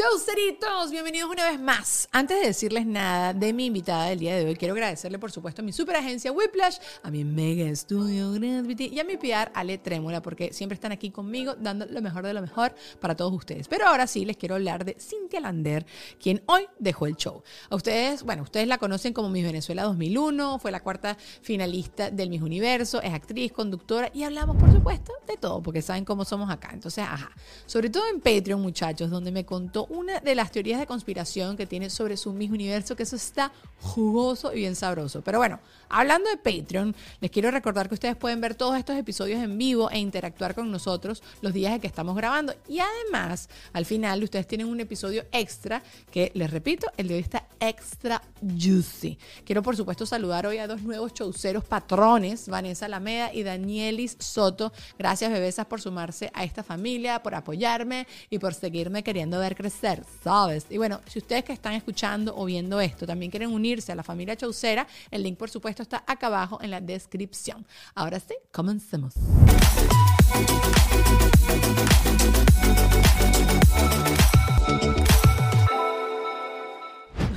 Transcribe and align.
Chau, 0.00 0.18
ceritos, 0.18 0.90
bienvenidos 0.90 1.30
una 1.30 1.50
vez 1.50 1.60
más. 1.60 2.08
Antes 2.10 2.40
de 2.40 2.46
decirles 2.46 2.86
nada 2.86 3.34
de 3.34 3.52
mi 3.52 3.66
invitada 3.66 4.06
del 4.06 4.18
día 4.18 4.34
de 4.34 4.46
hoy, 4.46 4.56
quiero 4.56 4.72
agradecerle 4.72 5.18
por 5.18 5.30
supuesto 5.30 5.60
a 5.60 5.64
mi 5.64 5.74
super 5.74 5.94
agencia 5.94 6.32
Whiplash, 6.32 6.78
a 7.02 7.10
mi 7.10 7.22
mega 7.22 7.68
estudio 7.68 8.32
Gravity 8.32 8.86
y 8.94 8.98
a 8.98 9.04
mi 9.04 9.18
PR 9.18 9.52
Ale 9.52 9.76
Trémola, 9.76 10.22
porque 10.22 10.54
siempre 10.54 10.72
están 10.72 10.90
aquí 10.90 11.10
conmigo 11.10 11.54
dando 11.54 11.84
lo 11.84 12.00
mejor 12.00 12.24
de 12.24 12.32
lo 12.32 12.40
mejor 12.40 12.74
para 12.98 13.14
todos 13.14 13.34
ustedes. 13.34 13.68
Pero 13.68 13.88
ahora 13.88 14.06
sí 14.06 14.24
les 14.24 14.38
quiero 14.38 14.54
hablar 14.54 14.86
de 14.86 14.96
Cintia 14.98 15.38
Lander, 15.38 15.84
quien 16.18 16.42
hoy 16.46 16.66
dejó 16.78 17.04
el 17.04 17.16
show. 17.16 17.42
A 17.68 17.76
ustedes, 17.76 18.22
bueno, 18.22 18.44
ustedes 18.44 18.68
la 18.68 18.78
conocen 18.78 19.12
como 19.12 19.28
Miss 19.28 19.44
Venezuela 19.44 19.82
2001, 19.82 20.60
fue 20.60 20.70
la 20.70 20.80
cuarta 20.80 21.18
finalista 21.42 22.10
del 22.10 22.30
Miss 22.30 22.40
Universo, 22.40 23.02
es 23.02 23.12
actriz, 23.12 23.52
conductora 23.52 24.10
y 24.14 24.22
hablamos 24.22 24.56
por 24.56 24.72
supuesto 24.72 25.12
de 25.28 25.36
todo, 25.36 25.62
porque 25.62 25.82
saben 25.82 26.06
cómo 26.06 26.24
somos 26.24 26.48
acá. 26.48 26.70
Entonces, 26.72 27.04
ajá, 27.04 27.32
sobre 27.66 27.90
todo 27.90 28.04
en 28.08 28.22
Patreon, 28.22 28.62
muchachos, 28.62 29.10
donde 29.10 29.30
me 29.30 29.44
contó 29.44 29.89
una 29.90 30.20
de 30.20 30.36
las 30.36 30.52
teorías 30.52 30.78
de 30.78 30.86
conspiración 30.86 31.56
que 31.56 31.66
tiene 31.66 31.90
sobre 31.90 32.16
su 32.16 32.32
mismo 32.32 32.54
universo, 32.54 32.94
que 32.94 33.02
eso 33.02 33.16
está 33.16 33.52
jugoso 33.80 34.52
y 34.52 34.60
bien 34.60 34.76
sabroso. 34.76 35.20
Pero 35.22 35.38
bueno, 35.38 35.58
hablando 35.90 36.30
de 36.30 36.36
Patreon, 36.36 36.94
les 37.20 37.30
quiero 37.30 37.50
recordar 37.50 37.88
que 37.88 37.94
ustedes 37.94 38.16
pueden 38.16 38.40
ver 38.40 38.54
todos 38.54 38.78
estos 38.78 38.96
episodios 38.96 39.42
en 39.42 39.58
vivo 39.58 39.90
e 39.90 39.98
interactuar 39.98 40.54
con 40.54 40.70
nosotros 40.70 41.22
los 41.42 41.52
días 41.52 41.74
en 41.74 41.80
que 41.80 41.86
estamos 41.86 42.16
grabando. 42.16 42.54
Y 42.68 42.78
además, 42.78 43.48
al 43.72 43.84
final, 43.84 44.22
ustedes 44.22 44.46
tienen 44.46 44.68
un 44.68 44.80
episodio 44.80 45.24
extra 45.32 45.82
que, 46.10 46.30
les 46.34 46.50
repito, 46.50 46.86
el 46.96 47.08
de 47.08 47.14
hoy 47.14 47.20
está 47.20 47.44
extra 47.58 48.22
juicy. 48.40 49.18
Quiero, 49.44 49.62
por 49.62 49.76
supuesto, 49.76 50.06
saludar 50.06 50.46
hoy 50.46 50.58
a 50.58 50.66
dos 50.66 50.82
nuevos 50.82 51.12
chauceros 51.12 51.64
patrones, 51.64 52.48
Vanessa 52.48 52.86
Alameda 52.86 53.34
y 53.34 53.42
Danielis 53.42 54.16
Soto. 54.18 54.72
Gracias, 54.98 55.30
bebesas, 55.30 55.66
por 55.66 55.80
sumarse 55.80 56.30
a 56.32 56.44
esta 56.44 56.62
familia, 56.62 57.22
por 57.22 57.34
apoyarme 57.34 58.06
y 58.30 58.38
por 58.38 58.54
seguirme 58.54 59.02
queriendo 59.02 59.38
ver 59.38 59.56
crecer 59.56 59.90
¿sabes? 60.22 60.66
Y 60.70 60.78
bueno, 60.78 61.00
si 61.06 61.18
ustedes 61.18 61.44
que 61.44 61.52
están 61.52 61.74
escuchando 61.74 62.34
o 62.36 62.44
viendo 62.44 62.80
esto 62.80 63.06
también 63.06 63.30
quieren 63.30 63.50
unirse 63.50 63.92
a 63.92 63.94
la 63.94 64.02
familia 64.02 64.36
Chaucera, 64.36 64.86
el 65.10 65.22
link 65.22 65.38
por 65.38 65.50
supuesto 65.50 65.79
está 65.82 66.04
acá 66.06 66.26
abajo 66.28 66.58
en 66.62 66.70
la 66.70 66.80
descripción. 66.80 67.66
Ahora 67.94 68.20
sí, 68.20 68.34
comencemos. 68.52 69.14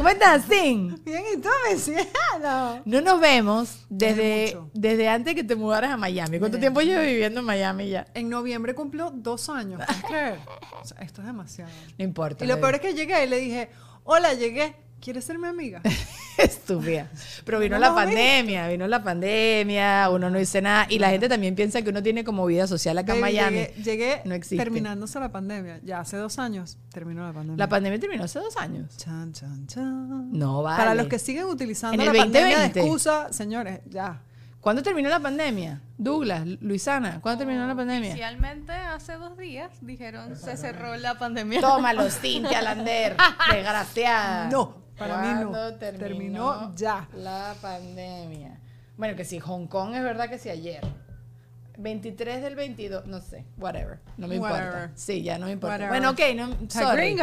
¿Cómo 0.03 0.11
estás, 0.11 0.43
Sin? 0.49 1.01
Bien, 1.05 1.23
¿y 1.33 1.39
tú, 1.39 1.47
Mesiano? 1.69 2.81
No 2.83 2.99
nos 2.99 3.21
vemos 3.21 3.85
desde, 3.87 4.57
desde 4.73 5.07
antes 5.07 5.33
que 5.33 5.45
te 5.45 5.55
mudaras 5.55 5.91
a 5.91 5.97
Miami. 5.97 6.39
¿Cuánto 6.39 6.59
tiempo 6.59 6.81
llevas 6.81 7.05
viviendo 7.05 7.39
en 7.39 7.45
Miami 7.45 7.87
ya? 7.87 8.05
En 8.13 8.27
noviembre 8.27 8.75
cumplo 8.75 9.11
dos 9.11 9.47
años. 9.47 9.81
¿Puedes 9.85 10.03
creer? 10.03 10.39
O 10.81 10.85
sea, 10.85 10.97
esto 10.97 11.21
es 11.21 11.27
demasiado. 11.27 11.71
No 11.97 12.03
importa. 12.03 12.43
Y 12.43 12.49
lo 12.49 12.59
peor 12.59 12.75
es 12.75 12.81
que 12.81 12.93
llegué 12.93 13.23
y 13.23 13.29
le 13.29 13.37
dije, 13.37 13.69
hola, 14.03 14.33
llegué. 14.33 14.75
¿Quieres 15.03 15.25
ser 15.25 15.37
mi 15.37 15.47
amiga? 15.47 15.81
Estúpida. 16.37 17.09
Pero 17.43 17.59
vino 17.59 17.75
No 17.75 17.81
la 17.81 17.93
pandemia, 17.93 18.69
vino 18.69 18.87
la 18.87 19.03
pandemia, 19.03 20.09
uno 20.09 20.29
no 20.29 20.37
dice 20.39 20.61
nada. 20.61 20.87
Y 20.89 20.97
la 20.97 21.09
gente 21.09 21.27
también 21.27 21.55
piensa 21.55 21.81
que 21.81 21.89
uno 21.89 22.01
tiene 22.01 22.23
como 22.23 22.45
vida 22.45 22.67
social 22.67 22.97
acá 22.97 23.13
en 23.15 23.19
Miami. 23.19 23.57
Llegué, 23.57 23.83
llegué 23.83 24.21
No 24.23 24.33
existe. 24.33 24.63
terminándose 24.63 25.19
la 25.19 25.29
pandemia. 25.29 25.81
Ya 25.83 25.99
hace 25.99 26.15
dos 26.15 26.39
años 26.39 26.77
terminó 26.93 27.27
la 27.27 27.33
pandemia. 27.33 27.57
La 27.57 27.67
pandemia 27.67 27.99
terminó 27.99 28.23
hace 28.23 28.39
dos 28.39 28.55
años. 28.55 28.95
Chan, 28.95 29.33
chan, 29.33 29.67
chan. 29.67 30.31
No, 30.31 30.63
vale. 30.63 30.77
Para 30.77 30.95
los 30.95 31.07
que 31.07 31.19
siguen 31.19 31.45
utilizando 31.47 32.01
En 32.01 32.05
la 32.05 32.11
el 32.13 32.17
pandemia 32.19 32.47
de 32.47 32.53
2020. 32.67 32.79
excusa, 32.79 33.33
señores, 33.33 33.81
ya. 33.89 34.21
¿Cuándo 34.61 34.81
terminó 34.81 35.09
la 35.09 35.19
pandemia? 35.19 35.81
Douglas, 35.97 36.45
Luisana, 36.61 37.19
¿cuándo 37.19 37.39
terminó 37.39 37.67
la 37.67 37.75
pandemia? 37.75 38.11
Oficialmente 38.11 38.71
hace 38.71 39.15
dos 39.15 39.37
días 39.37 39.69
dijeron 39.81 40.37
se 40.37 40.55
cerró 40.55 40.95
la 40.95 41.17
pandemia. 41.17 41.59
Tómalo, 41.59 42.09
Cintia 42.09 42.61
Lander, 42.61 43.17
desgraciada. 43.51 44.47
No, 44.49 44.82
para 45.07 45.21
mí 45.35 45.41
no. 45.43 45.49
¿Cuándo 45.51 45.75
Terminó 45.77 46.75
ya. 46.75 47.07
La 47.15 47.55
pandemia. 47.61 48.59
Bueno, 48.97 49.15
que 49.15 49.25
sí, 49.25 49.39
Hong 49.39 49.67
Kong 49.67 49.95
es 49.95 50.03
verdad 50.03 50.29
que 50.29 50.37
sí 50.37 50.49
ayer. 50.49 50.81
23 51.75 52.43
del 52.43 52.55
22, 52.55 53.07
no 53.07 53.19
sé, 53.19 53.45
whatever, 53.57 53.97
no 54.17 54.27
me 54.27 54.35
importa. 54.35 54.57
Whatever. 54.57 54.89
Sí, 54.93 55.23
ya 55.23 55.39
no 55.39 55.47
me 55.47 55.53
importa. 55.53 55.73
Whatever. 55.73 55.89
Bueno, 55.89 56.11
ok, 56.11 56.19
no, 56.35 56.69
sorry. 56.69 57.15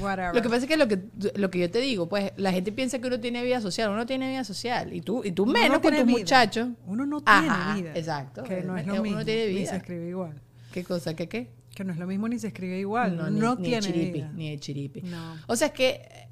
whatever. 0.00 0.34
Lo 0.36 0.40
que 0.40 0.48
pasa 0.48 0.62
es 0.62 0.66
que 0.68 0.76
lo 0.76 0.86
que 0.86 1.00
lo 1.34 1.50
que 1.50 1.58
yo 1.58 1.68
te 1.68 1.80
digo, 1.80 2.08
pues 2.08 2.30
la 2.36 2.52
gente 2.52 2.70
piensa 2.70 3.00
que 3.00 3.08
uno 3.08 3.18
tiene 3.18 3.42
vida 3.42 3.60
social, 3.60 3.90
uno 3.90 4.06
tiene 4.06 4.28
vida 4.30 4.44
social 4.44 4.92
y 4.94 5.00
tú 5.00 5.24
y 5.24 5.32
tú 5.32 5.42
Uno 5.42 5.52
menos 5.52 5.70
no 5.78 5.80
con 5.82 5.90
tus 5.96 6.06
vida. 6.06 6.18
muchachos. 6.18 6.68
Uno 6.86 7.06
no 7.06 7.20
tiene 7.22 7.48
Ajá, 7.48 7.74
vida. 7.74 7.92
exacto. 7.96 8.44
Que 8.44 8.62
no 8.62 8.76
es 8.76 8.86
lo 8.86 8.92
Uno 8.94 9.02
mismo. 9.02 9.24
tiene 9.24 9.46
Ni 9.48 9.54
vida. 9.54 9.70
se 9.70 9.76
escribe 9.78 10.08
igual. 10.10 10.40
¿Qué 10.70 10.84
cosa? 10.84 11.14
¿Qué 11.14 11.28
qué? 11.28 11.50
Que 11.74 11.82
no 11.82 11.92
es 11.92 11.98
lo 11.98 12.06
mismo 12.06 12.28
ni 12.28 12.38
se 12.38 12.46
escribe 12.48 12.78
igual. 12.78 13.16
No, 13.16 13.28
ni, 13.28 13.40
ni 13.40 13.40
de 13.40 13.56
tiene 13.56 13.80
chiripi, 13.82 14.12
vida. 14.12 14.30
ni 14.32 14.50
de 14.50 14.58
chiripi. 14.60 15.02
No. 15.02 15.34
O 15.48 15.56
sea, 15.56 15.66
es 15.68 15.72
que 15.72 16.27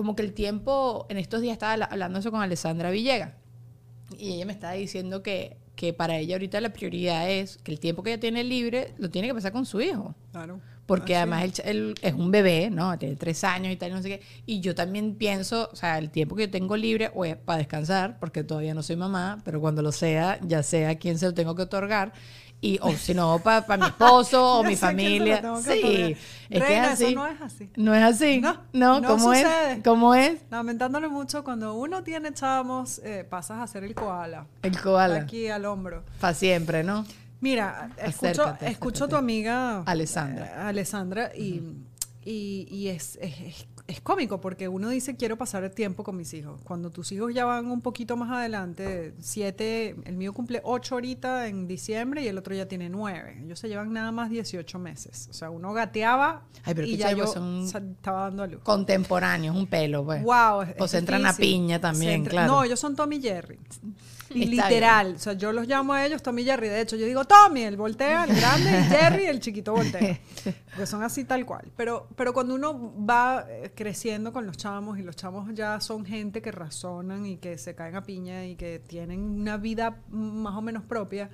como 0.00 0.16
que 0.16 0.22
el 0.22 0.32
tiempo, 0.32 1.06
en 1.10 1.18
estos 1.18 1.42
días 1.42 1.52
estaba 1.52 1.72
habla- 1.74 1.84
hablando 1.90 2.18
eso 2.20 2.30
con 2.30 2.40
Alessandra 2.40 2.90
Villegas, 2.90 3.32
y 4.18 4.32
ella 4.32 4.46
me 4.46 4.52
estaba 4.52 4.72
diciendo 4.72 5.22
que, 5.22 5.58
que 5.76 5.92
para 5.92 6.16
ella 6.16 6.36
ahorita 6.36 6.58
la 6.62 6.72
prioridad 6.72 7.30
es 7.30 7.58
que 7.58 7.70
el 7.70 7.78
tiempo 7.80 8.02
que 8.02 8.12
ella 8.12 8.20
tiene 8.20 8.42
libre 8.42 8.94
lo 8.96 9.10
tiene 9.10 9.28
que 9.28 9.34
pasar 9.34 9.52
con 9.52 9.66
su 9.66 9.80
hijo. 9.82 10.14
Claro. 10.32 10.58
Porque 10.86 11.14
Así 11.14 11.20
además 11.30 11.44
él, 11.44 11.52
él 11.64 11.94
es 12.02 12.14
un 12.14 12.30
bebé, 12.30 12.70
¿no? 12.70 12.98
Tiene 12.98 13.14
tres 13.14 13.44
años 13.44 13.72
y 13.72 13.76
tal, 13.76 13.92
no 13.92 14.02
sé 14.02 14.08
qué. 14.08 14.22
Y 14.46 14.60
yo 14.60 14.74
también 14.74 15.14
pienso, 15.14 15.68
o 15.70 15.76
sea, 15.76 15.98
el 15.98 16.10
tiempo 16.10 16.34
que 16.34 16.46
yo 16.46 16.50
tengo 16.50 16.76
libre 16.76 17.10
o 17.14 17.24
es 17.24 17.36
para 17.36 17.58
descansar, 17.58 18.18
porque 18.18 18.42
todavía 18.42 18.74
no 18.74 18.82
soy 18.82 18.96
mamá, 18.96 19.38
pero 19.44 19.60
cuando 19.60 19.82
lo 19.82 19.92
sea, 19.92 20.40
ya 20.42 20.62
sé 20.64 20.86
a 20.86 20.98
quién 20.98 21.18
se 21.18 21.26
lo 21.26 21.34
tengo 21.34 21.54
que 21.54 21.62
otorgar. 21.62 22.12
Y, 22.62 22.78
o 22.82 22.92
si 22.92 23.14
no, 23.14 23.38
para 23.38 23.76
mi 23.78 23.86
esposo 23.86 24.44
o 24.58 24.62
mi 24.64 24.76
familia. 24.76 25.42
Sí, 25.62 25.70
es 25.70 25.80
que 25.80 26.16
es 26.50 26.60
Reina, 26.60 26.92
eso 26.92 27.06
así. 27.06 27.14
no 27.14 27.26
es 27.26 27.40
así. 27.40 27.70
No 27.76 27.94
es 27.94 28.02
así. 28.02 28.40
No, 28.40 28.56
No, 28.74 29.00
no 29.00 29.08
¿cómo 29.08 29.32
sucede. 29.34 29.72
es? 29.72 29.82
¿Cómo 29.82 30.14
es? 30.14 30.40
Lamentándolo 30.50 31.08
mucho, 31.10 31.42
cuando 31.42 31.72
uno 31.74 32.02
tiene 32.02 32.34
chamos, 32.34 32.98
eh, 33.02 33.26
pasas 33.28 33.60
a 33.60 33.66
ser 33.66 33.84
el 33.84 33.94
koala. 33.94 34.46
El 34.62 34.78
koala. 34.78 35.16
Aquí 35.22 35.48
al 35.48 35.64
hombro. 35.64 36.02
Para 36.20 36.34
siempre, 36.34 36.84
¿no? 36.84 37.06
Mira, 37.40 37.88
escucho, 37.96 38.42
Acércate, 38.42 38.68
escucho 38.68 39.04
a 39.04 39.08
tu 39.08 39.16
amiga 39.16 39.82
Alessandra. 39.86 40.44
eh, 40.46 40.52
Alessandra 40.60 41.30
y, 41.34 41.62
y, 42.22 42.68
y 42.70 42.88
es, 42.88 43.16
es, 43.22 43.40
es- 43.40 43.66
es 43.90 44.00
cómico 44.00 44.40
porque 44.40 44.68
uno 44.68 44.88
dice 44.88 45.16
quiero 45.16 45.36
pasar 45.36 45.64
el 45.64 45.72
tiempo 45.72 46.04
con 46.04 46.16
mis 46.16 46.32
hijos. 46.34 46.60
Cuando 46.64 46.90
tus 46.90 47.10
hijos 47.12 47.34
ya 47.34 47.44
van 47.44 47.66
un 47.70 47.80
poquito 47.80 48.16
más 48.16 48.30
adelante, 48.30 49.14
siete, 49.20 49.96
el 50.04 50.16
mío 50.16 50.32
cumple 50.32 50.60
ocho 50.64 50.94
ahorita 50.94 51.48
en 51.48 51.66
diciembre 51.66 52.22
y 52.22 52.28
el 52.28 52.38
otro 52.38 52.54
ya 52.54 52.66
tiene 52.66 52.88
nueve. 52.88 53.40
Ellos 53.44 53.58
se 53.58 53.68
llevan 53.68 53.92
nada 53.92 54.12
más 54.12 54.30
18 54.30 54.78
meses. 54.78 55.26
O 55.30 55.32
sea, 55.32 55.50
uno 55.50 55.72
gateaba 55.72 56.42
Ay, 56.64 56.74
pero 56.74 56.86
y 56.86 56.96
ya 56.96 57.12
yo 57.12 57.26
son- 57.26 57.64
estaba 57.64 58.22
dando 58.22 58.42
a 58.44 58.46
luz. 58.46 58.62
Contemporáneos, 58.62 59.56
un 59.56 59.66
pelo, 59.66 60.04
pues. 60.04 60.22
Wow. 60.22 60.64
O 60.78 60.88
se 60.88 60.98
entran 60.98 61.26
a 61.26 61.32
piña 61.34 61.80
también, 61.80 62.24
claro. 62.24 62.52
No, 62.52 62.64
ellos 62.64 62.78
son 62.78 62.94
Tommy 62.94 63.20
Jerry. 63.20 63.58
Y 64.32 64.44
literal, 64.46 65.14
o 65.16 65.18
sea, 65.18 65.32
yo 65.32 65.52
los 65.52 65.66
llamo 65.66 65.92
a 65.92 66.06
ellos 66.06 66.22
Tommy 66.22 66.42
y 66.42 66.44
Jerry. 66.44 66.68
De 66.68 66.80
hecho, 66.80 66.94
yo 66.96 67.04
digo 67.04 67.24
Tommy, 67.24 67.62
el 67.62 67.76
voltea, 67.76 68.24
el 68.24 68.36
grande, 68.36 68.70
y 68.70 68.84
Jerry, 68.84 69.24
el 69.26 69.40
chiquito 69.40 69.72
voltea. 69.74 70.20
Porque 70.70 70.86
son 70.86 71.02
así 71.02 71.24
tal 71.24 71.44
cual. 71.44 71.68
Pero, 71.76 72.06
pero 72.14 72.32
cuando 72.32 72.54
uno 72.54 72.94
va 73.04 73.44
eh, 73.48 73.72
creciendo 73.80 74.30
con 74.30 74.44
los 74.44 74.58
chamos 74.58 74.98
y 74.98 75.02
los 75.02 75.16
chamos 75.16 75.48
ya 75.54 75.80
son 75.80 76.04
gente 76.04 76.42
que 76.42 76.52
razonan 76.52 77.24
y 77.24 77.38
que 77.38 77.56
se 77.56 77.74
caen 77.74 77.96
a 77.96 78.02
piña 78.02 78.44
y 78.44 78.54
que 78.54 78.78
tienen 78.78 79.20
una 79.22 79.56
vida 79.56 80.02
más 80.10 80.54
o 80.54 80.60
menos 80.60 80.82
propia, 80.82 81.30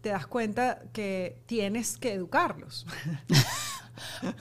te 0.00 0.10
das 0.10 0.28
cuenta 0.28 0.84
que 0.92 1.42
tienes 1.46 1.98
que 1.98 2.12
educarlos. 2.12 2.86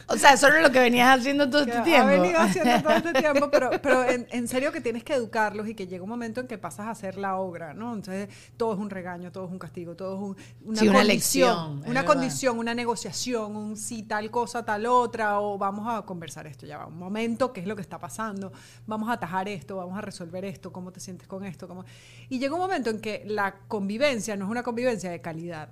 O 0.07 0.17
sea, 0.17 0.33
eso 0.33 0.47
es 0.47 0.61
lo 0.61 0.71
que 0.71 0.79
venías 0.79 1.19
haciendo 1.19 1.49
todo 1.49 1.65
que 1.65 1.71
este 1.71 1.81
ha 1.81 1.83
tiempo. 1.83 2.07
venido 2.07 2.39
haciendo 2.39 2.81
todo 2.81 2.93
este 2.93 3.13
tiempo, 3.21 3.49
pero, 3.51 3.69
pero 3.81 4.07
en, 4.09 4.27
en 4.31 4.47
serio 4.47 4.71
que 4.71 4.79
tienes 4.81 5.03
que 5.03 5.13
educarlos 5.13 5.67
y 5.67 5.75
que 5.75 5.87
llega 5.87 6.03
un 6.03 6.09
momento 6.09 6.39
en 6.41 6.47
que 6.47 6.57
pasas 6.57 6.87
a 6.87 6.91
hacer 6.91 7.17
la 7.17 7.37
obra, 7.37 7.73
¿no? 7.73 7.93
Entonces 7.93 8.29
todo 8.57 8.73
es 8.73 8.79
un 8.79 8.89
regaño, 8.89 9.31
todo 9.31 9.45
es 9.45 9.51
un 9.51 9.59
castigo, 9.59 9.95
todo 9.95 10.15
es 10.15 10.21
un- 10.21 10.67
una 10.69 10.79
Sí, 10.79 10.87
una 10.89 11.03
lección, 11.03 11.77
una 11.79 11.87
verdad. 11.87 12.05
condición, 12.05 12.57
una 12.59 12.73
negociación, 12.73 13.55
un 13.55 13.75
sí 13.77 14.03
tal 14.03 14.31
cosa, 14.31 14.63
tal 14.63 14.85
otra, 14.85 15.39
o 15.41 15.57
vamos 15.57 15.85
a 15.93 16.01
conversar 16.03 16.47
esto, 16.47 16.65
ya 16.65 16.77
va, 16.77 16.85
un 16.87 16.97
momento, 16.97 17.51
qué 17.51 17.61
es 17.61 17.67
lo 17.67 17.75
que 17.75 17.81
está 17.81 17.99
pasando, 17.99 18.51
vamos 18.87 19.09
a 19.09 19.13
atajar 19.13 19.49
esto, 19.49 19.75
vamos 19.77 19.97
a 19.97 20.01
resolver 20.01 20.45
esto, 20.45 20.71
cómo 20.71 20.91
te 20.91 20.99
sientes 20.99 21.27
con 21.27 21.43
esto, 21.45 21.67
cómo... 21.67 21.83
Y 22.29 22.39
llega 22.39 22.53
un 22.53 22.61
momento 22.61 22.89
en 22.89 23.01
que 23.01 23.23
la 23.27 23.55
convivencia 23.67 24.35
no 24.37 24.45
es 24.45 24.51
una 24.51 24.63
convivencia 24.63 25.09
de 25.11 25.19
calidad, 25.21 25.69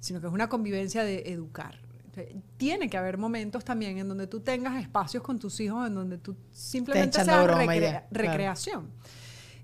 sino 0.00 0.20
que 0.20 0.28
es 0.28 0.32
una 0.32 0.48
convivencia 0.48 1.02
de 1.04 1.32
educar. 1.32 1.78
Entonces, 2.20 2.42
Tiene 2.56 2.90
que 2.90 2.96
haber 2.96 3.18
momentos 3.18 3.64
también 3.64 3.98
en 3.98 4.08
donde 4.08 4.26
tú 4.26 4.40
tengas 4.40 4.80
espacios 4.80 5.22
con 5.22 5.38
tus 5.38 5.58
hijos, 5.60 5.86
en 5.86 5.94
donde 5.94 6.18
tú 6.18 6.36
simplemente 6.50 7.18
recre- 7.20 7.78
claro. 7.78 8.06
recreación. 8.10 8.90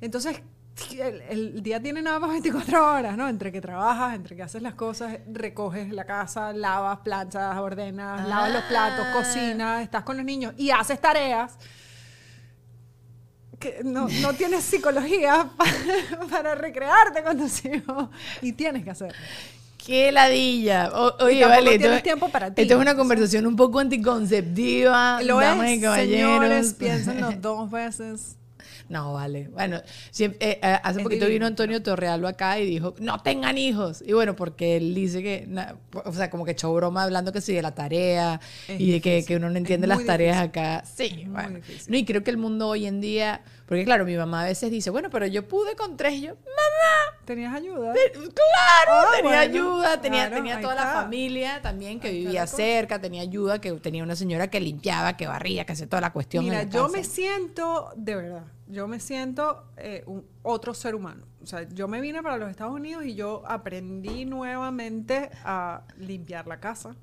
Entonces, 0.01 0.41
el, 0.99 1.21
el 1.23 1.63
día 1.63 1.81
tiene 1.81 2.03
nada 2.03 2.19
más 2.19 2.31
24 2.33 2.95
horas, 2.95 3.17
¿no? 3.17 3.29
Entre 3.29 3.51
que 3.53 3.61
trabajas, 3.61 4.15
entre 4.15 4.37
que 4.37 4.43
haces 4.43 4.63
las 4.63 4.75
cosas, 4.75 5.19
recoges 5.33 5.91
la 5.93 6.05
casa, 6.05 6.53
lavas, 6.53 6.99
planchas, 7.01 7.57
ordenas, 7.59 8.27
lavas 8.29 8.53
los 8.53 8.63
platos, 8.65 9.07
Ah. 9.09 9.13
cocinas, 9.13 9.83
estás 9.83 10.03
con 10.05 10.17
los 10.17 10.25
niños 10.27 10.55
y 10.57 10.71
haces 10.71 11.01
tareas 11.01 11.57
que 13.59 13.83
no, 13.85 14.09
no 14.21 14.33
tienes 14.37 14.65
psicología 14.65 15.49
pa- 15.57 15.65
para 16.31 16.55
recrearte 16.55 17.23
con 17.23 17.39
tus 17.39 17.65
hijos 17.65 18.09
y 18.43 18.53
tienes 18.53 18.85
que 18.85 18.91
hacerlo. 18.91 19.17
¡Qué 19.87 20.13
ladilla! 20.13 20.91
O- 20.95 21.25
oye, 21.25 21.45
vale, 21.45 21.75
esto, 21.75 22.03
tiempo 22.03 22.29
para 22.29 22.55
ti, 22.55 22.63
esto 22.63 22.75
es 22.75 22.81
una 22.81 22.97
conversación 22.97 23.47
un 23.47 23.57
poco 23.57 23.81
anticonceptiva. 23.81 25.23
Lo 25.23 25.39
damas 25.39 25.69
es, 25.71 25.79
y 25.79 25.81
caballeros. 25.81 26.21
señores, 26.41 26.75
piénsenlo 26.75 27.33
dos 27.41 27.71
veces. 27.71 28.37
No, 28.89 29.15
vale. 29.15 29.49
Bueno, 29.49 29.81
siempre- 30.11 30.47
eh, 30.47 30.59
eh, 30.63 30.79
hace 30.83 30.99
Es 30.99 31.03
poquito 31.05 31.25
divino, 31.25 31.29
vino 31.35 31.47
Antonio 31.47 31.83
Torrealba 31.83 32.31
acá 32.31 32.61
y 32.61 32.67
dijo, 32.67 32.95
no 32.99 33.19
tengan 33.19 33.57
hijos. 33.57 34.03
Y 34.07 34.13
bueno, 34.13 34.37
porque 34.37 34.77
él 34.77 34.95
dice 34.95 35.23
que, 35.23 35.47
na- 35.49 35.77
o 36.05 36.13
sea, 36.13 36.29
como 36.29 36.45
que 36.45 36.51
echó 36.53 36.73
broma 36.75 37.03
hablando 37.03 37.33
que 37.33 37.41
sí 37.41 37.55
de 37.55 37.63
la 37.63 37.75
tarea 37.75 38.41
Es 38.69 38.79
y 38.81 38.93
de 38.93 39.01
que, 39.01 39.25
que 39.25 39.37
uno 39.37 39.49
no 39.49 39.57
entiende 39.57 39.87
las 39.87 40.05
tareas 40.05 40.37
acá. 40.39 40.85
Sí, 40.85 41.25
bueno. 41.29 41.61
No, 41.89 41.97
y 41.97 42.05
creo 42.05 42.23
que 42.23 42.31
el 42.31 42.37
mundo 42.37 42.69
hoy 42.69 42.87
en 42.87 43.01
día, 43.01 43.41
porque 43.67 43.85
claro, 43.85 44.05
mi 44.05 44.17
mamá 44.17 44.43
a 44.43 44.45
veces 44.47 44.71
dice, 44.71 44.91
bueno, 44.91 45.09
pero 45.11 45.27
yo 45.27 45.47
pude 45.49 45.75
con 45.75 45.97
tres. 45.97 46.15
Y 46.15 46.21
yo, 46.23 46.35
mamá, 46.35 47.15
¿Tenías 47.25 47.55
ayuda? 47.55 47.95
Claro, 47.95 48.89
Ah, 48.89 49.07
tenía 49.17 49.23
bueno, 49.23 49.39
ayuda, 49.39 50.01
tenía, 50.01 50.27
claro, 50.27 50.37
tenía 50.37 50.61
toda 50.61 50.75
la 50.75 50.93
familia 50.93 51.63
también 51.63 51.99
que 51.99 52.09
Ahí 52.09 52.25
vivía 52.25 52.47
cerca, 52.47 53.01
tenía 53.01 53.23
ayuda, 53.23 53.61
que 53.61 53.73
tenía 53.73 54.03
una 54.03 54.17
señora 54.17 54.49
que 54.49 54.61
limpiaba, 54.61 55.17
que 55.17 55.27
barría, 55.27 55.65
que 55.65 55.73
hacía 55.73 55.89
toda 55.89 56.03
la 56.03 56.13
cuestión. 56.13 56.45
Mira, 56.45 56.65
la 56.65 56.69
yo 56.69 56.89
me 56.89 57.03
siento, 57.03 57.93
de 57.97 58.15
verdad, 58.17 58.45
yo 58.67 58.87
me 58.89 59.01
siento 59.01 59.65
eh, 59.79 60.03
un, 60.07 60.27
otro 60.43 60.75
ser 60.75 60.95
humano. 60.95 61.25
O 61.43 61.47
sea, 61.47 61.67
yo 61.69 61.89
me 61.89 62.01
vine 62.01 62.23
para 62.23 62.37
los 62.37 62.51
Estados 62.51 62.75
Unidos 62.75 63.05
y 63.07 63.15
yo 63.15 63.43
aprendí 63.47 64.27
nuevamente 64.27 65.31
a 65.45 65.83
limpiar 65.97 66.47
la 66.47 66.61
casa, 66.61 66.95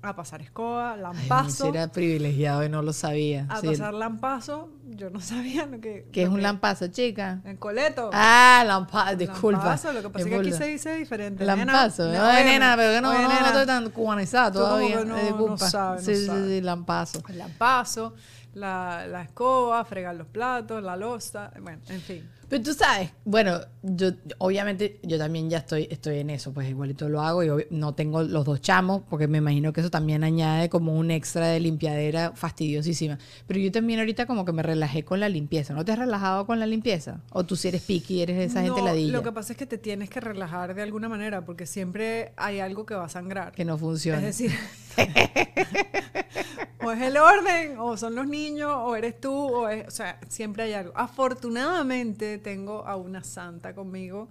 a 0.00 0.14
pasar 0.14 0.40
escoba, 0.42 0.96
lampazo, 0.96 1.64
no, 1.66 1.70
era 1.74 1.88
privilegiado 1.88 2.64
y 2.64 2.68
no 2.68 2.82
lo 2.82 2.92
sabía. 2.92 3.46
a 3.48 3.60
Sí, 3.60 3.66
pasar 3.66 3.94
lampazo. 3.94 4.70
Yo 4.90 5.10
no 5.10 5.20
sabía 5.20 5.66
lo 5.66 5.80
que... 5.80 6.06
¿Qué 6.12 6.22
es 6.22 6.28
un 6.28 6.40
lampazo, 6.42 6.86
chica? 6.88 7.40
El 7.44 7.58
coleto. 7.58 8.08
Ah, 8.12 8.62
lampazo, 8.66 9.16
disculpa. 9.16 9.58
Lampazo, 9.58 9.92
lo 9.92 10.02
que 10.02 10.08
pasa 10.10 10.24
es 10.26 10.30
que 10.30 10.38
aquí 10.40 10.52
se 10.52 10.66
dice 10.66 10.94
diferente. 10.96 11.44
Lampazo. 11.44 12.06
Nena, 12.06 12.18
No, 12.22 12.28
oye, 12.30 12.44
nena, 12.44 12.74
pero 12.76 12.94
que 12.94 13.00
no, 13.00 13.12
no, 13.12 13.22
no 13.22 13.28
nena. 13.28 13.46
estoy 13.48 13.66
tan 13.66 13.90
cubanizada 13.90 14.52
todavía. 14.52 15.04
no- 15.04 15.16
eh, 15.16 15.20
no 15.20 15.26
disculpa. 15.26 15.68
no 15.94 15.98
sí, 15.98 16.14
sí, 16.14 16.26
sabe. 16.26 16.46
sí, 16.48 16.60
lampazo. 16.60 17.22
El 17.28 17.38
lampazo, 17.38 18.14
la, 18.54 19.04
la 19.08 19.22
escoba, 19.22 19.84
fregar 19.84 20.14
los 20.14 20.28
platos, 20.28 20.82
la 20.82 20.96
losa, 20.96 21.50
bueno, 21.60 21.82
en 21.88 22.00
fin. 22.00 22.30
Pero 22.48 22.62
tú 22.62 22.72
sabes, 22.72 23.10
bueno, 23.24 23.60
yo 23.82 24.12
obviamente 24.38 24.98
yo 25.02 25.18
también 25.18 25.50
ya 25.50 25.58
estoy, 25.58 25.86
estoy 25.90 26.18
en 26.18 26.30
eso, 26.30 26.52
pues 26.52 26.68
igualito 26.68 27.08
lo 27.08 27.20
hago 27.20 27.44
y 27.44 27.66
no 27.70 27.94
tengo 27.94 28.22
los 28.22 28.44
dos 28.44 28.60
chamos, 28.62 29.02
porque 29.10 29.28
me 29.28 29.38
imagino 29.38 29.72
que 29.72 29.80
eso 29.80 29.90
también 29.90 30.24
añade 30.24 30.68
como 30.68 30.96
un 30.96 31.10
extra 31.10 31.48
de 31.48 31.60
limpiadera 31.60 32.32
fastidiosísima. 32.34 33.18
Pero 33.46 33.60
yo 33.60 33.70
también 33.70 33.98
ahorita 34.00 34.26
como 34.26 34.44
que 34.44 34.52
me 34.52 34.62
relajé 34.62 35.04
con 35.04 35.20
la 35.20 35.28
limpieza. 35.28 35.74
¿No 35.74 35.84
te 35.84 35.92
has 35.92 35.98
relajado 35.98 36.46
con 36.46 36.58
la 36.58 36.66
limpieza? 36.66 37.20
¿O 37.32 37.44
tú 37.44 37.54
si 37.56 37.68
eres 37.68 37.82
piqui, 37.82 38.22
eres 38.22 38.36
de 38.38 38.44
esa 38.44 38.62
gente 38.62 38.80
No, 38.80 38.86
ladilla? 38.86 39.12
Lo 39.12 39.22
que 39.22 39.32
pasa 39.32 39.52
es 39.52 39.58
que 39.58 39.66
te 39.66 39.76
tienes 39.78 40.08
que 40.08 40.20
relajar 40.20 40.74
de 40.74 40.82
alguna 40.82 41.08
manera 41.08 41.44
porque 41.44 41.66
siempre 41.66 42.32
hay 42.36 42.60
algo 42.60 42.86
que 42.86 42.94
va 42.94 43.04
a 43.04 43.08
sangrar. 43.08 43.52
que 43.52 43.64
no 43.64 43.76
funciona. 43.76 44.18
Es 44.18 44.24
decir, 44.38 44.52
o 46.84 46.90
es 46.92 47.02
el 47.02 47.16
orden, 47.16 47.78
o 47.78 47.96
son 47.96 48.14
los 48.14 48.26
niños, 48.26 48.72
o 48.74 48.96
eres 48.96 49.20
tú, 49.20 49.32
o 49.34 49.68
es, 49.68 49.86
o 49.86 49.90
sea, 49.90 50.18
siempre 50.28 50.64
hay 50.64 50.72
algo. 50.74 50.92
Afortunadamente 50.96 52.38
tengo 52.38 52.86
a 52.86 52.96
una 52.96 53.22
santa 53.24 53.74
conmigo 53.74 54.28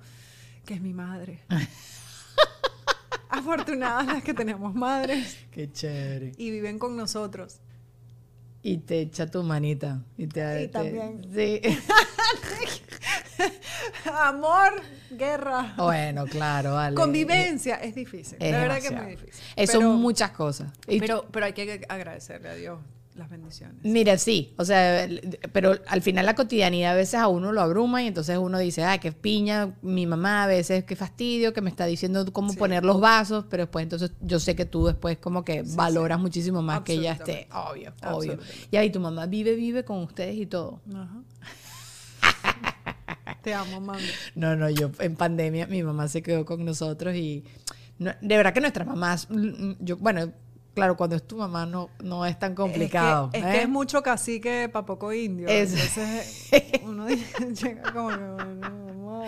que 0.65 0.73
es 0.75 0.81
mi 0.81 0.93
madre. 0.93 1.39
Afortunadas 3.29 4.05
las 4.07 4.23
que 4.23 4.33
tenemos 4.33 4.73
madres 4.73 5.37
Qué 5.51 5.69
chévere. 5.71 6.31
y 6.37 6.49
viven 6.49 6.79
con 6.79 6.95
nosotros. 6.95 7.59
Y 8.63 8.77
te 8.79 8.99
echa 9.01 9.27
tu 9.29 9.43
manita. 9.43 10.01
Y, 10.17 10.27
te, 10.27 10.63
Y 10.63 10.67
te- 10.67 10.69
también. 10.69 11.21
Sí. 11.33 11.61
Amor, 14.13 14.81
guerra. 15.11 15.73
bueno, 15.77 16.25
claro, 16.25 16.73
vale. 16.73 16.95
Convivencia 16.95 17.75
es 17.75 17.95
difícil. 17.95 18.37
Es 18.39 18.51
de 18.51 18.57
verdad 18.59 18.75
que 18.75 18.77
es 18.79 18.89
demasiado. 18.89 19.03
muy 19.03 19.15
difícil. 19.15 19.43
Eh, 19.55 19.67
Pero- 19.67 19.71
son 19.81 19.95
muchas 20.01 20.31
cosas. 20.31 20.71
Y 20.87 20.99
Pero, 20.99 21.25
pero 21.31 21.45
hay 21.45 21.53
que 21.53 21.85
agradecerle 21.89 22.49
a 22.49 22.55
Dios 22.55 22.79
las 23.15 23.31
bendiciones. 23.31 23.77
Mira, 23.83 24.15
sí, 24.19 24.53
o 24.59 24.63
sea, 24.65 25.07
pero 25.51 25.73
al 25.87 26.03
final 26.03 26.23
la 26.27 26.35
cotidianidad 26.35 26.91
a 26.91 26.95
veces 26.95 27.15
a 27.15 27.27
uno 27.27 27.51
lo 27.51 27.61
abruma 27.61 28.03
y 28.03 28.07
entonces 28.07 28.37
uno 28.37 28.59
dice, 28.59 28.83
ay, 28.83 28.99
qué 28.99 29.11
piña, 29.11 29.73
mi 29.81 30.05
mamá 30.05 30.43
a 30.43 30.47
veces, 30.47 30.83
qué 30.83 30.95
fastidio, 30.95 31.51
que 31.51 31.61
me 31.61 31.71
está 31.71 31.87
diciendo 31.87 32.31
cómo 32.31 32.51
Sí. 32.51 32.57
poner 32.57 32.85
los 32.85 32.99
vasos, 33.01 33.45
pero 33.49 33.63
después 33.63 33.81
entonces 33.81 34.11
yo 34.21 34.39
sé 34.39 34.55
que 34.55 34.65
tú 34.65 34.85
después 34.85 35.17
como 35.17 35.43
que 35.43 35.63
valoras 35.65 36.19
muchísimo 36.19 36.61
más 36.61 36.81
que 36.81 36.93
ella 36.93 37.13
esté, 37.13 37.47
obvio, 37.51 37.91
obvio. 38.03 38.33
Absolutamente. 38.33 38.67
Y 38.69 38.77
ahí 38.77 38.91
tu 38.91 38.99
mamá 38.99 39.25
vive, 39.25 39.55
vive 39.55 39.83
con 39.83 39.97
ustedes 40.03 40.35
y 40.35 40.45
todo. 40.45 40.81
Ajá. 40.93 41.23
Te 43.47 43.53
amo, 43.53 43.79
mami. 43.79 44.03
No, 44.35 44.57
no, 44.57 44.69
yo 44.69 44.91
en 44.99 45.15
pandemia 45.15 45.67
mi 45.67 45.81
mamá 45.81 46.09
se 46.09 46.21
quedó 46.21 46.43
con 46.43 46.65
nosotros 46.65 47.15
y 47.15 47.45
no- 47.97 48.11
de 48.19 48.35
verdad 48.35 48.53
que 48.53 48.59
nuestras 48.59 48.85
mamás, 48.85 49.27
mm, 49.29 49.71
yo, 49.79 49.95
bueno, 49.95 50.33
claro, 50.73 50.97
cuando 50.97 51.15
es 51.15 51.25
tu 51.25 51.37
mamá 51.37 51.65
no, 51.65 51.89
no 52.03 52.25
es 52.25 52.37
tan 52.37 52.51
Es 52.51 52.57
complicado. 52.57 53.29
que, 53.31 53.39
es, 53.39 53.45
¿eh? 53.45 53.51
que 53.53 53.61
es 53.61 53.69
mucho 53.69 54.03
cacique 54.03 54.67
para 54.67 54.85
poco 54.85 55.13
indio. 55.13 55.47
Es- 55.47 55.71
Entonces, 55.71 56.49
uno 56.83 57.07
llega 57.61 57.93
como 57.93 58.11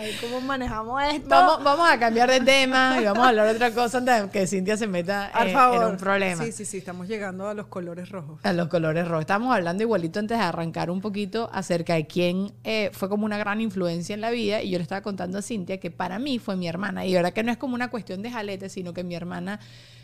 a 0.00 0.02
ver 0.02 0.14
cómo 0.20 0.40
manejamos 0.40 1.02
esto. 1.14 1.28
Vamos, 1.28 1.64
vamos 1.64 1.90
a 1.90 1.98
cambiar 1.98 2.30
de 2.30 2.40
tema 2.40 2.96
y 3.00 3.04
vamos 3.04 3.24
a 3.24 3.28
hablar 3.28 3.46
de 3.46 3.54
otra 3.54 3.70
cosa 3.72 3.98
antes 3.98 4.22
de 4.22 4.30
que 4.30 4.46
Cintia 4.46 4.76
se 4.76 4.86
meta 4.86 5.30
Por 5.36 5.46
eh, 5.46 5.52
favor. 5.52 5.82
en 5.82 5.90
un 5.90 5.96
problema. 5.96 6.44
Sí, 6.44 6.52
sí, 6.52 6.64
sí, 6.64 6.78
estamos 6.78 7.08
llegando 7.08 7.48
a 7.48 7.54
los 7.54 7.66
colores 7.66 8.08
rojos. 8.08 8.40
A 8.42 8.52
los 8.52 8.68
colores 8.68 9.06
rojos. 9.06 9.22
Estábamos 9.22 9.54
hablando 9.54 9.82
igualito 9.82 10.18
antes 10.18 10.38
de 10.38 10.44
arrancar 10.44 10.90
un 10.90 11.00
poquito 11.00 11.50
acerca 11.52 11.94
de 11.94 12.06
quién 12.06 12.52
eh, 12.64 12.90
fue 12.92 13.08
como 13.08 13.24
una 13.24 13.38
gran 13.38 13.60
influencia 13.60 14.14
en 14.14 14.20
la 14.20 14.30
vida. 14.30 14.62
Y 14.62 14.70
yo 14.70 14.78
le 14.78 14.82
estaba 14.82 15.02
contando 15.02 15.38
a 15.38 15.42
Cintia 15.42 15.78
que 15.78 15.90
para 15.90 16.18
mí 16.18 16.38
fue 16.38 16.56
mi 16.56 16.68
hermana. 16.68 17.06
Y 17.06 17.14
verdad 17.14 17.32
que 17.32 17.42
no 17.42 17.52
es 17.52 17.58
como 17.58 17.74
una 17.74 17.90
cuestión 17.90 18.22
de 18.22 18.30
jalete, 18.30 18.68
sino 18.68 18.92
que 18.92 19.04
mi 19.04 19.14
hermana, 19.14 19.60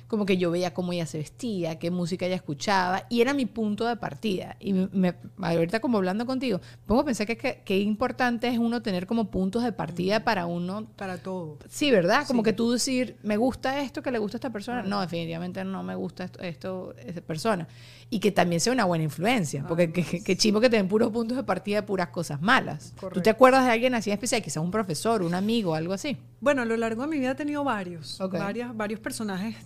como 0.08 0.24
que 0.26 0.36
yo 0.36 0.50
veía 0.50 0.72
cómo 0.72 0.92
ella 0.92 1.06
se 1.06 1.18
vestía, 1.18 1.78
qué 1.78 1.90
música 1.90 2.26
ella 2.26 2.36
escuchaba. 2.36 3.04
Y 3.08 3.20
era 3.20 3.34
mi 3.34 3.46
punto 3.46 3.86
de 3.86 3.96
partida. 3.96 4.56
Y 4.60 4.72
me, 4.72 5.14
ahorita 5.40 5.80
como 5.80 5.98
hablando 5.98 6.26
contigo, 6.26 6.60
pongo 6.86 7.00
a 7.00 7.04
pensar 7.04 7.26
que, 7.26 7.36
que, 7.36 7.62
que 7.64 7.78
importante 7.80 8.48
es 8.48 8.58
uno 8.58 8.82
tener 8.82 9.06
como 9.06 9.30
puntos 9.30 9.62
de 9.64 9.72
partida 9.72 10.22
para 10.24 10.46
uno 10.46 10.86
Para 10.96 11.18
todo. 11.18 11.58
Sí, 11.68 11.90
¿verdad? 11.90 12.26
Como 12.26 12.40
Sí. 12.42 12.44
que 12.44 12.52
tú 12.52 12.70
decir, 12.72 13.16
me 13.22 13.36
gusta 13.36 13.80
esto 13.80 14.02
que 14.02 14.10
le 14.10 14.18
gusta 14.18 14.36
a 14.36 14.38
esta 14.38 14.50
persona. 14.50 14.82
No, 14.82 15.00
definitivamente 15.00 15.64
no 15.64 15.82
me 15.82 15.94
gusta 15.94 16.24
esto, 16.24 16.40
esto 16.40 16.94
esa 17.04 17.20
persona. 17.20 17.66
Y 18.08 18.20
que 18.20 18.30
también 18.30 18.60
sea 18.60 18.72
una 18.72 18.84
buena 18.84 19.02
influencia. 19.04 19.66
Porque 19.66 19.92
que, 19.92 20.04
que, 20.22 20.36
que 20.36 20.68
den 20.68 20.86
puros 20.88 21.10
puntos 21.10 21.36
de 21.36 21.42
partida 21.42 21.76
de 21.80 21.82
puras 21.82 22.08
cosas 22.08 22.40
malas. 22.40 22.90
¿Tú 22.90 22.94
te 22.94 23.00
Correcto. 23.00 23.30
acuerdas 23.30 23.64
de 23.64 23.72
alguien 23.72 23.94
así 23.94 24.10
especial? 24.12 24.42
Quizás 24.42 24.62
un 24.62 24.70
profesor, 24.70 25.22
un 25.22 25.34
amigo, 25.34 25.74
algo 25.74 25.92
así. 25.92 26.16
Bueno, 26.40 26.62
a 26.62 26.64
lo 26.64 26.76
largo 26.76 27.02
de 27.02 27.08
mi 27.08 27.18
vida 27.18 27.32
he 27.32 27.34
tenido 27.34 27.64
varios, 27.64 28.20
Ok. 28.20 28.34
varias, 28.34 28.76
varios 28.76 29.00
personajes. 29.00 29.56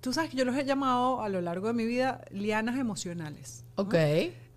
Tú 0.00 0.12
sabes 0.12 0.30
que 0.30 0.36
yo 0.36 0.44
los 0.44 0.56
he 0.56 0.64
llamado 0.64 1.20
a 1.22 1.28
lo 1.28 1.40
largo 1.40 1.66
de 1.68 1.72
mi 1.74 1.84
vida 1.86 2.22
lianas 2.30 2.78
emocionales. 2.78 3.64
¿no? 3.76 3.84
Ok. 3.84 3.94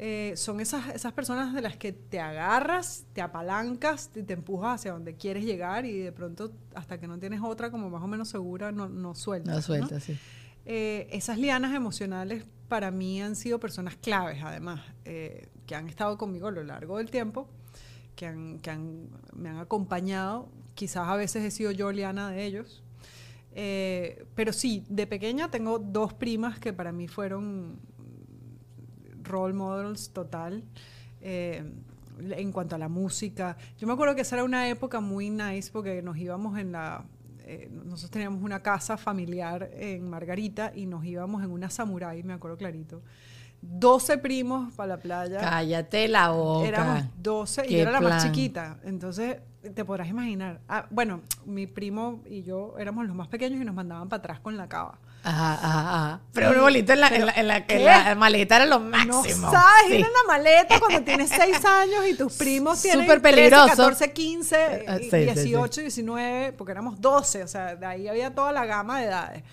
Eh, 0.01 0.33
son 0.37 0.59
esas, 0.61 0.87
esas 0.95 1.11
personas 1.13 1.53
de 1.53 1.61
las 1.61 1.75
que 1.75 1.91
te 1.91 2.19
agarras, 2.19 3.05
te 3.13 3.21
apalancas, 3.21 4.09
te, 4.09 4.23
te 4.23 4.33
empujas 4.33 4.75
hacia 4.79 4.93
donde 4.93 5.15
quieres 5.15 5.43
llegar 5.43 5.85
y 5.85 5.97
de 5.99 6.11
pronto 6.11 6.51
hasta 6.73 6.99
que 6.99 7.07
no 7.07 7.19
tienes 7.19 7.41
otra 7.43 7.69
como 7.71 7.89
más 7.89 8.01
o 8.01 8.07
menos 8.07 8.29
segura, 8.29 8.71
no, 8.71 8.87
no 8.87 9.15
sueltas. 9.15 9.55
No 9.55 9.61
suelta, 9.61 9.99
sí. 9.99 10.17
Eh, 10.65 11.07
esas 11.11 11.37
lianas 11.37 11.73
emocionales 11.75 12.45
para 12.67 12.91
mí 12.91 13.21
han 13.21 13.35
sido 13.35 13.59
personas 13.59 13.95
claves, 13.97 14.41
además, 14.43 14.81
eh, 15.05 15.49
que 15.65 15.75
han 15.75 15.87
estado 15.87 16.17
conmigo 16.17 16.47
a 16.47 16.51
lo 16.51 16.63
largo 16.63 16.97
del 16.97 17.09
tiempo, 17.09 17.49
que, 18.15 18.27
han, 18.27 18.59
que 18.59 18.69
han- 18.69 19.09
me 19.33 19.49
han 19.49 19.57
acompañado. 19.57 20.49
Quizás 20.75 21.07
a 21.09 21.15
veces 21.15 21.43
he 21.43 21.51
sido 21.51 21.71
yo 21.71 21.91
liana 21.91 22.29
de 22.29 22.45
ellos. 22.45 22.83
Eh, 23.53 24.25
pero 24.35 24.53
sí, 24.53 24.85
de 24.89 25.07
pequeña 25.07 25.49
tengo 25.49 25.79
dos 25.79 26.13
primas 26.13 26.59
que 26.59 26.71
para 26.73 26.91
mí 26.91 27.07
fueron 27.07 27.79
role 29.23 29.53
models 29.53 30.11
total. 30.11 30.63
eh, 31.21 31.63
en 32.19 32.51
cuanto 32.51 32.75
a 32.75 32.77
la 32.77 32.89
música, 32.89 33.57
yo 33.77 33.87
me 33.87 33.93
acuerdo 33.93 34.15
que 34.15 34.21
esa 34.21 34.35
era 34.35 34.43
una 34.43 34.67
época 34.67 34.99
muy 34.99 35.29
nice 35.29 35.71
porque 35.71 36.01
nos 36.01 36.17
íbamos 36.17 36.57
en 36.57 36.73
la, 36.73 37.05
eh, 37.45 37.69
nosotros 37.71 38.11
teníamos 38.11 38.43
una 38.43 38.61
casa 38.61 38.97
familiar 38.97 39.69
en 39.73 40.09
Margarita 40.09 40.71
y 40.75 40.85
nos 40.85 41.05
íbamos 41.05 41.43
en 41.43 41.51
una 41.51 41.69
samurai, 41.69 42.21
me 42.23 42.33
acuerdo 42.33 42.57
clarito. 42.57 43.01
12 43.61 44.17
primos 44.19 44.73
para 44.73 44.95
la 44.95 44.97
playa. 44.97 45.39
Cállate 45.39 46.07
la 46.07 46.29
boca. 46.29 46.67
Éramos 46.67 47.03
12 47.17 47.65
y 47.67 47.73
yo 47.73 47.79
era 47.79 47.91
la 47.91 48.01
más 48.01 48.21
plan. 48.23 48.33
chiquita. 48.33 48.77
Entonces, 48.83 49.37
te 49.75 49.83
podrás 49.85 50.07
imaginar. 50.07 50.61
Ah, 50.69 50.85
bueno, 50.89 51.21
mi 51.45 51.67
primo 51.67 52.21
y 52.25 52.43
yo 52.43 52.75
éramos 52.79 53.05
los 53.05 53.15
más 53.15 53.27
pequeños 53.27 53.61
y 53.61 53.65
nos 53.65 53.75
mandaban 53.75 54.07
para 54.09 54.19
atrás 54.19 54.39
con 54.39 54.55
la 54.57 54.67
cava. 54.69 54.97
Ajá, 55.21 55.53
ajá, 55.55 55.79
ajá. 56.05 56.21
Pero 56.31 56.51
un 56.51 56.61
bolito 56.61 56.93
en 56.93 57.01
la, 57.01 57.07
en 57.09 57.25
la, 57.25 57.33
en 57.33 57.47
la- 57.49 57.65
en 57.67 57.83
la 57.85 58.15
maleta 58.15 58.55
era 58.55 58.65
lo 58.65 58.79
No 58.79 58.89
máximo. 58.89 59.51
sabes 59.51 59.87
Sí. 59.87 59.93
ir 59.95 60.05
en 60.05 60.13
la 60.13 60.33
maleta 60.33 60.79
cuando 60.79 61.01
tienes 61.03 61.29
6 61.29 61.65
años 61.65 62.07
y 62.09 62.15
tus 62.15 62.37
primos 62.37 62.81
tienen 62.81 63.01
Súper 63.01 63.21
13, 63.21 63.35
peligroso. 63.35 63.67
14, 63.67 64.13
15, 64.13 64.55
Eh, 64.55 64.85
y 64.87 65.03
sí, 65.03 65.09
sí, 65.09 65.09
sí. 65.09 65.33
18, 65.33 65.81
19, 65.81 66.53
porque 66.53 66.71
éramos 66.71 67.01
12, 67.01 67.43
o 67.43 67.47
sea, 67.49 67.75
de 67.75 67.85
ahí 67.85 68.07
había 68.07 68.33
toda 68.33 68.53
la 68.53 68.65
gama 68.65 69.01
de 69.01 69.07
edades. 69.07 69.43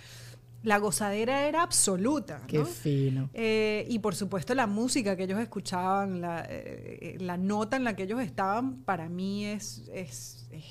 La 0.66 0.78
gozadera 0.78 1.46
era 1.46 1.62
absoluta. 1.62 2.40
Qué 2.48 2.58
¿no? 2.58 2.66
fino. 2.66 3.30
Eh, 3.34 3.86
y 3.88 4.00
por 4.00 4.16
supuesto 4.16 4.52
la 4.52 4.66
música 4.66 5.14
que 5.14 5.22
ellos 5.22 5.38
escuchaban, 5.38 6.20
la, 6.20 6.44
eh, 6.48 7.16
la 7.20 7.36
nota 7.36 7.76
en 7.76 7.84
la 7.84 7.94
que 7.94 8.02
ellos 8.02 8.20
estaban, 8.20 8.82
para 8.82 9.08
mí 9.08 9.46
es, 9.46 9.84
es, 9.94 10.48
es, 10.50 10.64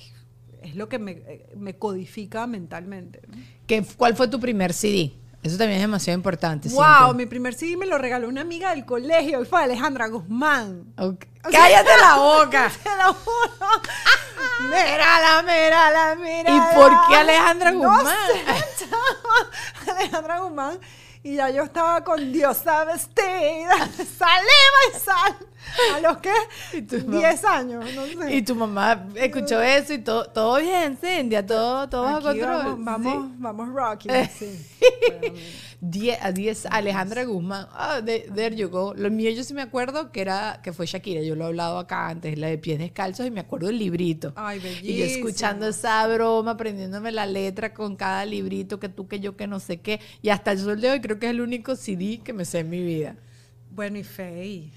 es 0.60 0.76
lo 0.76 0.90
que 0.90 0.98
me, 0.98 1.12
eh, 1.12 1.46
me 1.56 1.78
codifica 1.78 2.46
mentalmente. 2.46 3.22
¿no? 3.26 3.38
¿Qué, 3.66 3.82
¿Cuál 3.96 4.14
fue 4.14 4.28
tu 4.28 4.38
primer 4.38 4.74
CD? 4.74 5.14
Eso 5.42 5.56
también 5.56 5.78
es 5.78 5.84
demasiado 5.84 6.18
importante. 6.18 6.68
¡Wow! 6.68 6.84
Cintia. 6.84 7.12
Mi 7.14 7.24
primer 7.24 7.54
CD 7.54 7.78
me 7.78 7.86
lo 7.86 7.96
regaló 7.96 8.28
una 8.28 8.42
amiga 8.42 8.74
del 8.74 8.84
colegio 8.84 9.40
y 9.40 9.46
fue 9.46 9.62
Alejandra 9.62 10.08
Guzmán. 10.08 10.92
Ok. 10.98 11.24
¡Cállate 11.50 11.90
la 12.02 12.16
boca! 12.16 12.70
Te 12.82 12.90
lo 13.02 13.14
juro. 13.14 13.80
Mírala, 14.68 15.42
mírala, 15.42 16.16
mírala. 16.16 16.50
¿Y 16.50 16.74
por 16.74 16.90
qué 17.08 17.16
Alejandra 17.16 17.70
No 17.72 17.78
Guzmán? 17.78 18.16
sé, 18.32 18.84
chama. 18.84 19.50
Alejandra 19.96 20.40
Guzmán. 20.40 20.78
Y 21.22 21.36
ya 21.36 21.50
yo 21.50 21.64
estaba 21.64 22.04
con 22.04 22.32
diosa 22.32 22.84
vestida, 22.84 23.76
saliva 24.18 24.80
y 24.94 24.98
sal. 24.98 25.36
¿A 25.94 26.00
los 26.00 26.18
qué? 26.18 26.82
tu 26.82 26.98
mamá? 27.06 27.18
10 27.18 27.44
años, 27.44 27.84
no 27.94 28.06
sé. 28.06 28.34
Y 28.34 28.42
tu 28.42 28.54
mamá 28.54 29.08
escuchó 29.14 29.60
eso 29.60 29.92
y 29.94 29.98
todo, 29.98 30.24
todo 30.26 30.58
bien, 30.60 30.96
Cintia, 30.96 31.44
todo, 31.44 31.88
todo 31.88 32.02
bajo 32.04 32.22
control. 32.22 32.48
vamos, 32.48 32.84
vamos, 32.84 33.24
Sí. 33.28 33.34
vamos 33.38 33.68
Rocky. 33.74 34.08
Sí. 34.38 34.66
Bueno, 35.20 35.34
Die- 35.80 36.16
a 36.20 36.32
10, 36.32 36.66
Alejandra 36.70 37.24
Guzmán. 37.24 37.66
Ah, 37.72 38.00
de- 38.00 38.30
there 38.34 38.56
you 38.56 38.68
go. 38.68 38.94
Lo 38.94 39.10
mío 39.10 39.30
yo 39.30 39.44
sí 39.44 39.52
me 39.52 39.60
acuerdo 39.62 40.10
que 40.10 40.22
era 40.22 40.60
que 40.62 40.72
fue 40.72 40.86
Shakira. 40.86 41.20
Yo 41.22 41.34
lo 41.36 41.44
he 41.44 41.46
hablado 41.48 41.78
acá 41.78 42.08
antes, 42.08 42.38
la 42.38 42.46
de 42.48 42.56
pies 42.58 42.78
descalzos, 42.78 43.26
y 43.26 43.30
me 43.30 43.40
acuerdo 43.40 43.66
del 43.66 43.78
librito. 43.78 44.32
Ay, 44.36 44.60
Y 44.82 44.96
yo 44.96 45.04
escuchando 45.04 45.66
bellísimo. 45.66 45.88
esa 45.90 46.06
broma, 46.08 46.52
aprendiéndome 46.52 47.12
la 47.12 47.26
letra 47.26 47.74
con 47.74 47.94
cada 47.96 48.24
librito, 48.24 48.80
que 48.80 48.88
tú, 48.88 49.06
que 49.06 49.20
yo, 49.20 49.36
que 49.36 49.46
no 49.46 49.60
sé 49.60 49.80
qué. 49.80 50.00
Y 50.22 50.30
hasta 50.30 50.52
el 50.52 50.60
sol 50.60 50.80
de 50.80 50.90
hoy 50.92 51.00
creo 51.00 51.18
que 51.18 51.26
es 51.26 51.30
el 51.30 51.40
único 51.42 51.76
CD 51.76 52.20
que 52.24 52.32
me 52.32 52.44
sé 52.46 52.60
en 52.60 52.70
mi 52.70 52.82
vida. 52.82 53.16
Bueno, 53.70 53.98
y 53.98 54.04
Fey. 54.04 54.72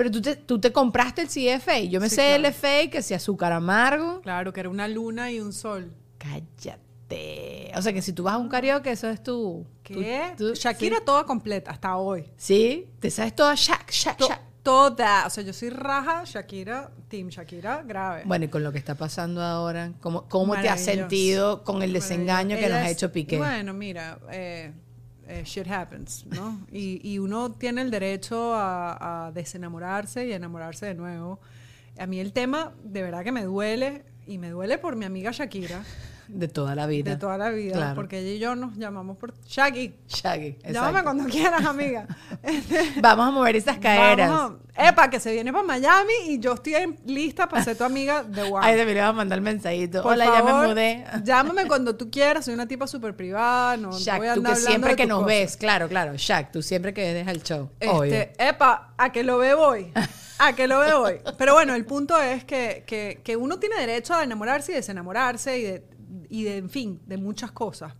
Pero 0.00 0.10
tú 0.10 0.22
te, 0.22 0.34
tú 0.36 0.58
te 0.58 0.72
compraste 0.72 1.20
el 1.28 1.60
Fey. 1.60 1.90
Yo 1.90 2.00
me 2.00 2.08
Sí, 2.08 2.14
sé 2.16 2.28
claro. 2.28 2.46
el 2.48 2.54
Fey, 2.54 2.88
que 2.88 3.02
si 3.02 3.12
azúcar 3.12 3.52
amargo. 3.52 4.22
Claro, 4.22 4.50
que 4.50 4.60
era 4.60 4.70
una 4.70 4.88
luna 4.88 5.30
y 5.30 5.40
un 5.40 5.52
sol. 5.52 5.92
Cállate. 6.16 7.70
O 7.76 7.82
sea 7.82 7.92
que 7.92 8.00
si 8.00 8.14
tú 8.14 8.22
vas 8.22 8.34
a 8.34 8.38
un 8.38 8.48
karaoke, 8.48 8.90
eso 8.90 9.10
es 9.10 9.22
tu. 9.22 9.66
¿Qué? 9.82 10.32
tu- 10.38 10.48
tu- 10.48 10.54
Shakira 10.54 10.96
sí. 10.98 11.02
toda 11.04 11.24
completa, 11.24 11.70
hasta 11.72 11.96
hoy. 11.98 12.24
Sí, 12.38 12.86
te 12.98 13.10
sabes 13.10 13.34
toda 13.34 13.54
Shak, 13.54 13.90
Shak, 13.90 14.16
To- 14.16 14.28
Shak. 14.28 14.40
toda. 14.62 15.26
O 15.26 15.30
sea, 15.30 15.42
yo 15.44 15.52
soy 15.52 15.68
raja 15.70 16.22
Shakira, 16.24 16.90
Team 17.08 17.28
Shakira, 17.28 17.82
grave. 17.82 18.22
Bueno, 18.24 18.46
y 18.46 18.48
con 18.48 18.62
lo 18.62 18.72
que 18.72 18.78
está 18.78 18.94
pasando 18.94 19.42
ahora, 19.42 19.92
¿cómo, 20.00 20.28
cómo 20.28 20.54
te 20.60 20.68
has 20.70 20.80
sentido 20.82 21.62
con 21.64 21.82
el 21.82 21.92
desengaño 21.92 22.56
que 22.56 22.68
nos 22.68 22.78
ha 22.78 22.88
hecho 22.88 23.12
Piqué? 23.12 23.36
Bueno, 23.36 23.74
mira, 23.74 24.18
eh, 24.30 24.72
eh, 25.30 25.44
shit 25.44 25.68
happens, 25.68 26.26
¿no? 26.26 26.60
Y, 26.72 27.18
uno 27.18 27.52
tiene 27.52 27.82
el 27.82 27.90
derecho 27.90 28.54
a, 28.54 29.26
a 29.26 29.32
desenamorarse 29.32 30.26
y 30.26 30.32
enamorarse 30.32 30.86
de 30.86 30.94
nuevo. 30.94 31.40
A 31.98 32.06
mí 32.06 32.20
el 32.20 32.32
tema 32.32 32.72
de 32.82 33.02
verdad 33.02 33.24
que 33.24 33.32
me 33.32 33.44
duele 33.44 34.04
y 34.26 34.38
me 34.38 34.50
duele 34.50 34.78
por 34.78 34.96
mi 34.96 35.04
amiga 35.04 35.30
Shakira 35.32 35.82
de 36.38 36.48
toda 36.48 36.74
la 36.74 36.86
vida. 36.86 37.10
de 37.12 37.16
toda 37.16 37.36
la 37.38 37.50
vida, 37.50 37.74
Claro. 37.74 37.94
porque 37.94 38.18
ella 38.20 38.30
y 38.30 38.38
yo 38.38 38.54
nos 38.56 38.76
llamamos 38.76 39.16
por 39.16 39.34
Shaggy. 39.46 39.94
Shaggy. 40.08 40.58
Llámame 40.70 41.02
cuando 41.02 41.24
quieras, 41.24 41.64
amiga. 41.64 42.06
Vamos 43.00 43.28
a 43.28 43.30
mover 43.30 43.56
esas 43.56 43.78
caderas. 43.78 44.30
A- 44.30 44.56
Epa, 44.88 45.10
que 45.10 45.20
se 45.20 45.32
viene 45.32 45.52
para 45.52 45.64
Miami 45.64 46.12
y 46.28 46.38
yo 46.38 46.54
estoy 46.54 46.72
lista 47.04 47.48
para 47.48 47.62
ser 47.62 47.76
tu 47.76 47.84
amiga 47.84 48.22
de 48.22 48.42
One. 48.42 48.60
Ay, 48.66 48.76
debería 48.76 49.12
mandar 49.12 49.38
el 49.38 49.44
mensajito. 49.44 50.02
Por 50.02 50.12
Hola, 50.12 50.24
ya 50.24 50.32
favor, 50.42 50.62
me 50.62 50.68
mudé. 50.68 51.04
Llámame 51.24 51.66
cuando 51.66 51.96
tú 51.96 52.10
quieras, 52.10 52.44
soy 52.46 52.54
una 52.54 52.66
tipa 52.66 52.86
súper 52.86 53.14
privada, 53.14 53.76
no, 53.76 53.90
no 53.90 53.98
Shaq, 53.98 54.18
voy 54.18 54.28
a 54.28 54.34
tú 54.34 54.42
que 54.42 54.54
siempre 54.56 54.96
que 54.96 55.06
nos 55.06 55.24
ves, 55.26 55.56
claro, 55.56 55.88
claro. 55.88 56.14
Shaq, 56.16 56.52
tú 56.52 56.62
siempre 56.62 56.94
que 56.94 57.12
dejas 57.12 57.34
el 57.34 57.42
show. 57.42 57.70
Obvio. 57.86 58.14
Este, 58.14 58.48
epa, 58.48 58.94
a 58.96 59.12
que 59.12 59.22
lo 59.22 59.38
veo 59.38 59.60
hoy. 59.60 59.92
A 60.38 60.54
que 60.54 60.66
lo 60.66 60.78
veo 60.78 61.02
hoy. 61.02 61.16
Pero 61.36 61.52
bueno, 61.52 61.74
el 61.74 61.84
punto 61.84 62.18
es 62.18 62.44
que, 62.44 62.82
que- 62.86 63.20
que 63.22 63.36
uno 63.36 63.58
tiene 63.58 63.76
derecho 63.78 64.14
a 64.14 64.24
enamorarse 64.24 64.72
y 64.72 64.76
desenamorarse 64.76 65.58
y 65.58 65.62
de, 65.64 65.84
y 66.30 66.44
de, 66.44 66.56
en 66.58 66.70
fin, 66.70 67.00
de 67.06 67.16
muchas 67.18 67.50
cosas. 67.52 67.92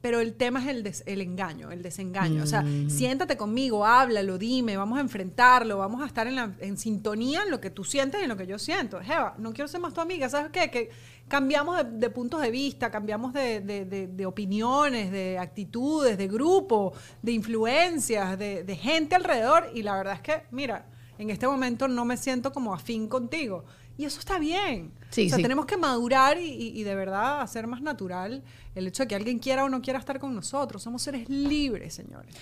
Pero 0.00 0.20
el 0.20 0.34
tema 0.34 0.60
es 0.62 0.68
el, 0.68 0.84
des- 0.84 1.02
el 1.06 1.20
engaño, 1.20 1.72
el 1.72 1.82
desengaño. 1.82 2.44
O 2.44 2.46
sea, 2.46 2.62
Mm. 2.62 2.88
siéntate 2.88 3.36
conmigo, 3.36 3.84
háblalo, 3.84 4.38
dime, 4.38 4.76
vamos 4.76 4.96
a 4.98 5.00
enfrentarlo, 5.00 5.78
vamos 5.78 6.02
a 6.02 6.06
estar 6.06 6.28
en, 6.28 6.36
la- 6.36 6.54
en 6.60 6.76
sintonía 6.78 7.42
en 7.42 7.50
lo 7.50 7.60
que 7.60 7.70
tú 7.70 7.82
sientes 7.82 8.20
y 8.20 8.22
en 8.22 8.28
lo 8.28 8.36
que 8.36 8.46
yo 8.46 8.60
siento. 8.60 9.00
Jeva, 9.00 9.34
no 9.38 9.52
quiero 9.52 9.66
ser 9.66 9.80
más 9.80 9.92
tu 9.94 10.00
amiga, 10.00 10.28
¿sabes 10.28 10.52
qué? 10.52 10.70
Que 10.70 10.90
cambiamos 11.26 11.76
de, 11.78 11.84
de 11.98 12.10
puntos 12.10 12.40
de 12.40 12.52
vista, 12.52 12.92
cambiamos 12.92 13.32
de, 13.32 13.60
de- 13.60 14.26
opiniones, 14.26 15.10
de 15.10 15.36
actitudes, 15.36 16.16
de 16.16 16.28
grupo, 16.28 16.92
de 17.22 17.32
influencias, 17.32 18.38
de 18.38 18.76
gente 18.80 19.16
alrededor. 19.16 19.68
Y 19.74 19.82
la 19.82 19.96
verdad 19.96 20.14
es 20.14 20.20
que, 20.20 20.42
mira, 20.52 20.86
en 21.18 21.30
este 21.30 21.48
momento 21.48 21.88
no 21.88 22.04
me 22.04 22.16
siento 22.16 22.52
como 22.52 22.72
afín 22.72 23.08
contigo. 23.08 23.64
Y 23.98 24.04
eso 24.06 24.18
está 24.20 24.38
bien. 24.38 24.92
Sí, 25.10 25.26
o 25.26 25.28
sea, 25.28 25.36
sí. 25.36 25.42
tenemos 25.42 25.66
que 25.66 25.76
madurar 25.76 26.38
y, 26.40 26.44
y- 26.46 26.80
y 26.80 26.82
de 26.84 26.94
verdad 26.94 27.40
hacer 27.42 27.66
más 27.66 27.82
natural 27.82 28.42
el 28.74 28.86
hecho 28.86 29.02
de 29.02 29.08
que 29.08 29.14
alguien 29.16 29.38
quiera 29.40 29.64
o 29.64 29.68
no 29.68 29.82
quiera 29.82 29.98
estar 29.98 30.18
con 30.20 30.34
nosotros. 30.34 30.82
Somos 30.82 31.02
seres 31.02 31.28
libres, 31.28 31.94
señores. 31.94 32.34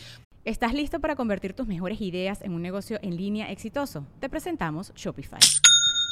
¿Estás 0.45 0.75
listo 0.75 1.01
para 1.01 1.17
convertir 1.17 1.55
tus 1.55 1.67
mejores 1.67 2.01
ideas 2.01 2.41
en 2.43 2.53
un 2.53 2.63
negocio 2.63 2.99
en 3.03 3.17
línea 3.17 3.51
exitoso? 3.51 4.07
Te 4.21 4.29
presentamos 4.29 4.93
Shopify. 4.95 5.41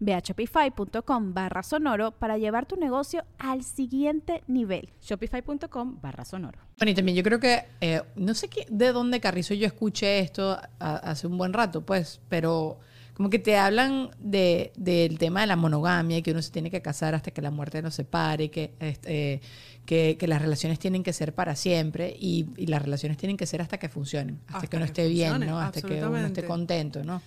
Ve 0.00 0.14
a 0.14 0.20
shopify.com 0.20 1.32
barra 1.34 1.62
sonoro 1.62 2.10
para 2.12 2.36
llevar 2.38 2.66
tu 2.66 2.76
negocio 2.76 3.24
al 3.38 3.62
siguiente 3.64 4.42
nivel. 4.46 4.90
Shopify.com 5.00 5.98
barra 6.00 6.24
sonoro. 6.24 6.58
Bueno, 6.78 6.90
y 6.90 6.94
también 6.94 7.16
yo 7.16 7.22
creo 7.22 7.40
que, 7.40 7.64
eh, 7.80 8.02
no 8.16 8.34
sé 8.34 8.48
qué, 8.48 8.66
de 8.70 8.92
dónde 8.92 9.20
Carrizo 9.20 9.54
yo 9.54 9.66
escuché 9.66 10.18
esto 10.20 10.58
a- 10.78 10.96
hace 10.96 11.26
un 11.26 11.38
buen 11.38 11.52
rato, 11.52 11.84
pues, 11.86 12.20
pero 12.28 12.78
como 13.14 13.28
que 13.28 13.38
te 13.38 13.56
hablan 13.58 14.10
de, 14.18 14.72
del 14.76 15.18
tema 15.18 15.42
de 15.42 15.46
la 15.46 15.54
monogamia 15.56 16.16
y 16.18 16.22
que 16.22 16.30
uno 16.32 16.40
se 16.42 16.50
tiene 16.50 16.70
que 16.70 16.80
casar 16.80 17.14
hasta 17.14 17.30
que 17.30 17.42
la 17.42 17.50
muerte 17.50 17.82
nos 17.82 17.94
separe, 17.94 18.50
que, 18.50 18.72
este, 18.80 19.34
eh, 19.34 19.40
que, 19.84 20.16
que 20.18 20.26
las 20.26 20.40
relaciones 20.40 20.78
tienen 20.78 21.02
que 21.02 21.12
ser 21.12 21.34
para 21.34 21.54
siempre 21.54 22.16
y, 22.18 22.46
y 22.56 22.66
las 22.66 22.80
relaciones 22.82 23.18
tienen 23.18 23.36
que 23.36 23.44
ser 23.46 23.60
hasta 23.60 23.78
que 23.78 23.88
funcionen, 23.90 24.40
hasta, 24.46 24.56
Hasta 24.56 24.66
que 24.68 24.76
uno 24.76 24.86
que 24.86 24.90
esté 24.90 25.08
bien, 25.08 25.40
¿no? 25.46 25.58
Hasta 25.60 25.82
que 25.82 26.02
uno 26.04 26.26
esté 26.26 26.44
contento, 26.44 27.04
¿no? 27.04 27.20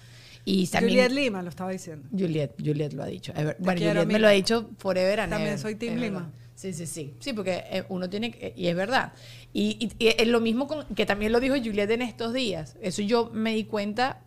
Y 0.46 0.68
también, 0.68 1.06
Juliet 1.08 1.12
Lima 1.12 1.42
lo 1.42 1.50
estaba 1.50 1.72
diciendo. 1.72 2.08
Juliet, 2.12 2.54
Juliet 2.64 2.94
lo 2.94 3.04
ha 3.04 3.08
dicho. 3.08 3.34
Es 3.36 3.44
ver- 3.46 3.58
Bueno, 3.60 3.80
quiero, 3.80 4.02
Juliet 4.02 4.14
me 4.14 4.20
lo 4.20 4.28
ha 4.28 4.32
dicho 4.32 4.70
forever 4.78 5.22
and 5.22 5.32
También 5.32 5.50
ever. 5.50 5.60
soy 5.60 5.75
Team 5.75 5.96
Es 5.96 6.02
Lima. 6.02 6.20
verdad. 6.20 6.34
Sí, 6.54 6.72
sí, 6.72 6.86
sí. 6.86 7.14
Sí, 7.20 7.34
porque 7.34 7.64
eh, 7.70 7.84
uno 7.90 8.10
tiene 8.10 8.32
que, 8.32 8.54
y 8.56 8.68
es 8.68 8.75
verdad. 8.75 9.12
Y, 9.52 9.78
y- 10.00 10.06
y 10.06 10.08
es 10.18 10.28
lo 10.28 10.40
mismo 10.40 10.68
con, 10.68 10.86
que 10.96 11.06
también 11.06 11.32
lo 11.32 11.40
dijo 11.40 11.56
Juliet 11.56 11.90
en 11.90 12.02
estos 12.04 12.32
días. 12.34 12.78
Eso 12.80 13.02
yo 13.02 13.30
me 13.34 13.56
di 13.56 13.64
cuenta, 13.66 14.22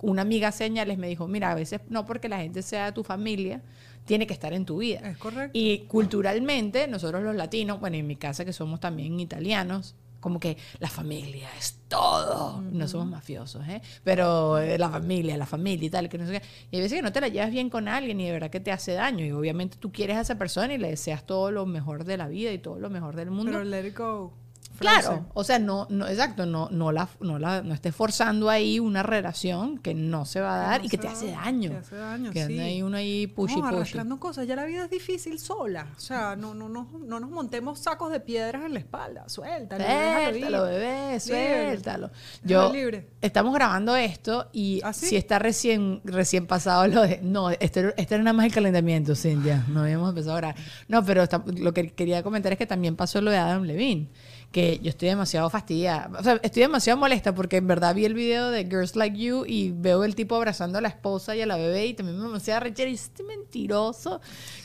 una 0.00 0.22
amiga 0.22 0.52
señales 0.52 0.98
me 0.98 1.08
dijo, 1.08 1.26
mira, 1.26 1.50
a 1.50 1.54
veces 1.54 1.80
no 1.88 2.04
porque 2.04 2.28
la 2.28 2.38
gente 2.40 2.60
sea 2.62 2.92
tu 2.92 3.02
familia, 3.02 3.62
tiene 4.04 4.26
que 4.26 4.34
estar 4.34 4.52
en 4.52 4.66
tu 4.66 4.76
vida. 4.78 5.00
Es 5.08 5.16
correcto. 5.16 5.50
Y 5.58 5.78
culturalmente, 5.88 6.86
nosotros 6.88 7.22
los 7.22 7.34
latinos, 7.34 7.80
bueno, 7.80 7.96
en 7.96 8.06
mi 8.06 8.16
casa 8.16 8.44
que 8.44 8.52
somos 8.52 8.78
también 8.80 9.18
italianos, 9.18 9.96
como 10.24 10.40
que 10.40 10.56
la 10.78 10.88
familia 10.88 11.50
es 11.58 11.80
todo. 11.86 12.62
No 12.62 12.88
somos 12.88 13.06
mafiosos, 13.06 13.62
¿eh? 13.68 13.82
Pero 14.02 14.56
eh, 14.58 14.78
la 14.78 14.88
familia, 14.88 15.36
la 15.36 15.44
familia 15.44 15.86
y 15.86 15.90
tal, 15.90 16.08
que 16.08 16.16
no 16.16 16.26
sé 16.26 16.40
qué. 16.40 16.42
Y 16.70 16.76
hay 16.76 16.82
veces 16.82 16.96
que 16.96 17.02
no 17.02 17.12
te 17.12 17.20
la 17.20 17.28
llevas 17.28 17.50
bien 17.50 17.68
con 17.68 17.88
alguien 17.88 18.18
y 18.22 18.24
de 18.24 18.32
verdad 18.32 18.48
que 18.48 18.58
te 18.58 18.72
hace 18.72 18.94
daño. 18.94 19.22
Y 19.22 19.32
obviamente 19.32 19.76
tú 19.78 19.92
quieres 19.92 20.16
a 20.16 20.22
esa 20.22 20.38
persona 20.38 20.72
y 20.72 20.78
le 20.78 20.88
deseas 20.88 21.26
todo 21.26 21.50
lo 21.50 21.66
mejor 21.66 22.04
de 22.04 22.16
la 22.16 22.26
vida 22.26 22.52
y 22.52 22.58
todo 22.58 22.78
lo 22.78 22.88
mejor 22.88 23.16
del 23.16 23.30
mundo. 23.30 23.52
Pero 23.52 23.64
let 23.64 23.86
it 23.86 23.94
go. 23.94 24.32
Claro, 24.78 25.26
o 25.34 25.44
sea, 25.44 25.58
no, 25.58 25.86
no, 25.90 26.06
exacto, 26.08 26.46
no, 26.46 26.68
no 26.70 26.90
la, 26.92 27.08
no 27.20 27.38
la, 27.38 27.62
no 27.62 27.74
estés 27.74 27.94
forzando 27.94 28.50
ahí 28.50 28.78
una 28.80 29.02
relación 29.02 29.78
que 29.78 29.94
no 29.94 30.24
se 30.24 30.40
va 30.40 30.54
a 30.54 30.58
dar 30.70 30.80
no 30.80 30.86
y 30.86 30.88
que 30.88 30.98
te 30.98 31.08
hace 31.08 31.30
daño. 31.30 31.70
que 31.70 31.76
hace 31.76 31.96
daño, 31.96 32.30
Que 32.32 32.42
anda 32.42 32.54
sí. 32.54 32.60
ahí 32.60 32.82
uno 32.82 32.96
ahí 32.96 33.26
pushy 33.26 33.54
pushy. 33.56 33.66
arrastrando 33.68 34.18
cosas. 34.20 34.46
Ya 34.46 34.56
la 34.56 34.64
vida 34.64 34.84
es 34.84 34.90
difícil 34.90 35.38
sola. 35.38 35.86
O 35.96 36.00
sea, 36.00 36.36
no, 36.36 36.54
no, 36.54 36.68
no, 36.68 36.90
no 36.98 37.20
nos 37.20 37.30
montemos 37.30 37.78
sacos 37.78 38.10
de 38.10 38.20
piedras 38.20 38.64
en 38.64 38.72
la 38.74 38.78
espalda. 38.80 39.28
Suéltalo. 39.28 39.84
Suéltalo, 39.84 40.64
bebé, 40.64 41.20
suéltalo. 41.20 42.10
Yo 42.42 42.72
libre. 42.72 43.10
estamos 43.20 43.54
grabando 43.54 43.96
esto 43.96 44.48
y 44.52 44.80
¿Ah, 44.82 44.92
sí? 44.92 45.06
si 45.06 45.16
está 45.16 45.38
recién 45.38 46.00
recién 46.04 46.46
pasado 46.46 46.86
lo 46.88 47.02
de 47.02 47.20
no, 47.22 47.50
este, 47.50 47.80
era- 47.80 47.94
este 47.96 48.14
era 48.14 48.24
nada 48.24 48.34
más 48.34 48.46
el 48.46 48.52
calentamiento, 48.52 49.14
Cintia. 49.14 49.64
No 49.68 49.82
habíamos 49.82 50.08
empezado 50.10 50.34
a 50.34 50.36
grabar. 50.38 50.56
No, 50.88 51.04
pero 51.04 51.22
está- 51.22 51.42
lo 51.46 51.72
que 51.72 51.92
quería 51.92 52.22
comentar 52.22 52.52
es 52.52 52.58
que 52.58 52.66
también 52.66 52.96
pasó 52.96 53.20
lo 53.20 53.30
de 53.30 53.38
Adam 53.38 53.62
Levine, 53.62 54.08
que 54.54 54.78
yo 54.80 54.88
estoy 54.90 55.08
demasiado 55.08 55.50
fastidiada. 55.50 56.16
O 56.16 56.22
sea, 56.22 56.38
estoy 56.44 56.62
demasiado 56.62 56.96
molesta 56.96 57.34
porque 57.34 57.56
en 57.56 57.66
verdad 57.66 57.92
vi 57.92 58.04
el 58.04 58.14
video 58.14 58.52
de 58.52 58.62
Girls 58.62 58.94
Like 58.94 59.18
You 59.18 59.44
y 59.44 59.72
veo 59.72 60.04
el 60.04 60.14
tipo 60.14 60.36
abrazando 60.36 60.78
a 60.78 60.80
la 60.80 60.86
esposa 60.86 61.34
y 61.34 61.42
a 61.42 61.46
la 61.46 61.56
bebé 61.56 61.86
y 61.86 61.94
también 61.94 62.16
me 62.18 62.22
demasiado 62.22 62.60
rechera 62.60 62.88
y 62.88 62.94
este 62.94 63.24
mentiroso 63.24 64.20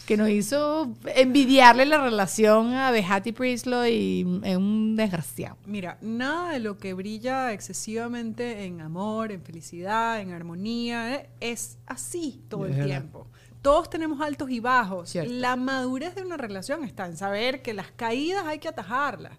que 0.06 0.16
nos 0.16 0.30
hizo 0.30 0.94
envidiarle 1.16 1.88
la 1.88 1.98
relación 1.98 2.76
a 2.76 2.92
Behati 2.92 3.32
Prislo 3.32 3.88
y 3.88 4.42
es 4.44 4.58
un 4.58 4.96
desgraciado. 4.96 5.58
Mira, 5.66 5.98
nada 6.02 6.52
de 6.52 6.60
lo 6.60 6.78
que 6.78 6.94
brilla 6.94 7.52
excesivamente 7.52 8.66
en 8.66 8.82
amor, 8.82 9.32
en 9.32 9.42
felicidad, 9.42 10.22
en 10.22 10.34
armonía, 10.34 11.16
eh, 11.16 11.30
es 11.40 11.80
así 11.88 12.44
todo 12.48 12.66
Es 12.66 12.74
el 12.74 12.78
verdad. 12.78 12.88
tiempo. 13.00 13.28
Todos 13.64 13.90
tenemos 13.90 14.22
altos 14.22 14.52
y 14.52 14.60
bajos. 14.60 15.10
Cierto. 15.10 15.34
La 15.34 15.56
madurez 15.56 16.14
de 16.14 16.22
una 16.22 16.38
relación 16.38 16.84
está 16.84 17.08
en 17.08 17.18
saber 17.18 17.64
que 17.64 17.74
las 17.74 17.90
caídas 17.92 18.46
hay 18.46 18.60
que 18.60 18.68
atajarlas 18.68 19.34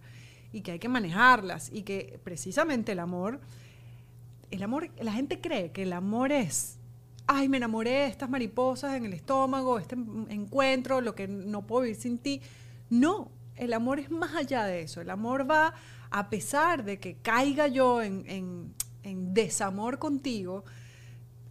y 0.52 0.62
que 0.62 0.72
hay 0.72 0.78
que 0.78 0.88
manejarlas 0.88 1.70
y 1.72 1.82
que 1.82 2.18
precisamente 2.24 2.92
el 2.92 2.98
amor, 2.98 3.40
el 4.50 4.62
amor, 4.62 4.90
la 5.00 5.12
gente 5.12 5.40
cree 5.40 5.70
que 5.70 5.82
el 5.84 5.92
amor 5.92 6.32
es, 6.32 6.76
ay, 7.26 7.48
me 7.48 7.58
enamoré 7.58 7.90
de 7.90 8.06
estas 8.06 8.28
mariposas 8.28 8.94
en 8.96 9.04
el 9.06 9.12
estómago, 9.12 9.78
este 9.78 9.94
en- 9.94 10.26
encuentro, 10.30 11.00
lo 11.00 11.14
que 11.14 11.28
no 11.28 11.62
puedo 11.66 11.82
vivir 11.82 11.96
sin 11.96 12.18
ti. 12.18 12.40
No, 12.88 13.30
el 13.56 13.72
amor 13.72 14.00
es 14.00 14.10
más 14.10 14.34
allá 14.34 14.64
de 14.64 14.82
eso. 14.82 15.00
El 15.00 15.10
amor 15.10 15.48
va, 15.48 15.72
a 16.10 16.28
pesar 16.30 16.82
de 16.84 16.98
que 16.98 17.14
caiga 17.16 17.68
yo 17.68 18.02
en, 18.02 18.24
en- 18.26 18.74
en 19.04 19.32
desamor 19.32 19.98
contigo, 20.00 20.64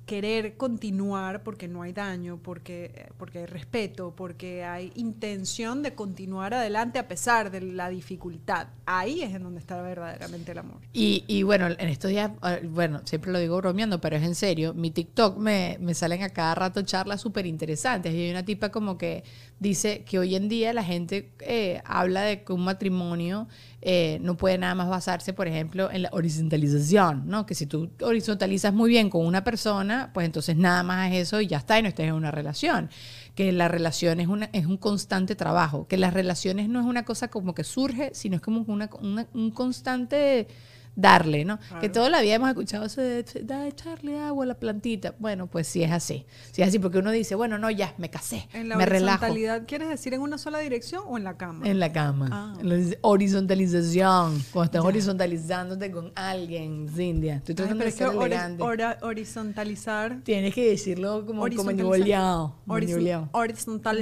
querer 0.10 0.58
continuar 0.58 1.44
porque 1.44 1.68
no 1.68 1.84
hay 1.84 1.94
daño, 1.94 2.40
porque, 2.42 3.12
porque 3.20 3.38
hay 3.38 3.46
respeto, 3.46 4.16
porque 4.16 4.64
hay 4.64 4.92
intención 4.96 5.84
de 5.84 5.94
continuar 5.94 6.56
adelante 6.56 6.98
a 6.98 7.08
pesar 7.08 7.52
de 7.52 7.62
la 7.62 7.90
dificultad. 7.90 8.70
Ahí 8.88 9.22
es 9.22 9.36
en 9.36 9.44
donde 9.44 9.60
está 9.60 9.80
verdaderamente 9.84 10.54
el 10.54 10.58
amor. 10.58 10.78
Y, 10.94 11.26
y 11.28 11.44
bueno, 11.44 11.68
en 11.68 11.90
estos 11.90 12.10
días, 12.10 12.32
eh, 12.44 12.68
bueno, 12.68 13.02
siempre 13.06 13.32
lo 13.32 13.38
digo 13.38 13.58
bromeando, 13.58 14.02
pero 14.02 14.16
es 14.16 14.24
en 14.24 14.34
serio, 14.34 14.74
mi 14.74 14.90
TikTok 14.90 15.38
me, 15.38 15.78
me 15.80 15.94
salen 15.94 16.24
a 16.24 16.30
cada 16.30 16.56
rato 16.56 16.82
charlas 16.82 17.22
súper 17.22 17.46
interesantes. 17.46 18.12
Y 18.12 18.24
hay 18.24 18.32
una 18.32 18.44
tipa 18.44 18.70
como 18.70 18.98
que 18.98 19.24
dice 19.60 20.04
que 20.06 20.18
hoy 20.18 20.34
en 20.34 20.50
día 20.50 20.74
la 20.74 20.84
gente 20.84 21.34
eh, 21.42 21.84
habla 21.86 22.24
de 22.24 22.44
que 22.44 22.52
un 22.52 22.64
matrimonio 22.64 23.48
eh, 23.82 24.20
no 24.22 24.36
puede 24.36 24.58
nada 24.58 24.76
más 24.76 24.90
basarse, 24.90 25.34
por 25.34 25.48
ejemplo, 25.48 25.90
en 25.92 26.02
la 26.02 26.10
horizontalización, 26.12 27.24
¿no? 27.28 27.46
Que 27.46 27.56
si 27.56 27.66
tú 27.66 27.90
horizontalizas 28.02 28.74
muy 28.74 28.90
bien 28.90 29.10
con 29.10 29.26
una 29.26 29.44
persona, 29.44 30.12
pues 30.14 30.26
entonces 30.26 30.58
nada 30.58 30.84
más 30.84 31.12
es 31.12 31.28
eso 31.28 31.40
y 31.40 31.48
ya 31.48 31.58
está, 31.58 31.80
y 31.80 31.84
no 31.84 31.88
estás 31.88 32.06
en 32.06 32.14
una 32.14 32.32
relación. 32.32 32.90
Que 33.36 33.52
la 33.54 33.70
relación 33.70 34.20
es, 34.20 34.28
una, 34.28 34.50
es 34.52 34.66
un 34.66 34.78
constante 34.78 35.36
trabajo, 35.36 35.88
que 35.88 35.98
las 35.98 36.14
relaciones 36.14 36.68
no 36.68 36.82
es 36.82 36.86
una 36.86 37.06
cosa 37.06 37.30
como 37.30 37.56
que 37.56 37.64
surge, 37.64 38.12
sino 38.14 38.36
es 38.36 38.42
como 38.42 38.66
una, 38.68 38.90
un 39.34 39.52
constante 39.52 40.48
darle, 40.96 41.46
¿no? 41.46 41.60
Que 41.80 41.88
toda 41.90 42.10
la 42.10 42.22
vida 42.22 42.36
hemos 42.36 42.50
escuchado 42.50 42.86
eso 42.86 43.02
de 43.02 43.24
"Da, 43.44 43.68
echarle 43.68 44.20
agua 44.20 44.44
a 44.44 44.48
la 44.48 44.54
plantita. 44.56 45.16
Bueno, 45.20 45.48
pues 45.48 45.68
sí 45.68 45.82
es 45.84 45.92
así. 45.92 46.26
Sí 46.52 46.62
es 46.62 46.68
así 46.68 46.80
porque 46.80 46.98
uno 46.98 47.12
dice, 47.12 47.36
bueno, 47.36 47.58
no, 47.58 47.70
ya, 47.72 47.94
me 47.98 48.10
casé, 48.10 48.48
En 48.54 48.68
la 48.70 48.76
me 48.76 48.86
relajo. 48.86 49.18
horizontalidad, 49.26 49.64
¿quieres 49.68 49.88
decir 49.90 50.14
en 50.14 50.22
una 50.22 50.38
sola 50.38 50.60
dirección 50.60 51.04
o 51.08 51.18
en 51.18 51.24
la 51.24 51.38
cama? 51.38 51.66
En 51.68 51.80
la 51.80 51.92
cama. 51.94 52.30
Ah. 52.32 52.54
En 52.60 52.70
la 52.70 52.76
horizontalización. 53.02 54.44
Cuando 54.52 54.66
estás 54.66 54.84
horizontalizándote 54.86 55.92
con 55.92 56.12
alguien, 56.16 56.90
Cintia. 56.94 57.36
Estoy 57.38 57.54
Ay, 57.54 57.56
tratando 57.56 57.78
pero 57.86 57.92
de 57.92 57.98
ser 57.98 58.08
elegante. 58.22 58.64
hora- 58.64 58.98
horizontalizar. 59.02 60.20
Tienes 60.24 60.54
que 60.54 60.70
decirlo 60.70 61.26
como, 61.26 61.42
como 61.42 61.44
horizontalizar-. 61.44 62.52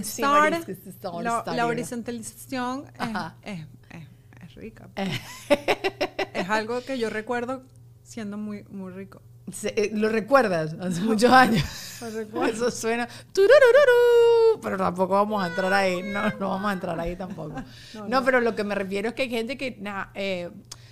Sí, 0.04 0.22
la, 0.22 1.44
la 1.56 1.66
horizontalización 1.68 2.86
es- 3.44 3.54
es 3.60 3.66
rica. 4.58 4.90
es 6.34 6.50
algo 6.50 6.82
que 6.82 6.98
yo 6.98 7.10
recuerdo 7.10 7.64
siendo 8.04 8.38
muy, 8.38 8.64
muy 8.70 8.92
rico. 8.92 9.22
Se- 9.52 9.74
eh, 9.78 9.92
¿Lo 9.94 10.10
recuerdas? 10.10 10.76
Hace 10.80 11.02
muchos 11.02 11.32
años. 11.32 11.64
Lo 12.02 12.10
recuerdo. 12.10 12.68
Eso 12.68 12.72
suena. 12.72 13.08
Pero 14.62 14.78
tampoco 14.78 15.14
vamos 15.14 15.42
a 15.44 15.48
entrar 15.48 15.72
ahí. 15.74 16.02
No, 16.04 16.30
no 16.40 16.50
vamos 16.50 16.70
a 16.70 16.74
entrar 16.74 17.00
ahí 17.00 17.16
tampoco. 17.16 17.56
No, 18.08 18.24
pero 18.26 18.42
lo 18.42 18.56
que 18.56 18.64
me 18.64 18.76
refiero 18.76 19.10
es 19.10 19.14
que 19.16 19.24
hay 19.24 19.30
gente 19.30 19.58
que 19.58 19.78
nah, 19.80 20.08
eh, 20.16 20.50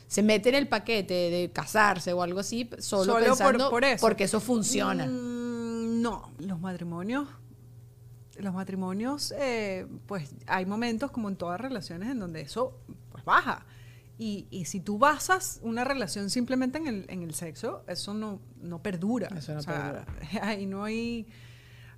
se 0.07 0.23
mete 0.23 0.49
en 0.49 0.55
el 0.55 0.67
paquete 0.67 1.13
de 1.13 1.51
casarse 1.51 2.13
o 2.13 2.21
algo 2.21 2.39
así 2.39 2.69
solo, 2.79 3.05
Solo 3.05 3.13
por- 3.15 3.23
pensando 3.25 3.69
por 3.69 3.83
eso. 3.83 4.01
porque 4.05 4.23
eso 4.25 4.39
funciona. 4.39 5.05
Mm, 5.05 6.01
No, 6.01 6.31
los 6.39 6.59
matrimonios, 6.59 7.27
los 8.37 8.53
matrimonios, 8.53 9.33
eh, 9.37 9.87
pues 10.05 10.29
hay 10.47 10.65
momentos 10.65 11.09
como 11.11 11.27
en 11.29 11.35
todas 11.35 11.59
relaciones 11.59 12.09
en 12.09 12.19
donde 12.19 12.41
eso 12.41 12.77
pues 12.87 12.99
baja. 13.25 13.65
Y, 14.17 14.47
y 14.49 14.65
si 14.65 14.79
tú 14.79 14.97
basas 14.97 15.59
una 15.61 15.83
relación 15.83 16.29
simplemente 16.29 16.77
en 16.77 16.87
el, 16.87 17.05
en 17.09 17.21
el 17.23 17.33
sexo, 17.33 17.83
eso 17.87 18.13
no, 18.13 18.39
no 18.61 18.81
perdura. 18.81 19.27
Eso 19.35 19.53
no 19.53 19.59
O 19.59 19.63
sea, 19.63 20.05
perdura. 20.05 20.05
Ahí 20.47 20.65
no 20.65 20.85
hay, 20.85 21.27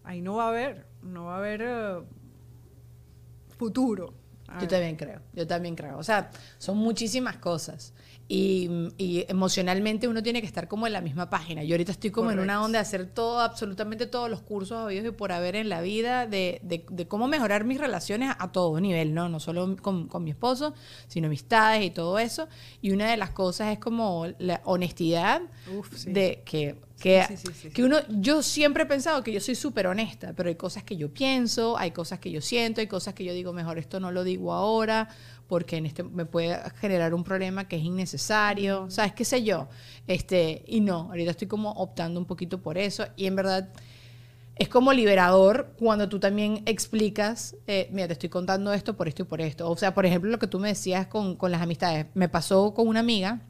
ahí 0.03 0.21
no 0.21 0.35
va 0.37 0.45
a 0.45 0.49
haber, 0.49 0.87
no 1.03 1.25
va 1.25 1.35
a 1.35 1.37
haber 1.37 1.61
eh, 1.63 1.99
futuro. 3.57 4.13
A 4.47 4.55
Yo 4.55 4.59
ver. 4.61 4.69
también 4.69 4.95
creo, 4.95 5.21
yo 5.33 5.45
también 5.45 5.75
creo. 5.75 5.97
O 5.97 6.03
sea, 6.03 6.31
son 6.57 6.77
muchísimas 6.77 7.37
cosas. 7.37 7.93
Y, 8.29 8.69
y 8.97 9.23
emocionalmente 9.29 10.07
uno 10.09 10.21
tiene 10.21 10.41
que 10.41 10.47
estar 10.47 10.67
como 10.67 10.85
en 10.85 10.91
la 10.91 10.99
misma 10.99 11.29
página. 11.29 11.63
Yo 11.63 11.75
ahorita 11.75 11.93
estoy 11.93 12.11
como 12.11 12.29
en 12.29 12.39
una 12.39 12.61
onda 12.61 12.79
de 12.79 12.81
hacer 12.81 13.05
todo, 13.07 13.39
absolutamente 13.39 14.05
todos 14.05 14.29
los 14.29 14.41
cursos 14.41 14.77
habidos 14.79 15.05
y 15.07 15.11
por 15.11 15.31
haber 15.31 15.55
en 15.55 15.69
la 15.69 15.79
vida, 15.81 16.27
de, 16.27 16.59
de- 16.61 16.85
de 16.89 17.07
cómo 17.07 17.27
mejorar 17.29 17.63
mis 17.63 17.79
relaciones 17.79 18.29
a, 18.29 18.43
a 18.43 18.51
todo 18.51 18.79
nivel, 18.81 19.13
¿no? 19.13 19.29
No 19.29 19.39
solo 19.39 19.77
con, 19.81 20.07
con 20.09 20.25
mi 20.25 20.31
esposo, 20.31 20.73
sino 21.07 21.27
amistades 21.27 21.85
y 21.85 21.89
todo 21.91 22.19
eso. 22.19 22.49
Y 22.81 22.91
una 22.91 23.09
de 23.09 23.15
las 23.15 23.29
cosas 23.29 23.71
es 23.71 23.79
como 23.79 24.25
la 24.39 24.61
honestidad 24.65 25.41
Uf, 25.65 25.95
sí. 25.97 26.11
de 26.11 26.41
que, 26.45 26.75
que, 26.99 27.23
Sí, 27.27 27.37
sí, 27.37 27.37
sí, 27.37 27.53
sí, 27.53 27.69
que 27.69 27.83
uno, 27.83 27.97
yo 28.09 28.41
siempre 28.41 28.83
he 28.83 28.85
pensado 28.85 29.23
que 29.23 29.31
yo 29.31 29.39
soy 29.39 29.55
súper 29.55 29.87
honesta, 29.87 30.33
pero 30.35 30.49
hay 30.49 30.55
cosas 30.55 30.83
que 30.83 30.97
yo 30.97 31.13
pienso, 31.13 31.77
hay 31.77 31.91
cosas 31.91 32.19
que 32.19 32.31
yo 32.31 32.41
siento, 32.41 32.81
hay 32.81 32.87
cosas 32.87 33.13
que 33.13 33.23
yo 33.23 33.33
digo, 33.33 33.53
mejor 33.53 33.77
esto 33.77 33.99
no 33.99 34.11
lo 34.11 34.23
digo 34.23 34.51
ahora, 34.53 35.09
porque 35.47 35.77
en 35.77 35.86
este 35.86 36.03
me 36.03 36.25
puede 36.25 36.60
generar 36.79 37.13
un 37.13 37.23
problema 37.23 37.67
que 37.67 37.77
es 37.77 37.83
innecesario, 37.83 38.89
¿sabes? 38.89 39.13
¿Qué 39.13 39.25
sé 39.25 39.43
yo? 39.43 39.67
Este, 40.07 40.63
y 40.67 40.81
no, 40.81 41.10
ahorita 41.10 41.31
estoy 41.31 41.47
como 41.47 41.71
optando 41.71 42.19
un 42.19 42.25
poquito 42.25 42.62
por 42.62 42.77
eso, 42.77 43.05
y 43.15 43.25
en 43.25 43.36
verdad 43.36 43.69
es 44.60 44.69
como 44.69 44.91
liberador 44.91 45.73
cuando 45.77 46.10
tú 46.10 46.19
también 46.19 46.63
explicas, 46.65 47.55
eh, 47.67 47.89
mira, 47.91 48.07
te 48.07 48.13
estoy 48.13 48.29
contando 48.29 48.73
esto 48.73 48.95
por 48.97 49.07
esto 49.07 49.21
y 49.23 49.25
por 49.25 49.39
esto. 49.39 49.69
O 49.69 49.77
sea, 49.77 49.93
por 49.93 50.05
ejemplo, 50.05 50.31
lo 50.31 50.39
que 50.39 50.47
tú 50.47 50.60
me 50.60 50.69
decías 50.69 51.07
con, 51.07 51.36
con 51.36 51.51
las 51.51 51.62
amistades. 51.62 52.07
Me 52.15 52.27
pasó 52.27 52.73
con 52.73 52.88
una 52.88 52.99
amiga 52.99 53.41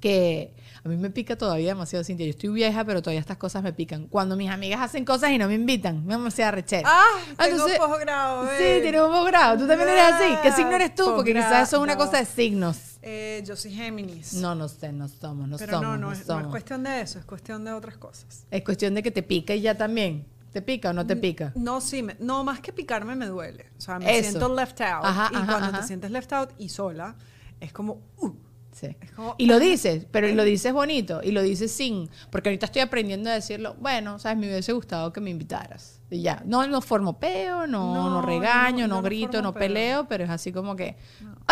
que 0.00 0.52
a 0.88 0.96
mí 0.96 0.96
me 0.96 1.10
pica 1.10 1.36
todavía 1.36 1.68
demasiado, 1.68 2.04
Cintia. 2.04 2.26
Yo 2.26 2.30
estoy 2.30 2.50
vieja, 2.50 2.84
pero 2.84 3.00
todavía 3.02 3.20
estas 3.20 3.36
cosas 3.36 3.62
me 3.62 3.72
pican. 3.72 4.06
Cuando 4.06 4.36
mis 4.36 4.50
amigas 4.50 4.80
hacen 4.80 5.04
cosas 5.04 5.30
y 5.30 5.38
no 5.38 5.46
me 5.48 5.54
invitan, 5.54 6.04
me 6.04 6.12
da 6.14 6.18
demasiada 6.18 6.50
rechera. 6.52 6.88
Ah, 6.90 7.04
tengo 7.36 7.52
Entonces- 7.52 7.78
posgrado. 7.78 8.46
Sí, 8.58 8.64
tienes 8.82 9.00
un 9.00 9.10
posgrado. 9.10 9.58
Tú 9.58 9.66
también 9.66 9.88
eres 9.88 10.04
así. 10.12 10.34
¿Qué 10.42 10.52
signo 10.52 10.72
eres 10.72 10.94
tú? 10.94 11.04
Porque 11.14 11.32
quizás 11.34 11.68
eso 11.68 11.76
es 11.76 11.82
una 11.82 11.96
cosa 11.96 12.18
de 12.18 12.24
signos. 12.26 12.78
Eh, 13.02 13.42
yo 13.46 13.54
soy 13.56 13.72
Géminis. 13.72 14.34
No, 14.34 14.54
no 14.54 14.68
sé, 14.68 14.92
no 14.92 15.08
somos, 15.08 15.48
no 15.48 15.56
pero 15.56 15.74
somos. 15.74 15.82
no, 15.86 15.96
no 15.96 16.06
no, 16.08 16.12
es, 16.12 16.18
no 16.18 16.22
es 16.22 16.26
somos. 16.26 16.50
cuestión 16.50 16.82
de 16.82 17.00
eso, 17.00 17.18
es 17.18 17.24
cuestión 17.24 17.64
de 17.64 17.72
otras 17.72 17.96
cosas. 17.96 18.44
Es 18.50 18.64
cuestión 18.64 18.94
de 18.94 19.02
que 19.02 19.10
te 19.10 19.22
pica 19.22 19.54
y 19.54 19.60
ya 19.60 19.76
también. 19.76 20.26
¿Te 20.52 20.62
pica 20.62 20.90
o 20.90 20.92
no 20.94 21.06
te 21.06 21.14
pica? 21.14 21.52
No, 21.54 21.80
sí, 21.80 22.02
me- 22.02 22.16
no, 22.20 22.42
más 22.42 22.60
que 22.60 22.72
picarme 22.72 23.14
me 23.14 23.26
duele. 23.26 23.66
O 23.76 23.80
sea, 23.80 23.98
me 23.98 24.18
Eso. 24.18 24.30
siento 24.30 24.54
left 24.54 24.80
out. 24.80 25.04
Ajá, 25.04 25.28
y 25.30 25.36
ajá, 25.36 25.46
cuando 25.46 25.68
ajá. 25.68 25.80
te 25.80 25.86
sientes 25.86 26.10
left 26.10 26.32
out 26.32 26.50
y 26.58 26.70
sola, 26.70 27.14
es 27.60 27.70
como, 27.72 28.00
uh, 28.16 28.30
Sí. 28.78 28.96
Es 29.00 29.10
como- 29.12 29.34
Y 29.38 29.46
lo 29.46 29.58
dices, 29.58 30.06
pero 30.12 30.28
lo 30.28 30.44
dices 30.44 30.72
bonito 30.72 31.20
y 31.22 31.32
lo 31.32 31.42
dices 31.42 31.72
sin, 31.72 32.08
porque 32.30 32.48
ahorita 32.50 32.66
estoy 32.66 32.82
aprendiendo 32.82 33.28
a 33.28 33.34
decirlo, 33.34 33.74
bueno, 33.80 34.18
sabes, 34.18 34.38
me 34.38 34.46
hubiese 34.46 34.72
gustado 34.72 35.12
que 35.12 35.20
me 35.20 35.30
invitaras. 35.30 36.00
Y 36.10 36.22
ya, 36.22 36.42
no, 36.46 36.66
no 36.68 36.80
formo 36.80 37.18
peo, 37.18 37.66
no, 37.66 37.92
no, 37.94 38.10
No, 38.10 38.22
regaño, 38.22 38.86
no, 38.86 39.02
grito, 39.02 39.42
no 39.42 39.52
peleo, 39.52 40.06
pero 40.08 40.24
es 40.24 40.30
así 40.30 40.52
como 40.52 40.76
que, 40.76 40.96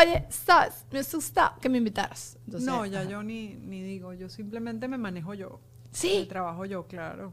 oye, 0.01 0.25
sabes, 0.31 0.85
me 0.91 0.99
hubiese 0.99 1.17
gustado 1.17 1.59
que 1.61 1.69
me 1.69 1.79
invitaras. 1.79 2.39
Entonces, 2.47 2.67
no, 2.67 2.87
ya 2.87 3.01
ajá. 3.01 3.11
yo 3.11 3.23
ni, 3.23 3.55
ni 3.55 3.83
digo, 3.83 4.13
yo 4.15 4.29
simplemente 4.29 4.87
me 4.89 4.99
manejo 4.99 5.35
yo. 5.35 5.61
Sí. 5.91 6.19
Me 6.21 6.27
trabajo 6.27 6.65
yo, 6.65 6.87
claro. 6.87 7.33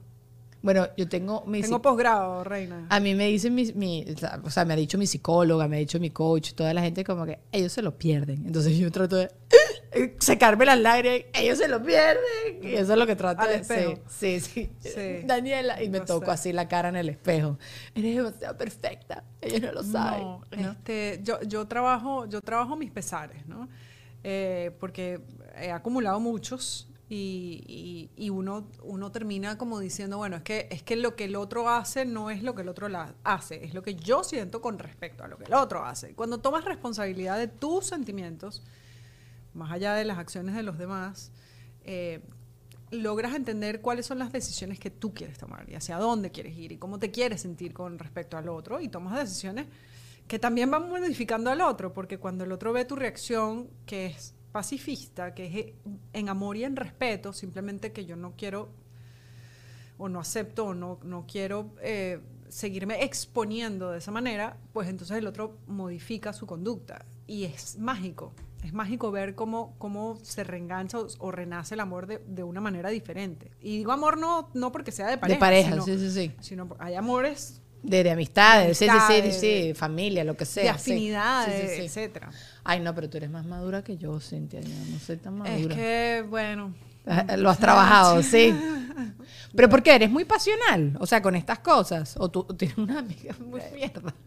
Bueno, 0.62 0.88
yo 0.95 1.10
tengo 1.10 1.43
mi 1.45 1.60
Tengo 1.62 1.82
posgrado, 1.82 2.41
reina. 2.45 2.88
A 2.89 3.01
mí 3.01 3.13
me 3.15 3.27
dicen 3.27 3.53
mi, 3.53 3.69
mi- 3.73 4.06
o 4.45 4.49
sea, 4.49 4.63
me 4.63 4.71
ha 4.73 4.77
dicho 4.77 4.97
mi 4.97 5.06
psicóloga, 5.06 5.67
me 5.67 5.75
ha 5.75 5.79
dicho 5.79 5.99
mi 5.99 6.10
coach, 6.10 6.53
toda 6.53 6.73
la 6.73 6.82
gente 6.82 7.03
como 7.03 7.25
que 7.25 7.39
ellos 7.51 7.73
se 7.73 7.82
lo 7.82 7.97
pierden. 7.97 8.45
Entonces 8.45 8.77
yo 8.77 8.89
trato 8.89 9.17
de 9.17 9.29
secarme 10.19 10.65
las 10.65 10.79
lágrimas, 10.79 11.21
ellos 11.34 11.58
se 11.58 11.67
lo 11.67 11.82
pierden. 11.84 12.62
Y 12.62 12.73
eso 12.75 12.93
es 12.93 12.99
lo 12.99 13.06
que 13.08 13.15
trato 13.15 13.45
de 13.47 13.56
espejo. 13.56 13.99
Sí, 14.08 14.39
sí, 14.39 14.69
sí. 14.79 15.21
Daniela, 15.25 15.82
y 15.82 15.89
me 15.89 15.99
toco 16.01 16.25
sé. 16.25 16.32
así 16.32 16.53
la 16.53 16.67
cara 16.67 16.89
en 16.89 16.95
el 16.95 17.10
espejo. 17.10 17.58
Eres 17.95 18.15
demasiado 18.17 18.58
perfecta. 18.58 19.23
Ellos 19.41 19.62
no 19.62 19.71
lo 19.73 19.84
saben. 19.84 20.21
No, 20.23 20.41
¿no? 20.58 20.71
este, 20.71 21.19
yo, 21.23 21.41
yo 21.43 21.65
trabajo, 21.67 22.25
yo 22.27 22.41
trabajo 22.41 22.75
mis 22.75 22.91
pesares, 22.91 23.45
¿no? 23.47 23.67
Eh, 24.23 24.71
porque 24.79 25.19
he 25.60 25.71
acumulado 25.71 26.19
muchos 26.19 26.88
y, 27.10 27.62
y- 28.15 28.25
y 28.25 28.29
uno, 28.29 28.65
uno 28.84 29.12
termina 29.12 29.58
como 29.58 29.79
diciendo, 29.79 30.17
bueno, 30.17 30.38
es 30.38 30.43
que, 30.43 30.67
es 30.71 30.82
que 30.82 30.95
lo 30.95 31.15
que 31.15 31.25
el 31.25 31.36
otro 31.36 31.69
hace 31.69 32.06
no 32.06 32.29
es 32.32 32.41
lo 32.41 32.56
que 32.56 32.62
el 32.62 32.69
otro 32.69 32.88
la- 32.88 33.13
hace, 33.25 33.65
es 33.65 33.73
lo 33.73 33.84
que 33.84 33.95
yo 33.95 34.23
siento 34.23 34.62
con 34.62 34.79
respecto 34.79 35.23
a 35.23 35.27
lo 35.27 35.38
que 35.38 35.43
el 35.43 35.53
otro 35.53 35.84
hace. 35.86 36.15
Cuando 36.15 36.38
tomas 36.39 36.63
responsabilidad 36.65 37.38
de 37.38 37.49
tus 37.49 37.86
sentimientos, 37.86 38.63
más 39.54 39.72
allá 39.72 39.94
de 39.94 40.06
las 40.06 40.18
acciones 40.18 40.56
de 40.56 40.63
los 40.63 40.78
demás, 40.78 41.32
eh, 41.84 42.22
logras 42.92 43.36
entender 43.36 43.82
cuáles 43.82 44.06
son 44.06 44.20
las 44.20 44.32
decisiones 44.32 44.80
que 44.80 44.89
tú 44.89 45.13
quieres 45.13 45.38
tomar 45.38 45.70
y 45.70 45.76
hacia 45.76 45.98
dónde 45.98 46.32
quieres 46.32 46.56
ir 46.58 46.72
y 46.72 46.78
cómo 46.78 47.00
te 47.00 47.12
quieres 47.12 47.42
sentir 47.42 47.74
con 47.74 47.98
respecto 47.98 48.38
al 48.38 48.50
otro 48.50 48.80
y 48.80 48.88
tomas 48.88 49.20
decisiones 49.20 49.68
que 50.28 50.39
también 50.39 50.72
van 50.72 50.89
modificando 50.89 51.50
al 51.50 51.62
otro, 51.62 51.94
porque 51.94 52.18
cuando 52.18 52.44
el 52.44 52.52
otro 52.52 52.72
ve 52.72 52.86
tu 52.86 52.96
reacción, 52.96 53.70
que 53.86 54.08
es 54.08 54.34
pacifista, 54.52 55.34
que 55.34 55.46
es 55.46 55.74
en 56.13 56.30
amor 56.30 56.56
y 56.56 56.63
en 56.63 56.76
respeto, 56.76 57.34
simplemente 57.34 57.92
que 57.92 58.06
yo 58.06 58.16
no 58.16 58.34
quiero 58.38 58.70
o 59.98 60.10
no 60.10 60.20
acepto 60.20 60.68
o 60.68 60.74
no, 60.74 61.00
no 61.04 61.26
quiero 61.28 61.72
eh, 61.82 62.20
seguirme 62.50 63.04
exponiendo 63.04 63.92
de 63.92 63.98
esa 63.98 64.12
manera, 64.12 64.58
pues 64.72 64.88
entonces 64.88 65.18
el 65.18 65.28
otro 65.28 65.58
modifica 65.68 66.34
su 66.34 66.46
conducta. 66.46 67.06
Y 67.28 67.46
es 67.46 67.78
mágico, 67.78 68.34
es 68.63 68.73
mágico 68.73 69.12
ver 69.12 69.36
cómo, 69.36 69.76
cómo 69.78 70.17
se 70.23 70.43
reengancha 70.43 70.99
o, 70.99 71.08
o 71.19 71.32
renace 71.32 71.76
el 71.76 71.80
amor 71.82 72.08
de, 72.08 72.19
de 72.28 72.43
una 72.43 72.62
manera 72.62 72.89
diferente. 72.89 73.52
Y 73.60 73.78
digo 73.78 73.91
amor 73.91 74.17
no, 74.17 74.49
no 74.54 74.71
porque 74.71 74.91
sea 74.91 75.08
de 75.08 75.17
pareja, 75.17 75.36
de 75.38 75.39
pareja, 75.39 75.69
sino, 75.71 75.84
sí, 75.84 75.97
sí, 75.97 76.12
sí. 76.12 76.36
sino 76.39 76.76
hay 76.80 76.95
amores 76.95 77.62
De, 77.82 78.04
de 78.04 78.12
amistades, 78.12 78.78
sí, 78.78 78.86
sí, 78.89 78.99
sí, 79.02 79.23
amistades, 79.23 79.39
sí, 79.39 79.73
familia, 79.76 80.23
lo 80.23 80.38
que 80.38 80.45
sea. 80.45 80.73
de 80.73 80.80
sí. 80.80 80.91
afinidades, 80.93 81.62
Sí, 81.62 81.67
sí, 81.67 81.76
sí. 81.76 81.82
etcétera. 81.82 82.32
Ay, 82.63 82.80
no, 82.80 82.95
pero 82.95 83.10
tú 83.10 83.17
eres 83.17 83.30
más 83.30 83.45
madura 83.45 83.84
que 83.84 83.97
yo, 83.97 84.19
Cintia. 84.21 84.62
Yo 84.62 84.73
no 84.89 84.99
soy 84.99 85.17
tan 85.17 85.38
madura. 85.38 85.76
Es 85.76 85.80
que, 85.80 86.26
bueno, 86.30 86.73
Lo 87.38 87.50
has 87.50 87.60
trabajado, 87.60 88.22
sí. 88.24 88.54
Pero 89.56 89.70
¿por 89.70 89.84
qué? 89.84 89.94
¿Eres 89.96 90.10
muy 90.10 90.26
pasional? 90.26 90.98
O 91.00 91.06
sea, 91.06 91.22
con 91.22 91.36
estas 91.36 91.60
cosas. 91.60 92.16
¿O 92.18 92.30
tú 92.32 92.44
tienes 92.58 92.78
una 92.78 93.00
amiga 93.00 93.36
muy 93.46 93.62
mierda? 93.74 94.13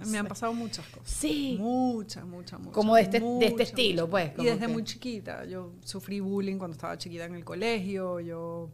No 0.00 0.06
me 0.06 0.18
han 0.18 0.26
pasado 0.28 0.54
muchas 0.54 0.86
cosas. 0.86 1.10
Sí. 1.10 1.56
Muchas, 1.58 2.24
muchas, 2.24 2.58
muchas. 2.60 2.72
Como 2.74 2.94
de 2.94 3.02
este- 3.02 3.20
de 3.20 3.46
este 3.46 3.64
estilo, 3.64 4.06
muchas. 4.06 4.30
pues, 4.30 4.46
Y 4.46 4.50
desde 4.50 4.66
que- 4.66 4.72
muy 4.72 4.84
chiquita. 4.84 5.44
Yo 5.44 5.72
sufrí 5.84 6.20
bullying 6.20 6.56
cuando 6.56 6.74
estaba 6.74 6.96
chiquita 6.96 7.24
en 7.24 7.34
el 7.34 7.44
colegio. 7.44 8.20
Yo 8.20 8.70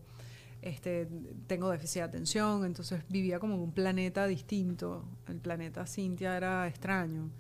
este, 0.61 1.09
tengo 1.47 1.71
déficit 1.71 1.97
de 1.97 2.03
atención. 2.03 2.65
Entonces 2.67 3.03
vivía 3.09 3.39
como 3.39 3.55
en 3.55 3.61
un 3.61 3.73
planeta 3.73 4.27
distinto. 4.27 5.05
El 5.27 5.39
planeta 5.41 5.87
Cintia 5.87 6.37
era 6.37 6.69
extraño. 6.69 7.31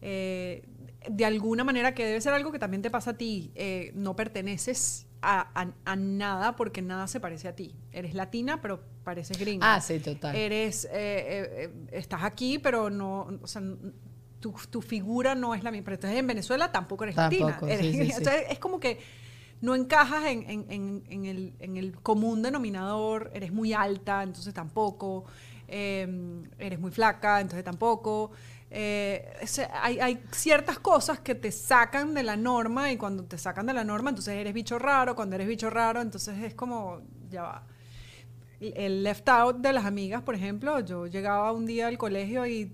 Eh, 0.00 0.62
de 1.10 1.24
alguna 1.24 1.64
manera, 1.64 1.92
que 1.94 2.06
debe 2.06 2.20
ser 2.20 2.32
algo 2.34 2.52
que 2.52 2.58
también 2.60 2.82
te 2.82 2.90
pasa 2.90 3.10
a 3.10 3.14
ti. 3.18 3.50
eh, 3.56 3.90
no 3.96 4.14
perteneces 4.14 5.03
a, 5.24 5.50
a- 5.62 5.72
a 5.84 5.96
nada 5.96 6.54
porque 6.56 6.82
nada 6.82 7.06
se 7.08 7.18
parece 7.20 7.48
a 7.48 7.54
ti. 7.56 7.74
Eres 7.92 8.14
latina, 8.14 8.60
pero 8.60 8.80
pareces 9.04 9.38
gringa 9.38 9.74
Ah, 9.74 9.80
sí, 9.80 9.98
total. 10.00 10.34
eres, 10.36 10.84
eh, 10.86 10.90
eh, 10.92 11.70
estás 11.92 12.22
aquí, 12.22 12.58
pero 12.58 12.90
no, 12.90 13.28
o 13.42 13.46
sea, 13.46 13.62
tu, 14.40 14.54
tu 14.70 14.82
figura 14.82 15.34
no 15.34 15.54
es 15.54 15.62
la 15.64 15.70
misma. 15.70 15.84
Pero 15.86 15.94
entonces 15.96 16.18
en 16.18 16.26
Venezuela 16.26 16.70
tampoco 16.70 17.04
eres 17.04 17.16
Tampoco, 17.16 17.44
latina. 17.44 17.72
Eres- 17.72 17.86
sí, 17.86 17.92
sí, 17.92 18.04
sí. 18.06 18.12
entonces 18.18 18.44
es 18.50 18.58
como 18.58 18.78
que 18.78 18.98
no 19.60 19.74
encajas 19.74 20.26
en, 20.26 20.42
en- 20.50 20.66
en- 20.70 21.04
en 21.08 21.24
el, 21.24 21.54
en 21.58 21.76
el 21.78 21.96
común 22.00 22.42
denominador, 22.42 23.30
eres 23.34 23.50
muy 23.52 23.72
alta, 23.72 24.22
entonces 24.22 24.52
tampoco, 24.52 25.24
eh, 25.68 26.06
eres 26.58 26.78
muy 26.78 26.90
flaca, 26.90 27.40
entonces 27.40 27.64
tampoco. 27.64 28.30
Eh, 28.76 29.32
hay, 29.72 30.00
hay 30.00 30.24
ciertas 30.32 30.80
cosas 30.80 31.20
que 31.20 31.36
te 31.36 31.52
sacan 31.52 32.12
de 32.12 32.24
la 32.24 32.36
norma 32.36 32.90
y 32.90 32.96
cuando 32.96 33.22
te 33.22 33.38
sacan 33.38 33.66
de 33.66 33.72
la 33.72 33.84
norma, 33.84 34.10
entonces 34.10 34.34
eres 34.34 34.52
bicho 34.52 34.80
raro, 34.80 35.14
cuando 35.14 35.36
eres 35.36 35.46
bicho 35.46 35.70
raro, 35.70 36.00
entonces 36.00 36.42
es 36.42 36.54
como, 36.54 37.02
ya 37.30 37.42
va 37.42 37.66
el 38.60 39.02
left 39.02 39.28
out 39.28 39.56
de 39.56 39.72
las 39.72 39.84
amigas, 39.84 40.22
por 40.22 40.34
ejemplo, 40.34 40.80
yo 40.80 41.06
llegaba 41.06 41.52
un 41.52 41.66
día 41.66 41.86
al 41.88 41.98
colegio 41.98 42.46
y 42.46 42.72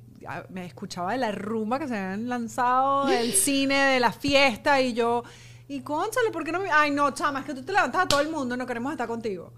me 0.50 0.66
escuchaba 0.66 1.12
de 1.12 1.18
la 1.18 1.32
rumba 1.32 1.78
que 1.78 1.88
se 1.88 1.96
habían 1.96 2.28
lanzado, 2.28 3.06
del 3.06 3.32
cine, 3.34 3.74
de 3.74 4.00
la 4.00 4.12
fiesta, 4.12 4.80
y 4.80 4.92
yo, 4.92 5.22
y 5.68 5.80
cónchale, 5.80 6.30
¿por 6.30 6.44
qué 6.44 6.52
no 6.52 6.60
me.? 6.60 6.70
Ay, 6.70 6.90
no, 6.90 7.10
chama, 7.12 7.40
es 7.40 7.46
que 7.46 7.54
tú 7.54 7.62
te 7.62 7.72
levantas 7.72 8.02
a 8.02 8.08
todo 8.08 8.20
el 8.20 8.30
mundo, 8.30 8.56
no 8.56 8.66
queremos 8.66 8.92
estar 8.92 9.08
contigo. 9.08 9.52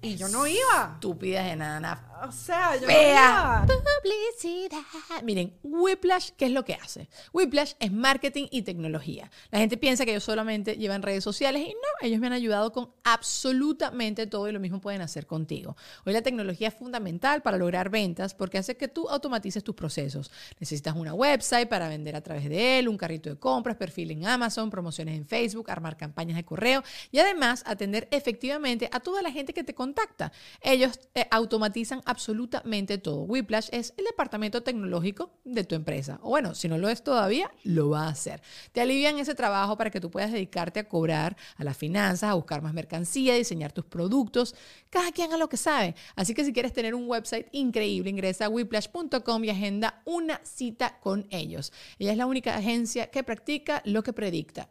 Y 0.00 0.16
yo 0.16 0.28
no 0.28 0.46
iba. 0.46 0.92
Estúpidas 0.94 1.46
enanas 1.46 1.98
O 2.26 2.32
sea, 2.32 2.74
yo 2.76 2.82
no 2.82 2.86
Fea. 2.88 3.58
había- 3.62 3.74
Publicidad. 4.02 5.22
Miren, 5.22 5.52
Whiplash, 5.62 6.30
¿qué 6.36 6.46
es 6.46 6.50
lo 6.52 6.64
que 6.64 6.74
hace? 6.74 7.08
Whiplash 7.32 7.72
es 7.78 7.92
marketing 7.92 8.46
y 8.50 8.62
tecnología. 8.62 9.30
La 9.50 9.58
gente 9.58 9.76
piensa 9.76 10.04
que 10.04 10.12
ellos 10.12 10.24
solamente 10.24 10.76
llevan 10.76 11.02
redes 11.02 11.22
sociales 11.24 11.62
y 11.62 11.70
no, 11.70 12.06
ellos 12.06 12.18
me 12.20 12.26
han 12.28 12.32
ayudado 12.32 12.72
con 12.72 12.90
absolutamente 13.04 14.26
todo 14.26 14.48
y 14.48 14.52
lo 14.52 14.60
mismo 14.60 14.80
pueden 14.80 15.00
hacer 15.02 15.26
contigo. 15.26 15.76
Hoy 16.04 16.12
la 16.12 16.22
tecnología 16.22 16.68
es 16.68 16.74
fundamental 16.74 17.42
para 17.42 17.56
lograr 17.56 17.90
ventas 17.90 18.34
porque 18.34 18.58
hace 18.58 18.76
que 18.76 18.88
tú 18.88 19.08
automatices 19.08 19.62
tus 19.62 19.74
procesos. 19.74 20.30
Necesitas 20.58 20.96
una 20.96 21.14
website 21.14 21.68
para 21.68 21.88
vender 21.88 22.16
a 22.16 22.20
través 22.22 22.48
de 22.48 22.78
él, 22.78 22.88
un 22.88 22.96
carrito 22.96 23.30
de 23.30 23.36
compras, 23.38 23.76
perfil 23.76 24.10
en 24.12 24.26
Amazon, 24.26 24.70
promociones 24.70 25.16
en 25.16 25.26
Facebook, 25.26 25.70
armar 25.70 25.96
campañas 25.96 26.36
de 26.36 26.44
correo 26.44 26.82
y 27.10 27.18
además 27.18 27.62
atender 27.66 28.08
efectivamente 28.10 28.88
a 28.92 29.00
toda 29.00 29.22
la 29.22 29.30
gente 29.30 29.52
que 29.52 29.64
te 29.64 29.74
contacta. 29.74 30.32
Ellos 30.60 30.98
eh, 31.14 31.26
automatizan 31.30 32.02
absolutamente 32.08 32.96
todo. 32.96 33.22
Whiplash 33.22 33.68
es 33.70 33.92
el 33.98 34.06
departamento 34.06 34.62
tecnológico 34.62 35.30
de 35.44 35.62
tu 35.64 35.74
empresa. 35.74 36.18
O 36.22 36.30
bueno, 36.30 36.54
si 36.54 36.66
no 36.66 36.78
lo 36.78 36.88
es 36.88 37.04
todavía, 37.04 37.50
lo 37.64 37.90
va 37.90 38.06
a 38.06 38.08
hacer. 38.08 38.40
Te 38.72 38.80
alivian 38.80 39.18
ese 39.18 39.34
trabajo 39.34 39.76
para 39.76 39.90
que 39.90 40.00
tú 40.00 40.10
puedas 40.10 40.32
dedicarte 40.32 40.80
a 40.80 40.88
cobrar, 40.88 41.36
a 41.56 41.64
las 41.64 41.76
finanzas, 41.76 42.30
a 42.30 42.34
buscar 42.34 42.62
más 42.62 42.72
mercancía, 42.72 43.34
diseñar 43.34 43.72
tus 43.72 43.84
productos. 43.84 44.54
Cada 44.88 45.12
quien 45.12 45.28
haga 45.28 45.36
lo 45.36 45.50
que 45.50 45.58
sabe. 45.58 45.94
Así 46.16 46.32
que 46.32 46.46
si 46.46 46.52
quieres 46.54 46.72
tener 46.72 46.94
un 46.94 47.06
website 47.06 47.48
increíble, 47.52 48.08
ingresa 48.08 48.46
a 48.46 48.48
whiplash.com 48.48 49.44
y 49.44 49.50
agenda 49.50 50.00
una 50.06 50.40
cita 50.44 50.98
con 51.00 51.26
ellos. 51.28 51.74
Ella 51.98 52.12
es 52.12 52.18
la 52.18 52.26
única 52.26 52.56
agencia 52.56 53.10
que 53.10 53.22
practica 53.22 53.82
lo 53.84 54.02
que 54.02 54.14
predicta. 54.14 54.70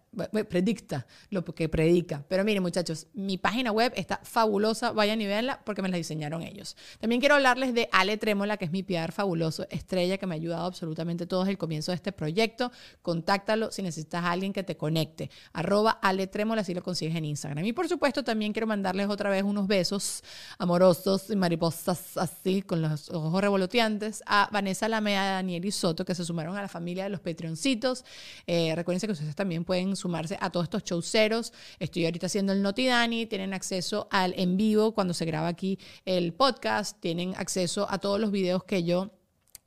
Predicta 0.49 1.05
lo 1.29 1.45
que 1.45 1.69
predica. 1.69 2.25
Pero 2.27 2.43
miren, 2.43 2.63
muchachos, 2.63 3.05
mi 3.13 3.37
página 3.37 3.71
web 3.71 3.93
está 3.95 4.19
fabulosa. 4.23 4.91
Vayan 4.91 5.21
y 5.21 5.27
véanla 5.27 5.61
porque 5.63 5.83
me 5.83 5.89
la 5.89 5.97
diseñaron 5.97 6.41
ellos. 6.41 6.75
También 6.99 7.21
quiero 7.27 7.35
hablarles 7.35 7.73
de 7.73 7.89
Ale 7.91 8.15
Trémola, 8.15 8.55
que 8.55 8.63
es 8.63 8.71
mi 8.71 8.83
PR 8.83 9.11
fabuloso, 9.11 9.67
estrella, 9.69 10.17
que 10.17 10.25
me 10.25 10.35
ha 10.35 10.37
ayudado 10.37 10.65
absolutamente 10.65 11.25
todo 11.25 11.41
desde 11.41 11.51
el 11.51 11.57
comienzo 11.57 11.91
de 11.91 11.97
este 11.97 12.13
proyecto. 12.13 12.71
Contáctalo 13.01 13.69
si 13.69 13.81
necesitas 13.81 14.23
a 14.23 14.31
alguien 14.31 14.53
que 14.53 14.63
te 14.63 14.77
conecte. 14.77 15.29
Arroba 15.51 15.91
Ale 15.91 16.27
Trémola, 16.27 16.61
así 16.61 16.73
lo 16.73 16.81
consigues 16.81 17.17
en 17.17 17.25
Instagram. 17.25 17.65
Y 17.65 17.73
por 17.73 17.89
supuesto, 17.89 18.23
también 18.23 18.53
quiero 18.53 18.65
mandarles 18.65 19.09
otra 19.09 19.29
vez 19.29 19.43
unos 19.43 19.67
besos 19.67 20.23
amorosos 20.57 21.29
y 21.29 21.35
mariposas 21.35 22.15
así, 22.15 22.61
con 22.61 22.81
los 22.81 23.09
ojos 23.09 23.41
revoloteantes, 23.41 24.23
a 24.25 24.47
Vanessa 24.53 24.87
Lamea, 24.87 25.25
Daniel 25.25 25.65
y 25.65 25.71
Soto, 25.71 26.05
que 26.05 26.15
se 26.15 26.23
sumaron 26.23 26.55
a 26.55 26.61
la 26.61 26.69
familia 26.69 27.03
de 27.03 27.09
los 27.09 27.19
Patreoncitos. 27.19 28.05
Eh, 28.45 28.71
recuerden 28.73 29.05
que 29.05 29.11
ustedes 29.11 29.35
también 29.35 29.65
pueden 29.65 29.97
sumarse 29.97 30.37
a 30.39 30.49
todos 30.49 30.63
estos 30.63 30.85
showceros. 30.85 31.51
Estoy 31.77 32.05
ahorita 32.05 32.27
haciendo 32.27 32.53
el 32.53 32.61
Noti 32.61 32.87
Dani, 32.87 33.25
tienen 33.25 33.53
acceso 33.53 34.07
al 34.11 34.33
en 34.37 34.55
vivo 34.55 34.93
cuando 34.93 35.13
se 35.13 35.25
graba 35.25 35.49
aquí 35.49 35.77
el 36.05 36.31
podcast, 36.31 36.97
acceso 37.35 37.87
a 37.89 37.97
todos 37.97 38.19
los 38.19 38.31
videos 38.31 38.63
que 38.63 38.83
yo 38.83 39.11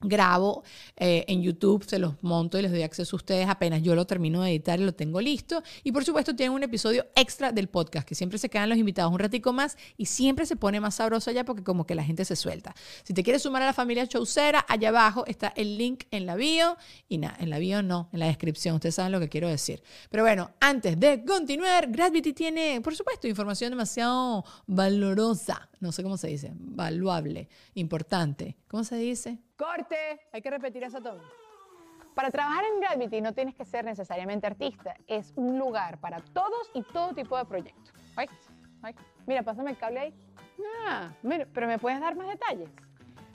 grabo 0.01 0.65
eh, 0.97 1.25
en 1.29 1.43
YouTube, 1.43 1.85
se 1.85 1.99
los 1.99 2.23
monto 2.23 2.59
y 2.59 2.63
les 2.63 2.71
doy 2.71 2.83
acceso 2.83 3.17
a 3.17 3.19
ustedes 3.19 3.49
apenas 3.49 3.83
yo 3.83 3.95
lo 3.95 4.07
termino 4.07 4.43
de 4.43 4.51
editar 4.51 4.81
y 4.81 4.85
lo 4.85 4.95
tengo 4.95 5.21
listo. 5.21 5.63
Y 5.85 5.93
por 5.93 6.05
supuesto 6.05 6.35
tienen 6.35 6.55
un 6.55 6.63
episodio 6.63 7.07
extra 7.15 7.53
del 7.53 7.69
podcast, 7.69 8.07
que 8.09 8.15
siempre 8.15 8.39
se 8.39 8.49
quedan 8.49 8.69
los 8.69 8.79
invitados 8.79 9.13
un 9.13 9.19
ratico 9.19 9.53
más 9.53 9.77
y 9.97 10.07
siempre 10.07 10.47
se 10.47 10.57
pone 10.57 10.81
más 10.81 10.97
sabroso 10.97 11.31
allá 11.31 11.45
porque 11.45 11.63
como 11.63 11.87
que 11.87 11.95
la 11.95 12.05
gente 12.05 12.25
se 12.25 12.37
suelta. 12.37 12.75
Si 13.05 13.13
te 13.13 13.23
quieres 13.23 13.43
sumar 13.43 13.63
a 13.63 13.67
la 13.67 13.73
familia 13.73 14.07
Chaucera, 14.07 14.65
allá 14.69 14.89
abajo 14.89 15.25
está 15.27 15.49
el 15.57 15.77
link 15.77 16.05
en 16.11 16.27
la 16.27 16.37
bio 16.37 16.77
y 17.09 17.19
nada, 17.19 17.37
en 17.39 17.51
la 17.51 17.59
bio 17.59 17.83
no, 17.83 18.09
en 18.13 18.21
la 18.21 18.27
descripción, 18.27 18.77
ustedes 18.77 18.95
saben 18.95 19.13
lo 19.13 19.21
que 19.21 19.29
quiero 19.29 19.49
decir. 19.49 19.83
Pero 20.11 20.23
bueno, 20.23 20.51
antes 20.61 20.99
de 20.99 21.25
continuar, 21.25 21.91
Gravity 21.91 22.33
tiene, 22.33 22.81
por 22.81 22.95
supuesto, 22.95 23.29
información 23.29 23.71
demasiado 23.71 24.45
valorosa, 24.67 25.69
no 25.81 25.93
sé 25.93 26.03
cómo 26.03 26.17
se 26.17 26.29
dice, 26.29 26.53
valuable, 26.55 27.49
importante. 27.75 28.57
¿Cómo 28.69 28.85
se 28.85 28.97
dice? 28.97 29.39
Corte, 29.61 30.19
hay 30.33 30.41
que 30.41 30.49
repetir 30.49 30.83
eso 30.85 31.03
todo. 31.03 31.21
Para 32.15 32.31
trabajar 32.31 32.65
en 32.65 32.81
Gravity 32.81 33.21
no 33.21 33.35
tienes 33.35 33.55
que 33.55 33.67
ser 33.67 33.85
necesariamente 33.85 34.47
artista, 34.47 34.97
es 35.07 35.35
un 35.37 35.59
lugar 35.59 35.99
para 35.99 36.19
todos 36.21 36.71
y 36.73 36.83
todo 36.83 37.13
tipo 37.13 37.37
de 37.37 37.45
proyectos. 37.45 37.93
Ay, 38.17 38.27
ay, 38.81 38.95
mira, 39.27 39.43
pásame 39.43 39.73
el 39.73 39.77
cable 39.77 40.01
ahí. 40.01 40.15
Ah, 40.87 41.13
mira, 41.23 41.47
pero 41.53 41.67
¿me 41.67 41.79
puedes 41.79 42.01
dar 42.01 42.17
más 42.17 42.29
detalles? 42.29 42.71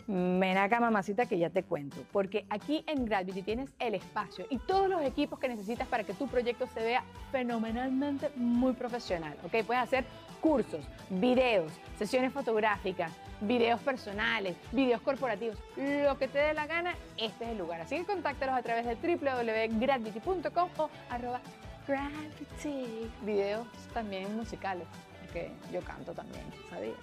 Ven 0.08 0.58
acá, 0.58 0.80
mamacita, 0.80 1.28
que 1.28 1.38
ya 1.38 1.52
te 1.52 1.62
cuento. 1.62 1.98
Porque 2.12 2.48
aquí 2.50 2.84
en 2.88 3.06
Gravity 3.06 3.44
tienes 3.44 3.72
el 3.78 3.94
espacio 3.94 4.48
y 4.50 4.58
todos 4.58 4.90
los 4.90 5.04
equipos 5.04 5.38
que 5.38 5.48
necesitas 5.48 5.88
para 5.88 6.06
que 6.06 6.16
tu 6.16 6.28
proyecto 6.28 6.66
se 6.66 6.80
vea 6.80 7.04
fenomenalmente 7.32 8.32
muy 8.36 8.74
profesional. 8.74 9.38
¿Ok? 9.44 9.64
Puedes 9.64 9.84
hacer 9.84 10.06
cursos, 10.46 10.86
videos, 11.10 11.72
sesiones 11.98 12.32
fotográficas, 12.32 13.12
videos 13.42 13.80
personales, 13.82 14.56
videos 14.72 15.02
corporativos, 15.02 15.58
lo 15.76 16.20
que 16.20 16.28
te 16.28 16.38
dé 16.38 16.54
la 16.54 16.68
gana, 16.68 16.94
este 17.18 17.46
es 17.46 17.50
el 17.50 17.58
lugar. 17.58 17.82
Así 17.82 17.98
que 17.98 18.06
contáctalos 18.06 18.56
a 18.56 18.62
través 18.62 18.86
de 18.86 18.94
www.gravity.com 18.96 20.70
o 20.78 20.90
arroba 21.10 21.42
gravity. 21.88 23.10
Videos 23.26 23.66
también 23.92 24.36
musicales, 24.38 24.86
porque 25.22 25.52
yo 25.74 25.82
canto 25.82 26.14
también, 26.14 26.44
¿sabías? 26.70 26.94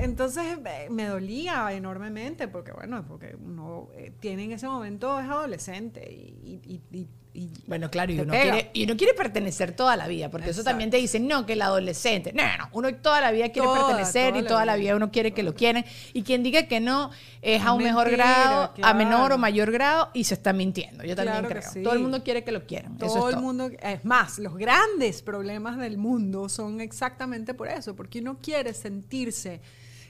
Entonces 0.00 0.56
eh, 0.64 0.86
me 0.88 1.06
dolía 1.06 1.72
enormemente 1.72 2.46
porque, 2.46 2.70
bueno, 2.70 3.04
porque 3.08 3.34
uno 3.34 3.88
eh, 3.96 4.12
tiene 4.20 4.44
en 4.44 4.52
ese 4.52 4.68
momento, 4.68 5.18
es 5.18 5.28
adolescente 5.28 6.08
y- 6.08 7.08
y- 7.38 7.50
Bueno, 7.66 7.90
claro, 7.90 8.12
y 8.12 8.20
uno, 8.20 8.32
quiere, 8.32 8.70
y 8.72 8.84
uno 8.84 8.96
quiere 8.96 9.14
pertenecer 9.14 9.72
toda 9.72 9.96
la 9.96 10.06
vida, 10.08 10.30
porque 10.30 10.50
eso 10.50 10.64
también 10.64 10.90
te 10.90 10.96
dicen, 10.96 11.26
no, 11.26 11.46
que 11.46 11.52
el 11.54 11.62
adolescente. 11.62 12.32
No, 12.32 12.42
no, 12.58 12.68
uno 12.72 12.94
toda 12.96 13.20
la 13.20 13.30
vida 13.30 13.50
quiere 13.50 13.66
Toda, 13.68 13.86
pertenecer 13.86 14.30
toda 14.32 14.42
y 14.42 14.46
toda 14.46 14.64
la 14.64 14.74
vida. 14.76 14.92
vida 14.92 14.96
uno 14.96 15.10
quiere 15.10 15.32
que 15.32 15.42
lo 15.42 15.54
quieran. 15.54 15.84
Y 16.12 16.22
quien 16.22 16.42
diga 16.42 16.64
que 16.64 16.80
no 16.80 17.10
es 17.42 17.62
a 17.62 17.72
un 17.72 17.82
mejor 17.82 18.10
grado, 18.10 18.72
a 18.82 18.94
menor 18.94 19.32
o 19.32 19.38
mayor 19.38 19.70
grado 19.70 20.10
y 20.14 20.24
se 20.24 20.34
está 20.34 20.52
mintiendo. 20.52 21.04
Yo 21.04 21.14
también 21.16 21.38
Claro 21.44 21.48
creo. 21.60 21.72
sí. 21.72 21.82
Todo 21.82 21.92
el 21.94 22.00
mundo 22.00 22.22
quiere 22.24 22.44
que 22.44 22.52
lo 22.52 22.66
quieran. 22.66 22.96
Todo 22.98 23.28
el 23.30 23.36
mundo, 23.38 23.70
es 23.80 24.04
más, 24.04 24.38
los 24.38 24.56
grandes 24.56 25.22
problemas 25.22 25.78
del 25.78 25.98
mundo 25.98 26.48
son 26.48 26.80
exactamente 26.80 27.54
por 27.54 27.68
eso, 27.68 27.94
porque 27.94 28.20
uno 28.20 28.38
quiere 28.42 28.74
sentirse 28.74 29.60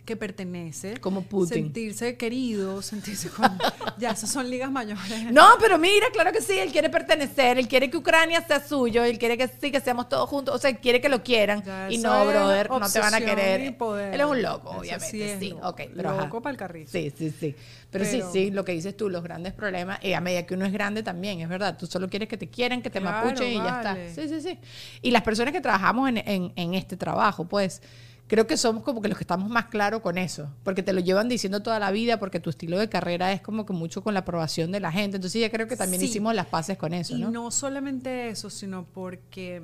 que 0.09 0.17
pertenece, 0.17 0.97
Como 1.01 1.21
Putin. 1.23 1.65
sentirse 1.65 2.17
querido, 2.17 2.81
sentirse 2.81 3.29
con, 3.29 3.47
ya, 3.99 4.13
esas 4.13 4.31
son 4.33 4.49
ligas 4.49 4.71
mayores. 4.71 5.31
No, 5.31 5.45
pero 5.61 5.77
mira, 5.77 6.07
claro 6.15 6.33
que 6.33 6.41
sí, 6.41 6.59
él 6.59 6.73
quiere 6.73 6.89
pertenecer, 6.89 7.59
él 7.59 7.69
quiere 7.69 7.91
que 7.91 7.99
Ucrania 7.99 8.41
sea 8.41 8.67
suyo, 8.67 9.05
él 9.05 9.19
quiere 9.19 9.37
que 9.37 9.49
sí, 9.49 9.71
que 9.71 9.81
seamos 9.81 10.09
todos 10.09 10.27
juntos, 10.31 10.55
o 10.55 10.59
sea, 10.59 10.71
él 10.71 10.79
quiere 10.79 11.03
que 11.03 11.11
lo 11.11 11.23
quieran. 11.23 11.63
Ya, 11.63 11.91
y 11.91 11.99
no, 11.99 12.25
brother, 12.27 12.71
no 12.71 12.91
te 12.91 12.99
van 13.01 13.13
a 13.15 13.21
querer. 13.21 13.61
Él 13.61 14.21
es 14.21 14.27
un 14.27 14.41
loco, 14.43 14.71
Eso 14.71 14.81
obviamente. 14.81 15.39
sí 15.39 15.39
Sí, 15.39 15.51
loco. 15.51 15.69
ok, 15.69 15.81
pero. 15.95 16.17
Loco 16.19 16.41
pa'l 16.41 16.57
carrizo. 16.57 16.91
Sí, 16.93 17.13
sí, 17.17 17.31
sí. 17.39 17.55
Pero, 17.91 18.05
sí, 18.07 18.17
Pero- 18.19 18.33
sí, 18.33 18.51
lo 18.51 18.65
que 18.65 18.73
dices 18.73 18.97
tú, 18.97 19.11
los 19.11 19.23
grandes 19.23 19.53
problemas, 19.53 20.03
y 20.03 20.15
a 20.15 20.21
medida 20.23 20.45
que 20.47 20.55
uno 20.55 20.65
es 20.65 20.73
grande 20.73 21.03
también, 21.03 21.41
es 21.41 21.49
verdad, 21.51 21.77
tú 21.77 21.87
solo 21.87 22.09
quieres 22.09 22.29
que 22.31 22.39
te 22.39 22.49
quieran, 22.49 22.81
que 22.81 22.89
te 22.91 23.01
Claro, 23.01 23.27
mapuchen 23.27 23.53
y 23.53 23.57
ya 23.57 23.77
está. 23.83 23.97
Sí, 24.15 24.27
sí, 24.29 24.41
sí. 24.41 24.59
Y 25.03 25.11
las 25.11 25.23
personas 25.23 25.53
que 25.53 25.61
trabajamos 25.61 26.09
en, 26.09 26.17
en- 26.19 26.53
en 26.57 26.73
este 26.75 26.97
trabajo, 26.97 27.45
pues, 27.47 27.83
creo 28.29 28.47
que 28.47 28.57
somos 28.57 28.85
como 28.85 29.03
que 29.03 29.09
los 29.09 29.19
que 29.19 29.25
estamos 29.25 29.51
más 29.51 29.67
claros 29.67 30.01
con 30.03 30.17
eso, 30.19 30.49
porque 30.63 30.83
te 30.85 30.93
lo 30.93 31.01
llevan 31.01 31.29
diciendo 31.29 31.61
toda 31.63 31.79
la 31.81 31.91
vida, 31.91 32.19
porque 32.21 32.39
tu 32.39 32.51
estilo 32.51 32.79
de 32.79 32.89
carrera 32.89 33.33
es 33.33 33.41
como 33.41 33.67
que 33.67 33.73
mucho 33.73 34.03
con 34.03 34.15
la 34.15 34.21
aprobación 34.21 34.71
de 34.71 34.79
la 34.81 34.93
gente. 34.93 35.17
Entonces 35.17 35.41
ya 35.41 35.51
creo 35.51 35.67
que 35.67 35.77
también 35.77 36.01
Sí. 36.01 36.07
hicimos 36.07 36.35
las 36.35 36.47
paces 36.47 36.79
con 36.79 36.95
eso, 36.95 37.17
y 37.17 37.21
¿no? 37.21 37.31
no 37.31 37.51
solamente 37.51 38.29
eso, 38.29 38.49
sino 38.51 38.85
porque 38.85 39.63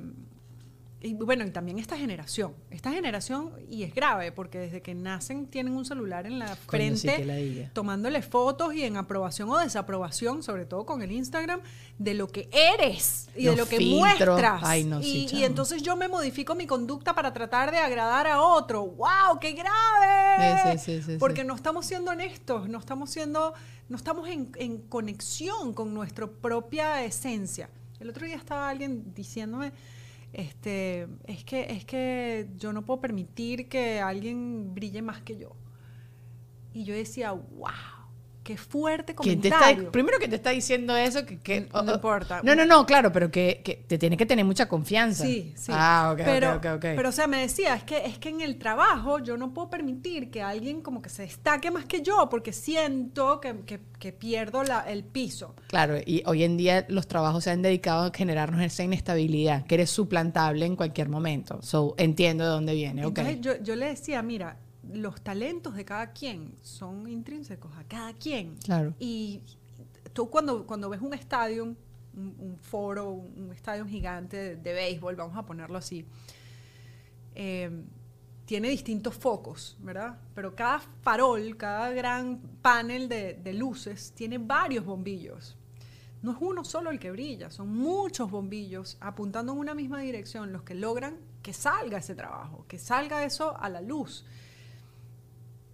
y 1.05 1.13
bueno, 1.13 1.45
y 1.45 1.51
también 1.51 1.77
esta 1.77 1.95
generación, 1.97 2.53
esta 2.71 2.91
generación, 2.91 3.51
y 3.69 3.83
es 3.83 3.93
grave, 3.93 4.31
porque 4.31 4.57
desde 4.57 4.81
que 4.81 4.95
nacen 4.95 5.45
tienen 5.45 5.73
un 5.73 5.85
celular 5.85 6.25
en 6.25 6.39
la 6.39 6.55
frente, 6.55 7.23
ladilla. 7.23 7.69
tomándole 7.73 8.23
fotos 8.23 8.73
y 8.73 8.83
en 8.83 8.97
aprobación 8.97 9.49
o 9.49 9.57
desaprobación, 9.59 10.41
sobre 10.41 10.65
todo 10.65 10.85
con 10.85 11.03
el 11.03 11.11
Instagram, 11.11 11.61
de 11.99 12.15
lo 12.15 12.27
que 12.27 12.49
eres 12.51 13.29
y 13.35 13.45
de 13.45 13.55
lo 13.55 13.67
que 13.67 13.77
filtros. 13.77 13.99
muestras. 13.99 14.61
Ay, 14.63 14.83
no, 14.83 15.01
sí, 15.03 15.27
y, 15.31 15.43
entonces 15.43 15.83
yo 15.83 15.95
me 15.95 16.07
modifico 16.07 16.55
mi 16.55 16.65
conducta 16.65 17.13
para 17.13 17.31
tratar 17.31 17.69
de 17.69 17.77
agradar 17.77 18.25
a 18.25 18.41
otro. 18.41 18.83
¡Wow! 18.83 19.39
¡Qué 19.39 19.51
grave! 19.51 20.79
Sí, 20.79 21.03
sí, 21.03 21.17
porque 21.19 21.43
no 21.43 21.53
estamos 21.53 21.85
siendo 21.85 22.11
honestos, 22.11 22.67
no 22.67 22.79
estamos 22.79 23.11
siendo, 23.11 23.53
no 23.89 23.95
estamos 23.95 24.27
en, 24.27 24.51
en 24.55 24.79
conexión 24.79 25.73
con 25.73 25.93
nuestra 25.93 26.25
propia 26.25 27.03
esencia. 27.03 27.69
El 27.99 28.09
otro 28.09 28.25
día 28.25 28.35
estaba 28.35 28.69
alguien 28.69 29.13
diciéndome, 29.13 29.71
este, 30.35 31.07
es 31.27 31.45
que, 31.45 31.61
es 31.69 31.85
que 31.85 32.49
yo 32.57 32.73
no 32.73 32.83
puedo 32.83 32.99
permitir 32.99 33.69
que 33.69 34.01
alguien 34.01 34.73
brille 34.75 35.01
más 35.01 35.21
que 35.21 35.37
yo. 35.37 35.55
Y 36.73 36.83
yo 36.83 36.93
decía, 36.93 37.31
wow, 37.31 37.69
qué 38.45 38.57
fuerte 38.57 39.15
¿Quién 39.15 39.41
te 39.41 39.49
comentario. 39.49 39.79
está, 39.81 39.91
primero 39.91 40.19
que 40.19 40.27
te 40.27 40.35
está 40.35 40.51
diciendo 40.51 40.95
eso, 40.95 41.25
que, 41.25 41.39
que- 41.39 41.67
No 41.73 41.95
importa. 41.95 42.41
No, 42.43 42.53
no, 42.53 42.63
no, 42.63 42.85
claro, 42.85 43.11
pero 43.11 43.31
que, 43.31 43.61
que 43.65 43.83
te 43.87 43.97
tiene 43.97 44.15
que 44.17 44.25
tener 44.27 44.45
mucha 44.45 44.69
confianza. 44.69 45.25
Sí, 45.25 45.51
sí. 45.57 45.71
Ah, 45.75 46.11
ok, 46.13 46.21
pero, 46.23 46.49
ok, 46.57 46.65
ok, 46.65 46.65
ok. 46.75 46.81
Pero, 46.95 47.09
o 47.09 47.11
sea, 47.11 47.25
me 47.25 47.39
decía, 47.39 47.73
es 47.73 47.83
que, 47.83 48.05
es 48.05 48.19
que 48.19 48.29
en 48.29 48.41
el 48.41 48.59
trabajo 48.59 49.17
yo 49.17 49.35
no 49.35 49.51
puedo 49.51 49.71
permitir 49.71 50.29
que 50.29 50.43
alguien 50.43 50.81
como 50.81 51.01
que 51.01 51.09
se 51.09 51.23
destaque 51.23 51.71
más 51.71 51.85
que 51.85 52.03
yo 52.03 52.29
porque 52.29 52.53
siento 52.53 53.41
que, 53.41 53.61
que- 53.65 53.79
que 53.99 54.11
pierdo 54.13 54.63
la- 54.63 54.81
el 54.81 55.03
piso. 55.03 55.55
Claro, 55.67 55.97
y 56.05 56.21
hoy 56.27 56.43
en 56.43 56.55
día 56.55 56.85
los 56.87 57.07
trabajos 57.07 57.45
se 57.45 57.49
han 57.49 57.63
dedicado 57.63 58.05
a 58.05 58.11
generarnos 58.13 58.61
esa 58.61 58.83
inestabilidad, 58.83 59.65
que 59.65 59.73
eres 59.73 59.89
suplantable 59.89 60.67
en 60.67 60.75
cualquier 60.75 61.09
momento. 61.09 61.59
So, 61.63 61.95
entiendo 61.97 62.43
de 62.43 62.49
dónde 62.51 62.75
viene, 62.75 63.05
ok. 63.05 63.17
Entonces 63.17 63.41
yo, 63.41 63.63
yo 63.63 63.75
le 63.75 63.87
decía, 63.87 64.21
mira, 64.21 64.57
los 64.95 65.21
talentos 65.21 65.75
de 65.75 65.85
cada 65.85 66.11
quien 66.11 66.55
son 66.61 67.07
intrínsecos 67.07 67.71
a 67.77 67.83
cada 67.83 68.13
quien. 68.13 68.55
Claro. 68.57 68.93
Y 68.99 69.41
tú 70.13 70.29
cuando, 70.29 70.65
cuando 70.65 70.89
ves 70.89 71.01
un 71.01 71.13
estadio, 71.13 71.63
un, 71.63 71.77
un 72.15 72.57
foro, 72.61 73.11
un, 73.11 73.45
un 73.45 73.51
estadio 73.53 73.85
gigante 73.85 74.37
de, 74.37 74.55
de 74.55 74.73
béisbol, 74.73 75.15
vamos 75.15 75.37
a 75.37 75.45
ponerlo 75.45 75.77
así, 75.77 76.05
eh, 77.35 77.83
tiene 78.45 78.69
distintos 78.69 79.15
focos, 79.15 79.75
¿verdad? 79.79 80.19
Pero 80.33 80.55
cada 80.55 80.79
farol, 81.01 81.57
cada 81.57 81.89
gran 81.91 82.39
panel 82.61 83.09
de, 83.09 83.33
de 83.33 83.53
luces 83.53 84.13
tiene 84.13 84.37
varios 84.37 84.85
bombillos. 84.85 85.57
No 86.21 86.31
es 86.31 86.37
uno 86.39 86.63
solo 86.63 86.89
el 86.89 86.99
que 86.99 87.11
brilla, 87.11 87.51
son 87.51 87.75
muchos 87.75 88.31
bombillos 88.31 88.97
apuntando 88.99 89.53
en 89.53 89.59
una 89.59 89.75
misma 89.75 89.99
dirección 89.99 90.51
los 90.51 90.63
que 90.63 90.73
logran 90.73 91.17
que 91.41 91.53
salga 91.53 91.99
ese 91.99 92.15
trabajo, 92.15 92.65
que 92.67 92.79
salga 92.79 93.23
eso 93.23 93.55
a 93.59 93.69
la 93.69 93.81
luz. 93.81 94.25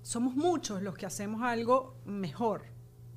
Somos 0.01 0.35
muchos 0.35 0.81
los 0.81 0.95
que 0.95 1.05
hacemos 1.05 1.41
algo 1.43 1.95
mejor 2.05 2.63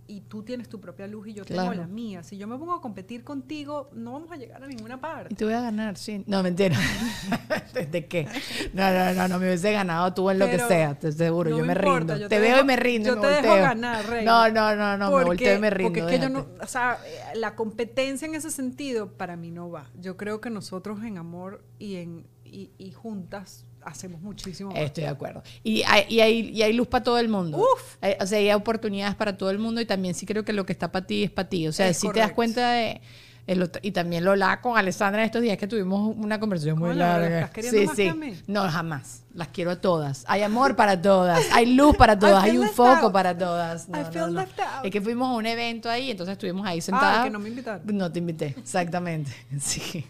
y 0.07 0.21
tú 0.21 0.43
tienes 0.43 0.69
tu 0.69 0.81
propia 0.83 1.07
luz 1.07 1.29
y 1.29 1.33
yo 1.33 1.47
tengo 1.47 1.73
la 1.73 1.87
mía. 1.87 2.23
Si 2.23 2.37
yo 2.37 2.47
me 2.47 2.59
pongo 2.59 2.75
a 2.75 2.81
competir 2.83 3.25
contigo, 3.25 3.89
no 3.95 4.13
vamos 4.13 4.31
a 4.31 4.37
llegar 4.37 4.63
a 4.63 4.67
ninguna 4.67 4.97
Y 4.97 4.99
parte. 4.99 5.35
te 5.35 5.45
voy 5.47 5.55
a 5.55 5.63
ganar, 5.63 5.97
sí. 5.97 6.23
No, 6.27 6.43
mentira. 6.43 6.77
¿De 7.91 8.07
qué? 8.07 8.29
No, 8.75 8.93
no, 8.93 9.15
no, 9.15 9.29
no 9.29 9.39
me 9.39 9.47
hubiese 9.47 9.73
ganado 9.73 10.13
tú 10.13 10.29
en 10.29 10.39
lo 10.39 10.47
que 10.47 10.59
sea, 10.59 10.99
te 10.99 11.11
seguro. 11.11 11.49
no 11.51 11.57
yo 11.59 11.65
me, 11.65 11.69
me 11.75 11.81
importa, 11.81 11.99
rindo. 11.99 12.17
yo 12.17 12.29
te, 12.29 12.37
te 12.37 12.41
veo 12.41 12.57
dejo- 12.57 12.61
y 12.63 12.67
me 12.67 12.77
rindo. 12.77 13.09
yo 13.09 13.13
y 13.15 13.17
me 13.17 13.23
te 13.23 13.29
dejo 13.29 13.47
volteo. 13.49 13.63
ganar, 13.65 14.07
reina. 14.07 14.31
No, 14.31 14.51
no, 14.51 14.77
no, 14.77 14.99
no, 14.99 15.05
me 15.07 15.11
Porque- 15.13 15.25
volteo 15.27 15.57
y 15.57 15.59
me 15.61 15.71
rindo. 15.71 15.93
Porque 16.01 16.15
es 16.15 16.21
que 16.21 16.23
yo 16.23 16.29
no, 16.31 16.47
o 16.61 16.67
sea, 16.67 16.99
eh, 17.07 17.39
la 17.39 17.55
competencia 17.57 18.27
en 18.29 18.35
ese 18.35 18.51
sentido 18.51 19.11
para 19.13 19.37
mí 19.37 19.51
no 19.51 19.71
va. 19.71 19.91
Yo 19.99 20.19
creo 20.19 20.41
que 20.43 20.51
nosotros 20.51 21.03
en 21.03 21.17
amor 21.17 21.65
y 21.79 21.97
en 21.97 22.27
y, 22.45 22.71
y 22.79 22.93
juntas 22.93 23.65
hacemos 23.85 24.21
muchísimo 24.21 24.71
más. 24.71 24.81
Estoy 24.81 25.05
de 25.05 25.11
acuerdo. 25.11 25.43
Y 25.63 25.83
hay, 25.83 26.05
y 26.09 26.21
hay, 26.21 26.51
y 26.51 26.63
hay 26.63 26.73
luz 26.73 26.89
para 26.89 27.05
todo 27.05 27.19
el 27.19 27.29
mundo. 27.29 27.59
Uf. 27.59 27.97
Hay- 28.01 28.17
o 28.21 28.27
sea, 28.27 28.39
hay 28.39 28.53
oportunidades 28.53 29.15
para 29.15 29.37
todo 29.37 29.51
el 29.51 29.59
mundo 29.59 29.81
y 29.81 29.87
también 29.87 30.15
sí 30.15 30.27
creo 30.27 30.45
que 30.45 30.53
lo 30.53 30.65
que 30.67 30.73
está 30.73 30.91
para 30.93 31.07
ti 31.07 31.25
es 31.25 31.31
para 31.31 31.49
ti. 31.49 31.67
O 31.69 31.73
sea, 31.73 31.93
si 31.95 32.11
te 32.11 32.21
das 32.21 32.33
cuenta 32.33 32.73
de... 32.73 33.01
el 33.47 33.63
otro- 33.63 33.81
y 33.85 33.91
también 33.91 34.25
lo 34.25 34.31
hablaba 34.31 34.61
con 34.63 34.79
Alessandra 34.79 35.23
estos 35.25 35.43
días 35.43 35.59
que 35.59 35.67
tuvimos 35.67 36.15
una 36.17 36.41
conversación 36.41 36.79
muy 36.79 36.89
Coño, 36.91 36.99
¿la 37.01 37.19
larga. 37.19 37.39
estás 37.41 37.51
queriendo 37.51 37.81
Sí, 37.81 37.87
más 37.87 37.97
sí. 37.97 38.03
que 38.05 38.09
a 38.09 38.15
mí? 38.15 38.35
No, 38.47 38.63
jamás. 38.71 39.23
Las 39.35 39.49
quiero 39.49 39.73
a 39.73 39.81
todas. 39.81 40.25
Hay 40.29 40.43
amor 40.43 40.77
para 40.77 41.03
todas. 41.03 41.45
Hay 41.53 41.67
luz 41.75 41.97
para 41.97 42.19
todas. 42.19 42.43
Hay 42.45 42.57
un 42.57 42.69
foco 42.71 43.07
out. 43.07 43.13
para 43.13 43.37
todas. 43.37 43.89
No, 43.89 43.99
I 44.01 44.03
no, 44.05 44.13
feel 44.13 44.33
no. 44.33 44.41
left 44.41 44.59
out. 44.61 44.85
Es 44.85 44.91
que 44.93 45.01
fuimos 45.03 45.29
a 45.29 45.33
un 45.35 45.45
evento 45.45 45.91
ahí, 45.91 46.11
entonces 46.11 46.33
estuvimos 46.35 46.65
ahí 46.67 46.81
sentadas. 46.81 47.19
Ah, 47.21 47.25
que 47.25 47.31
no 47.31 47.39
me 47.41 47.49
invitaron. 47.51 47.83
No 47.87 48.11
te 48.13 48.19
invité, 48.21 48.55
exactamente. 48.57 49.31
Sí. 49.61 50.07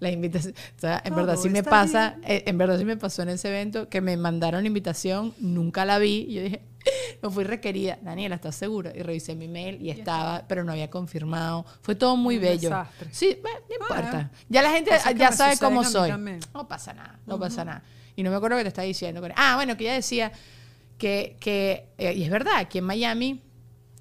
La 0.00 0.10
invitación. 0.10 0.54
O 0.76 0.80
sea, 0.80 1.00
en 1.04 1.12
Todo 1.14 1.26
verdad 1.26 1.36
sí 1.42 1.48
me 1.50 1.62
pasa, 1.62 2.16
eh, 2.26 2.44
en 2.46 2.58
verdad 2.58 2.78
sí 2.78 2.84
me 2.84 2.96
pasó 2.96 3.22
en 3.22 3.30
ese 3.30 3.48
evento 3.48 3.88
que 3.88 4.00
me 4.00 4.16
mandaron 4.16 4.62
la 4.62 4.66
invitación, 4.66 5.34
nunca 5.38 5.84
la 5.84 5.98
vi. 5.98 6.26
Y 6.28 6.34
yo 6.34 6.42
dije, 6.42 6.60
no 7.22 7.30
fui 7.30 7.44
requerida. 7.44 7.98
Daniela, 8.02 8.34
¿estás 8.36 8.54
segura? 8.56 8.92
Y 8.94 9.02
revisé 9.02 9.34
mi 9.34 9.48
mail 9.48 9.80
y 9.80 9.90
estaba, 9.90 10.44
pero 10.48 10.64
no 10.64 10.72
había 10.72 10.90
confirmado. 10.90 11.64
Fue 11.82 11.94
todo 11.94 12.16
muy 12.16 12.36
Un 12.36 12.42
bello. 12.42 12.68
desastre. 12.70 13.08
Sí, 13.12 13.38
bueno, 13.42 13.58
no 13.60 13.86
Ah, 13.88 13.98
importa. 13.98 14.30
Ya 14.48 14.62
la 14.62 14.70
gente 14.72 14.90
ya 15.16 15.32
sabe 15.32 15.56
cómo 15.58 15.84
soy. 15.84 16.10
también. 16.10 16.40
No 16.52 16.66
pasa 16.68 16.92
nada, 16.92 17.18
no 17.26 17.38
pasa 17.38 17.64
nada. 17.64 17.82
Y 18.16 18.22
no 18.22 18.30
me 18.30 18.36
acuerdo 18.36 18.56
que 18.56 18.62
te 18.64 18.68
estaba 18.68 18.86
diciendo. 18.86 19.20
Ah, 19.36 19.56
bueno, 19.56 19.76
que 19.76 19.84
ella 19.84 19.94
decía 19.94 20.30
que, 20.98 21.36
que 21.40 21.88
eh, 21.98 22.12
y 22.14 22.22
es 22.22 22.30
verdad, 22.30 22.54
aquí 22.58 22.78
en 22.78 22.84
Miami 22.84 23.42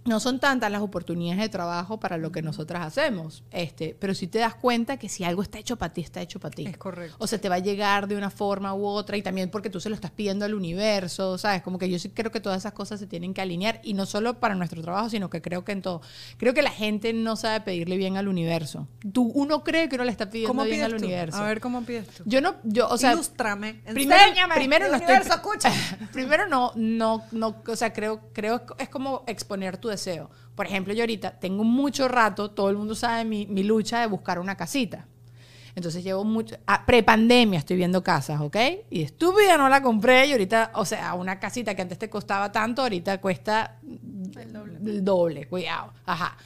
no 0.06 0.20
son 0.20 0.39
tantas 0.39 0.72
las 0.72 0.82
oportunidades 0.82 1.42
de 1.42 1.50
trabajo 1.50 2.00
para 2.00 2.18
lo 2.18 2.32
que 2.32 2.42
nosotras 2.42 2.86
hacemos, 2.86 3.44
este, 3.52 3.96
pero 4.00 4.13
si 4.13 4.28
te 4.28 4.39
das 4.39 4.56
cuenta 4.56 4.98
que 4.98 5.08
si 5.10 5.24
algo 5.24 5.42
está 5.42 5.60
hecho 5.60 5.78
para 5.78 5.94
ti, 5.94 6.02
está 6.02 6.22
hecho 6.22 6.39
para 6.39 6.54
ti. 6.54 6.66
Es 6.66 6.78
correcto. 6.78 7.16
O 7.20 7.28
sea, 7.28 7.39
te 7.39 7.50
va 7.50 7.56
a 7.56 7.60
llegar 7.60 8.08
de 8.08 8.18
una 8.18 8.30
forma 8.30 8.74
u 8.74 8.86
otra 8.86 9.16
y 9.18 9.22
también 9.22 9.50
porque 9.50 9.70
tú 9.70 9.80
se 9.80 9.89
lo 9.89 9.96
estás 9.96 10.12
pidiendo 10.12 10.46
al 10.46 10.54
universo, 10.54 11.38
¿sabes? 11.38 11.62
Como 11.62 11.80
que 11.80 11.89
yo 11.89 11.98
sí 12.00 12.10
creo 12.10 12.32
que 12.32 12.39
todas 12.39 12.60
esas 12.60 12.74
cosas 12.74 13.00
se 13.00 13.08
tienen 13.08 13.34
que 13.34 13.42
alinear 13.42 13.80
y 13.84 13.94
no 13.94 14.06
solo 14.06 14.39
para 14.39 14.56
nuestro 14.56 14.82
trabajo, 14.82 15.10
sino 15.10 15.30
que 15.30 15.42
creo 15.42 15.63
que 15.63 15.72
en 15.72 15.82
todo. 15.82 16.02
Creo 16.38 16.54
que 16.54 16.62
la 16.62 16.72
gente 16.72 17.13
no 17.13 17.36
sabe 17.36 17.62
pedirle 17.62 17.98
bien 17.98 18.18
al 18.18 18.28
universo. 18.28 18.88
Tú, 19.13 19.32
uno 19.34 19.63
cree 19.63 19.88
que 19.89 19.96
uno 19.96 20.04
le 20.04 20.12
está 20.12 20.30
pidiendo 20.30 20.50
¿Cómo 20.50 20.63
bien 20.63 20.84
al 20.84 20.92
tú? 20.92 20.98
universo. 20.98 21.38
A 21.38 21.48
ver 21.48 21.62
cómo 21.62 21.82
pides 21.84 22.08
tú. 22.08 22.24
Yo 22.26 22.42
no, 22.42 22.56
yo, 22.63 22.89
o 22.89 22.98
sea, 22.98 23.13
Ilústrame. 23.13 23.76
primero, 23.94 24.22
enséñame. 24.22 24.56
primero 24.56 24.88
no 24.89 24.98
Universo, 24.98 25.34
estoy, 25.34 25.58
escucha. 25.58 25.72
primero 26.12 26.48
no, 26.48 26.72
no, 26.76 27.24
no, 27.32 27.56
o 27.66 27.76
sea, 27.76 27.94
creo, 27.94 28.20
creo 28.34 28.63
es 28.78 28.89
como 28.89 29.24
exponer 29.28 29.78
tu 29.78 29.93
deseo. 29.94 30.30
Por 30.56 30.66
ejemplo, 30.66 30.94
yo 30.94 31.04
ahorita 31.04 31.40
tengo 31.40 31.64
mucho 31.64 32.08
rato, 32.08 32.52
todo 32.52 32.70
el 32.70 32.78
mundo 32.78 32.94
sabe 32.96 33.26
mi, 33.26 33.46
mi 33.48 33.64
lucha 33.64 34.02
de 34.02 34.08
buscar 34.08 34.40
una 34.40 34.56
casita. 34.56 35.08
Entonces 35.76 36.04
llevo 36.04 36.24
mucho, 36.24 36.56
ah, 36.68 36.86
pre-pandemia 36.86 37.58
estoy 37.58 37.78
viendo 37.78 38.04
casas, 38.04 38.40
¿ok? 38.42 38.58
Y 38.92 39.02
estúpida 39.02 39.58
no 39.58 39.70
la 39.70 39.82
compré 39.82 40.28
y 40.28 40.32
ahorita, 40.32 40.72
o 40.76 40.86
sea, 40.86 41.16
una 41.16 41.40
casita 41.40 41.74
que 41.74 41.82
antes 41.82 41.98
te 41.98 42.10
costaba 42.10 42.52
tanto, 42.52 42.84
ahorita 42.84 43.20
cuesta 43.20 43.80
el 43.84 45.04
doble, 45.04 45.48
cuidado, 45.48 45.94
ajá. 46.06 46.38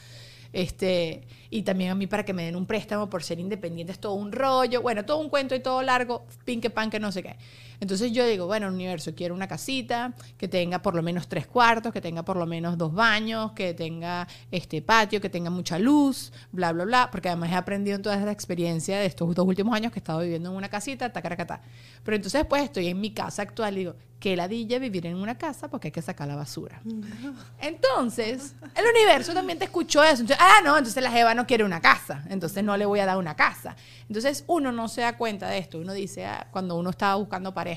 Este, 0.50 1.26
y 1.50 1.60
también 1.62 1.90
a 1.90 1.94
mí 1.94 2.06
para 2.06 2.24
que 2.24 2.32
me 2.32 2.44
den 2.44 2.56
un 2.56 2.64
préstamo 2.64 3.10
por 3.10 3.22
ser 3.22 3.38
independiente 3.38 3.92
es 3.92 3.98
todo 3.98 4.14
un 4.14 4.32
rollo, 4.32 4.80
bueno, 4.80 5.04
todo 5.04 5.18
un 5.18 5.28
cuento 5.28 5.54
y 5.54 5.60
todo 5.60 5.82
largo, 5.82 6.24
pin 6.46 6.62
que 6.62 6.70
pan 6.70 6.88
que 6.88 6.98
no 6.98 7.12
sé 7.12 7.22
qué. 7.22 7.36
Entonces 7.80 8.12
yo 8.12 8.26
digo, 8.26 8.46
bueno, 8.46 8.68
universo, 8.68 9.14
quiero 9.14 9.34
una 9.34 9.46
casita 9.48 10.14
que 10.36 10.48
tenga 10.48 10.80
por 10.80 10.94
lo 10.94 11.02
menos 11.02 11.28
tres 11.28 11.46
cuartos, 11.46 11.92
que 11.92 12.00
tenga 12.00 12.24
por 12.24 12.36
lo 12.36 12.46
menos 12.46 12.76
dos 12.76 12.92
baños, 12.92 13.52
que 13.52 13.74
tenga 13.74 14.26
este 14.50 14.82
patio, 14.82 15.20
que 15.20 15.30
tenga 15.30 15.50
mucha 15.50 15.78
luz, 15.78 16.32
bla, 16.52 16.72
bla, 16.72 16.84
bla, 16.84 17.08
porque 17.10 17.28
además 17.28 17.50
he 17.52 17.54
aprendido 17.54 17.96
en 17.96 18.02
toda 18.02 18.16
esta 18.16 18.32
experiencia 18.32 18.98
de 18.98 19.06
estos 19.06 19.34
dos 19.34 19.46
últimos 19.46 19.74
años 19.74 19.92
que 19.92 19.98
he 19.98 20.02
estado 20.02 20.20
viviendo 20.20 20.50
en 20.50 20.56
una 20.56 20.68
casita, 20.68 21.12
tacaracatá. 21.12 21.60
Pero 22.04 22.16
entonces 22.16 22.40
después 22.40 22.62
estoy 22.62 22.88
en 22.88 23.00
mi 23.00 23.12
casa 23.12 23.42
actual 23.42 23.74
y 23.74 23.78
digo, 23.80 23.94
qué 24.18 24.34
ladilla 24.36 24.78
vivir 24.78 25.06
en 25.06 25.16
una 25.16 25.38
casa 25.38 25.68
porque 25.68 25.88
hay 25.88 25.92
que 25.92 26.02
sacar 26.02 26.26
la 26.28 26.36
basura. 26.36 26.80
Entonces, 27.60 28.54
el 28.74 28.84
universo 28.84 29.32
también 29.32 29.58
te 29.58 29.64
escuchó 29.64 30.02
eso. 30.02 30.22
Entonces, 30.22 30.38
ah, 30.40 30.60
no, 30.64 30.76
entonces 30.76 31.02
la 31.02 31.10
Jeva 31.10 31.34
no 31.34 31.46
quiere 31.46 31.64
una 31.64 31.80
casa. 31.80 32.24
Entonces 32.28 32.64
no 32.64 32.76
le 32.76 32.86
voy 32.86 33.00
a 33.00 33.06
dar 33.06 33.18
una 33.18 33.36
casa. 33.36 33.76
Entonces 34.08 34.44
uno 34.46 34.72
no 34.72 34.88
se 34.88 35.02
da 35.02 35.16
cuenta 35.16 35.48
de 35.48 35.58
esto. 35.58 35.78
Uno 35.78 35.92
dice, 35.92 36.26
ah, 36.26 36.48
cuando 36.50 36.76
uno 36.76 36.90
estaba 36.90 37.14
buscando 37.16 37.54
pareja, 37.54 37.67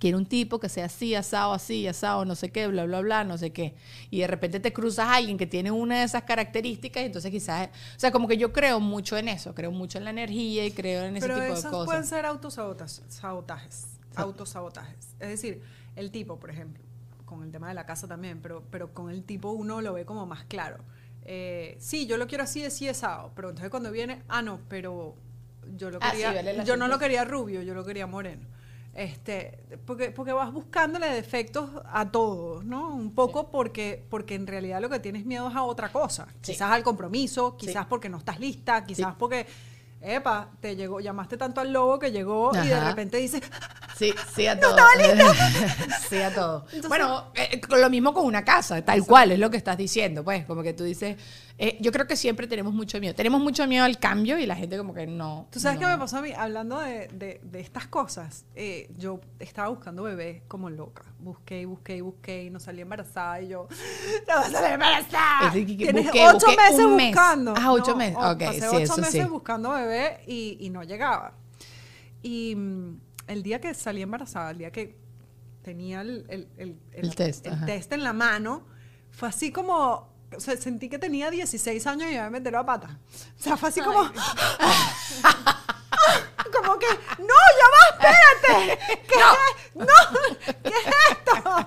quiere 0.00 0.16
un 0.16 0.26
tipo 0.26 0.58
que 0.58 0.68
sea 0.68 0.86
así, 0.86 1.14
asado, 1.14 1.52
así, 1.52 1.86
asado, 1.86 2.24
no 2.24 2.34
sé 2.34 2.50
qué, 2.50 2.66
bla, 2.66 2.86
bla, 2.86 3.00
bla, 3.02 3.22
no 3.22 3.36
sé 3.36 3.52
qué. 3.52 3.74
Y 4.10 4.20
de 4.20 4.26
repente 4.26 4.58
te 4.58 4.72
cruzas 4.72 5.06
a 5.06 5.14
alguien 5.16 5.36
que 5.36 5.46
tiene 5.46 5.70
una 5.70 5.98
de 5.98 6.04
esas 6.04 6.22
características 6.22 7.02
y 7.02 7.06
entonces 7.06 7.30
quizás, 7.30 7.68
o 7.68 8.00
sea, 8.00 8.10
como 8.10 8.26
que 8.26 8.38
yo 8.38 8.50
creo 8.52 8.80
mucho 8.80 9.18
en 9.18 9.28
eso, 9.28 9.54
creo 9.54 9.70
mucho 9.70 9.98
en 9.98 10.04
la 10.04 10.10
energía 10.10 10.64
y 10.64 10.72
creo 10.72 11.04
en 11.04 11.18
ese 11.18 11.28
Pero 11.28 11.38
tipo 11.40 11.54
de 11.54 11.62
cosas. 11.62 11.84
pueden 11.84 12.06
ser 12.06 12.24
autosabotajes, 12.24 13.02
sabotajes, 13.08 13.86
autosabotajes. 14.16 15.14
Es 15.20 15.28
decir, 15.28 15.62
el 15.96 16.10
tipo, 16.10 16.38
por 16.40 16.50
ejemplo, 16.50 16.82
con 17.26 17.42
el 17.42 17.52
tema 17.52 17.68
de 17.68 17.74
la 17.74 17.84
casa 17.84 18.08
también, 18.08 18.40
pero, 18.40 18.64
pero 18.70 18.94
con 18.94 19.10
el 19.10 19.22
tipo 19.22 19.50
uno 19.52 19.82
lo 19.82 19.92
ve 19.92 20.06
como 20.06 20.24
más 20.24 20.44
claro. 20.44 20.78
Eh, 21.26 21.76
sí, 21.78 22.06
yo 22.06 22.16
lo 22.16 22.26
quiero 22.26 22.44
así, 22.44 22.64
así, 22.64 22.88
asado, 22.88 23.32
pero 23.36 23.50
entonces 23.50 23.70
cuando 23.70 23.92
viene, 23.92 24.22
ah, 24.28 24.40
no, 24.40 24.60
pero 24.68 25.14
yo 25.76 25.90
lo 25.90 25.98
Ah, 26.00 26.10
sí, 26.12 26.22
quería, 26.22 26.32
vale 26.32 26.64
yo 26.64 26.78
no 26.78 26.88
lo 26.88 26.98
quería 26.98 27.26
rubio, 27.26 27.60
yo 27.60 27.74
lo 27.74 27.84
quería 27.84 28.06
moreno. 28.06 28.48
Este, 28.92 29.58
porque, 29.86 30.10
porque 30.10 30.32
vas 30.32 30.52
buscándole 30.52 31.08
defectos 31.10 31.70
a 31.90 32.10
todos, 32.10 32.64
¿no? 32.64 32.92
Un 32.94 33.14
poco 33.14 33.48
porque, 33.50 34.04
porque 34.10 34.34
en 34.34 34.46
realidad 34.46 34.80
lo 34.80 34.90
que 34.90 34.98
tienes 34.98 35.24
miedo 35.24 35.48
es 35.48 35.54
a 35.56 35.62
otra 35.62 35.90
cosa. 35.92 36.26
Sí. 36.42 36.52
Quizás 36.52 36.72
al 36.72 36.82
compromiso, 36.82 37.56
quizás 37.56 37.84
Sí. 37.84 37.86
porque 37.88 38.08
no 38.08 38.18
estás 38.18 38.40
lista, 38.40 38.84
quizás 38.84 39.14
porque, 39.16 39.46
epa, 40.00 40.50
te 40.60 40.74
llegó, 40.74 40.98
llamaste 41.00 41.36
tanto 41.36 41.60
al 41.60 41.72
lobo 41.72 41.98
que 42.00 42.10
llegó 42.10 42.50
y 42.64 42.66
de 42.68 42.80
repente 42.80 43.16
dices, 43.18 43.42
Sí, 43.96 44.14
sí 44.34 44.46
a 44.46 44.58
todo. 44.58 44.74
sí 46.08 46.16
a 46.22 46.34
todo. 46.34 46.64
Entonces- 46.72 46.88
bueno, 46.88 47.26
eh, 47.34 47.60
lo 47.68 47.90
mismo 47.90 48.14
con 48.14 48.24
una 48.24 48.42
casa, 48.44 48.82
tal 48.84 49.04
cual, 49.06 49.30
es 49.32 49.38
lo 49.38 49.50
que 49.50 49.58
estás 49.58 49.76
diciendo, 49.76 50.24
pues, 50.24 50.46
como 50.46 50.62
que 50.62 50.72
tú 50.72 50.84
dices, 50.84 51.16
eh, 51.62 51.76
yo 51.78 51.92
creo 51.92 52.06
que 52.06 52.16
siempre 52.16 52.46
tenemos 52.46 52.72
mucho 52.72 52.98
miedo. 53.00 53.14
Tenemos 53.14 53.38
mucho 53.40 53.66
miedo 53.66 53.84
al 53.84 53.98
cambio 53.98 54.38
y 54.38 54.46
la 54.46 54.56
gente 54.56 54.78
como 54.78 54.94
que 54.94 55.06
no. 55.06 55.46
¿Tú 55.52 55.60
sabes 55.60 55.78
no. 55.78 55.86
qué 55.86 55.92
me 55.92 55.98
pasó 55.98 56.16
a 56.16 56.22
mí? 56.22 56.32
Hablando 56.32 56.78
de, 56.80 57.08
de- 57.08 57.38
de 57.44 57.60
estas 57.60 57.86
cosas, 57.86 58.46
eh, 58.54 58.90
yo 58.96 59.20
estaba 59.38 59.68
buscando 59.68 60.02
bebé 60.04 60.42
como 60.48 60.70
loca. 60.70 61.02
Busqué 61.18 61.60
y 61.60 61.64
busqué 61.66 61.96
y 61.98 62.00
busqué 62.00 62.44
y 62.44 62.50
no 62.50 62.58
salí 62.60 62.80
embarazada 62.80 63.42
y 63.42 63.48
yo, 63.48 63.68
¡no 64.26 64.34
vas 64.36 64.46
a 64.48 64.50
salir 64.52 64.72
embarazada! 64.72 65.52
Que 65.52 65.64
Tienes 65.66 66.06
busqué- 66.06 66.26
ocho 66.28 66.46
busqué 66.46 66.56
meses 66.56 66.86
mes. 66.88 67.06
buscando. 67.08 67.54
Ah, 67.56 67.72
ocho 67.72 67.90
No, 67.90 67.96
meses. 67.98 68.16
Ok, 68.16 68.38
pasé 68.40 68.60
sí, 68.60 68.66
ocho 68.66 68.78
eso 68.78 68.96
meses 68.96 69.22
sí. 69.24 69.28
buscando 69.30 69.70
bebé 69.72 70.20
y, 70.26 70.56
y 70.60 70.70
no 70.70 70.82
llegaba. 70.82 71.34
Y 72.22 72.54
mm, 72.56 73.00
el 73.26 73.42
día 73.42 73.60
que 73.60 73.74
salí 73.74 74.00
embarazada, 74.02 74.50
el 74.52 74.58
día 74.58 74.70
que 74.70 74.96
tenía 75.62 76.00
el, 76.00 76.24
el- 76.30 76.48
el- 76.56 76.78
El 76.92 77.14
test, 77.14 77.46
test 77.66 77.92
en 77.92 78.02
la 78.02 78.12
mano, 78.14 78.64
fue 79.10 79.28
así 79.28 79.52
como, 79.52 80.09
o 80.36 80.40
sea, 80.40 80.56
sentí 80.56 80.88
que 80.88 80.98
tenía 80.98 81.30
16 81.30 81.86
años 81.86 82.10
y 82.10 82.14
me 82.14 82.30
metí 82.30 82.50
la 82.50 82.64
pata. 82.64 82.98
O 83.38 83.42
sea, 83.42 83.56
fue 83.56 83.68
así 83.70 83.80
como... 83.80 84.00
como 86.52 86.78
que, 86.78 86.86
no, 87.18 87.34
ya 87.58 87.66
va, 87.74 87.82
espérate. 87.90 88.78
¿Qué 89.06 89.14
es? 89.14 89.74
No, 89.74 89.86
¿qué 90.62 90.68
es 90.68 90.86
esto? 91.10 91.66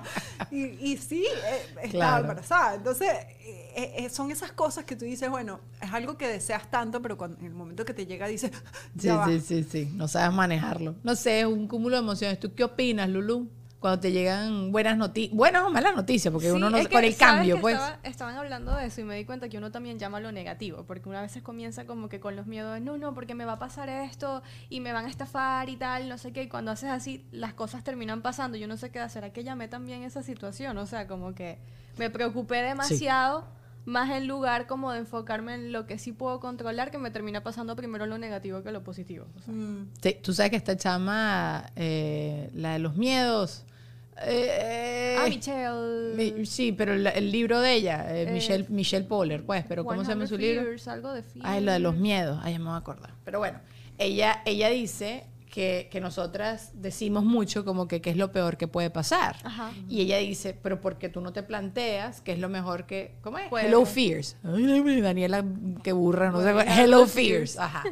Y, 0.50 0.92
y 0.92 0.96
sí, 0.98 1.24
eh, 1.26 1.66
estaba 1.82 1.88
Claro. 1.90 2.20
embarazada. 2.22 2.74
Entonces, 2.76 3.08
eh, 3.10 3.94
eh, 3.98 4.10
son 4.10 4.30
esas 4.30 4.52
cosas 4.52 4.84
que 4.84 4.94
tú 4.96 5.04
dices, 5.04 5.28
bueno, 5.30 5.60
es 5.80 5.92
algo 5.92 6.16
que 6.16 6.28
deseas 6.28 6.70
tanto, 6.70 7.00
pero 7.02 7.16
cuando, 7.16 7.38
en 7.40 7.46
el 7.46 7.54
momento 7.54 7.84
que 7.84 7.94
te 7.94 8.06
llega 8.06 8.26
dices, 8.28 8.50
Sí, 8.98 9.06
ya 9.06 9.16
va. 9.16 9.26
sí, 9.26 9.40
sí, 9.40 9.64
sí. 9.64 9.90
No 9.94 10.06
sabes 10.08 10.32
manejarlo. 10.34 10.94
No 11.02 11.16
sé, 11.16 11.40
es 11.40 11.46
un 11.46 11.66
cúmulo 11.66 11.96
de 11.96 12.02
emociones. 12.02 12.38
¿Tú 12.38 12.54
qué 12.54 12.64
opinas, 12.64 13.08
Lulu? 13.08 13.48
Cuando 13.84 14.00
te 14.00 14.12
llegan 14.12 14.72
buenas 14.72 14.96
noticias, 14.96 15.36
buenas 15.36 15.62
o 15.64 15.68
malas 15.68 15.94
noticias, 15.94 16.32
porque 16.32 16.46
Sí, 16.48 16.56
uno 16.56 16.70
no 16.70 16.78
es 16.78 16.88
que, 16.88 16.94
con 16.94 17.04
el 17.04 17.12
¿sabes 17.12 17.34
cambio, 17.36 17.60
pues. 17.60 17.74
estaba- 17.74 17.98
estaban 18.02 18.34
hablando 18.38 18.74
de 18.74 18.86
eso 18.86 19.02
y 19.02 19.04
me 19.04 19.14
di 19.14 19.26
cuenta 19.26 19.50
que 19.50 19.58
uno 19.58 19.70
también 19.70 19.98
llama 19.98 20.20
lo 20.20 20.32
negativo, 20.32 20.84
porque 20.86 21.06
una 21.10 21.20
vez 21.20 21.38
comienza 21.42 21.84
como 21.84 22.08
que 22.08 22.18
con 22.18 22.34
los 22.34 22.46
miedos 22.46 22.72
de, 22.72 22.80
no, 22.80 22.96
no, 22.96 23.12
porque 23.12 23.34
me 23.34 23.44
va 23.44 23.52
a 23.52 23.58
pasar 23.58 23.90
esto 23.90 24.42
y 24.70 24.80
me 24.80 24.94
van 24.94 25.04
a 25.04 25.10
estafar 25.10 25.68
y 25.68 25.76
tal, 25.76 26.08
no 26.08 26.16
sé 26.16 26.32
qué, 26.32 26.44
y 26.44 26.48
cuando 26.48 26.70
haces 26.70 26.88
así, 26.88 27.26
las 27.30 27.52
cosas 27.52 27.84
terminan 27.84 28.22
pasando. 28.22 28.56
Yo 28.56 28.66
no 28.68 28.78
sé 28.78 28.88
qué 28.90 29.00
hacer, 29.00 29.20
¿será 29.20 29.32
que 29.34 29.44
llamé 29.44 29.68
también 29.68 30.02
esa 30.02 30.22
situación? 30.22 30.78
O 30.78 30.86
sea, 30.86 31.06
como 31.06 31.34
que 31.34 31.58
me 31.98 32.08
preocupé 32.08 32.62
demasiado. 32.62 33.44
Más 33.86 34.08
en 34.08 34.26
lugar 34.26 34.66
como 34.66 34.92
de 34.92 35.00
enfocarme 35.00 35.56
en 35.56 35.70
lo 35.70 35.86
que 35.86 35.98
sí 35.98 36.10
puedo 36.12 36.40
controlar, 36.40 36.90
que 36.90 36.96
me 36.96 37.10
termina 37.10 37.42
pasando 37.42 37.76
primero 37.76 38.06
lo 38.06 38.16
negativo 38.16 38.62
que 38.62 38.72
lo 38.72 38.82
positivo. 38.82 39.26
O 39.36 39.42
sea, 39.42 39.52
Mm, 39.52 39.90
Sí, 40.00 40.16
Tú 40.22 40.32
sabes 40.32 40.48
que 40.52 40.56
esta 40.56 40.74
chama, 40.74 41.66
eh, 41.76 42.48
la 42.54 42.72
de 42.72 42.78
los 42.78 42.96
miedos. 42.96 43.66
Eh, 44.22 45.16
ah, 45.18 45.28
Michelle. 45.28 46.14
mi- 46.34 46.46
sí, 46.46 46.72
pero 46.72 46.92
el, 46.94 47.06
el 47.06 47.30
libro 47.32 47.60
de 47.60 47.74
ella, 47.74 48.06
eh, 48.14 48.22
Eh, 48.28 48.32
Michelle, 48.32 48.66
Michelle 48.68 49.04
Poller, 49.06 49.44
pues, 49.44 49.64
pero 49.68 49.84
¿cómo 49.84 50.02
se 50.04 50.10
llama 50.10 50.26
100 50.26 50.28
su 50.28 50.38
libro? 50.38 50.62
Fears, 50.64 50.88
algo 50.88 51.12
de 51.12 51.24
Ay, 51.42 51.62
lo 51.62 51.72
de 51.72 51.78
los 51.78 51.96
miedos. 51.96 52.38
Ay, 52.42 52.52
ya 52.54 52.58
me 52.58 52.66
voy 52.66 52.74
a 52.74 52.78
acordar. 52.78 53.10
Pero 53.24 53.38
bueno, 53.38 53.60
ella, 53.98 54.42
ella 54.44 54.68
dice 54.70 55.24
que, 55.54 55.86
que 55.88 56.00
nosotras 56.00 56.72
decimos 56.74 57.24
mucho 57.24 57.64
como 57.64 57.86
que 57.86 58.00
qué 58.00 58.10
es 58.10 58.16
lo 58.16 58.32
peor 58.32 58.56
que 58.56 58.66
puede 58.66 58.90
pasar. 58.90 59.36
Ajá. 59.44 59.70
Y 59.88 60.00
ella 60.00 60.18
dice, 60.18 60.52
pero 60.60 60.80
porque 60.80 61.08
tú 61.08 61.20
no 61.20 61.32
te 61.32 61.44
planteas 61.44 62.20
qué 62.22 62.32
es 62.32 62.40
lo 62.40 62.48
mejor 62.48 62.86
que... 62.86 63.14
¿Cómo 63.20 63.38
es? 63.38 63.48
Puede. 63.48 63.68
Hello 63.68 63.86
Fears. 63.86 64.36
Ay, 64.42 65.00
Daniela, 65.00 65.44
qué 65.84 65.92
burra, 65.92 66.32
no 66.32 66.42
sé. 66.42 66.52
Bueno, 66.52 66.72
Hello 66.76 67.06
Fears. 67.06 67.56
Ajá. 67.56 67.84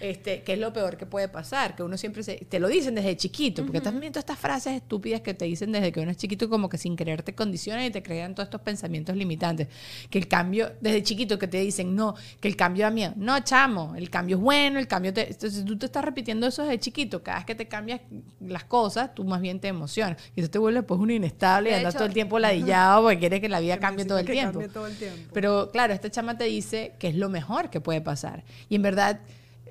Este, 0.00 0.42
¿Qué 0.42 0.54
es 0.54 0.58
lo 0.58 0.72
peor 0.72 0.96
que 0.96 1.06
puede 1.06 1.28
pasar? 1.28 1.76
Que 1.76 1.84
uno 1.84 1.96
siempre 1.96 2.24
se... 2.24 2.34
Te 2.34 2.58
lo 2.58 2.66
dicen 2.66 2.96
desde 2.96 3.16
chiquito, 3.16 3.62
porque 3.62 3.78
estás 3.78 3.96
viendo 3.96 4.18
estas 4.18 4.36
frases 4.36 4.72
estúpidas 4.72 5.20
que 5.20 5.34
te 5.34 5.44
dicen 5.44 5.70
desde 5.70 5.92
que 5.92 6.00
uno 6.00 6.10
es 6.10 6.16
chiquito 6.16 6.50
como 6.50 6.68
que 6.68 6.78
sin 6.78 6.96
querer 6.96 7.22
te 7.22 7.32
condicionan 7.36 7.84
y 7.84 7.90
te 7.90 8.02
crean 8.02 8.34
todos 8.34 8.48
estos 8.48 8.60
pensamientos 8.62 9.14
limitantes. 9.14 9.68
Que 10.10 10.18
el 10.18 10.26
cambio, 10.26 10.72
desde 10.80 11.04
chiquito 11.04 11.38
que 11.38 11.46
te 11.46 11.60
dicen, 11.60 11.94
no, 11.94 12.16
que 12.40 12.48
el 12.48 12.56
cambio 12.56 12.86
da 12.86 12.90
miedo. 12.90 13.12
No, 13.14 13.38
chamo, 13.38 13.94
el 13.96 14.10
cambio 14.10 14.36
es 14.36 14.42
bueno, 14.42 14.80
el 14.80 14.88
cambio 14.88 15.14
te... 15.14 15.30
Entonces 15.30 15.64
tú 15.64 15.78
te 15.78 15.86
estás 15.86 16.04
repitiendo 16.04 16.48
eso 16.48 16.62
desde 16.62 16.80
chiquito. 16.80 17.03
Cada 17.22 17.38
vez 17.38 17.46
que 17.46 17.54
te 17.54 17.68
cambias 17.68 18.00
las 18.40 18.64
cosas, 18.64 19.14
tú 19.14 19.24
más 19.24 19.40
bien 19.40 19.60
te 19.60 19.68
emocionas. 19.68 20.16
Y 20.34 20.40
eso 20.40 20.50
te 20.50 20.58
vuelve 20.58 20.82
pues 20.82 21.00
un 21.00 21.10
inestable 21.10 21.70
y 21.70 21.74
andas 21.74 21.94
hecho- 21.94 21.98
todo 21.98 22.08
el 22.08 22.14
tiempo 22.14 22.38
ladillado 22.38 23.02
porque 23.02 23.18
quieres 23.18 23.40
que 23.40 23.48
la 23.48 23.60
vida 23.60 23.74
que 23.74 23.80
cambie 23.80 24.04
todo 24.04 24.18
el 24.18 24.24
necesita 24.26 24.50
que 24.50 24.52
tiempo. 24.52 24.58
cambie 24.60 24.74
todo 24.74 24.86
el 24.86 24.96
tiempo. 24.96 25.30
Pero 25.34 25.70
claro, 25.72 25.92
esta 25.92 26.10
chama 26.10 26.36
te 26.38 26.44
dice 26.44 26.94
que 26.98 27.08
es 27.08 27.14
lo 27.16 27.28
mejor 27.28 27.70
que 27.70 27.80
puede 27.80 28.00
pasar. 28.00 28.44
Y 28.68 28.76
en 28.76 28.82
verdad, 28.82 29.20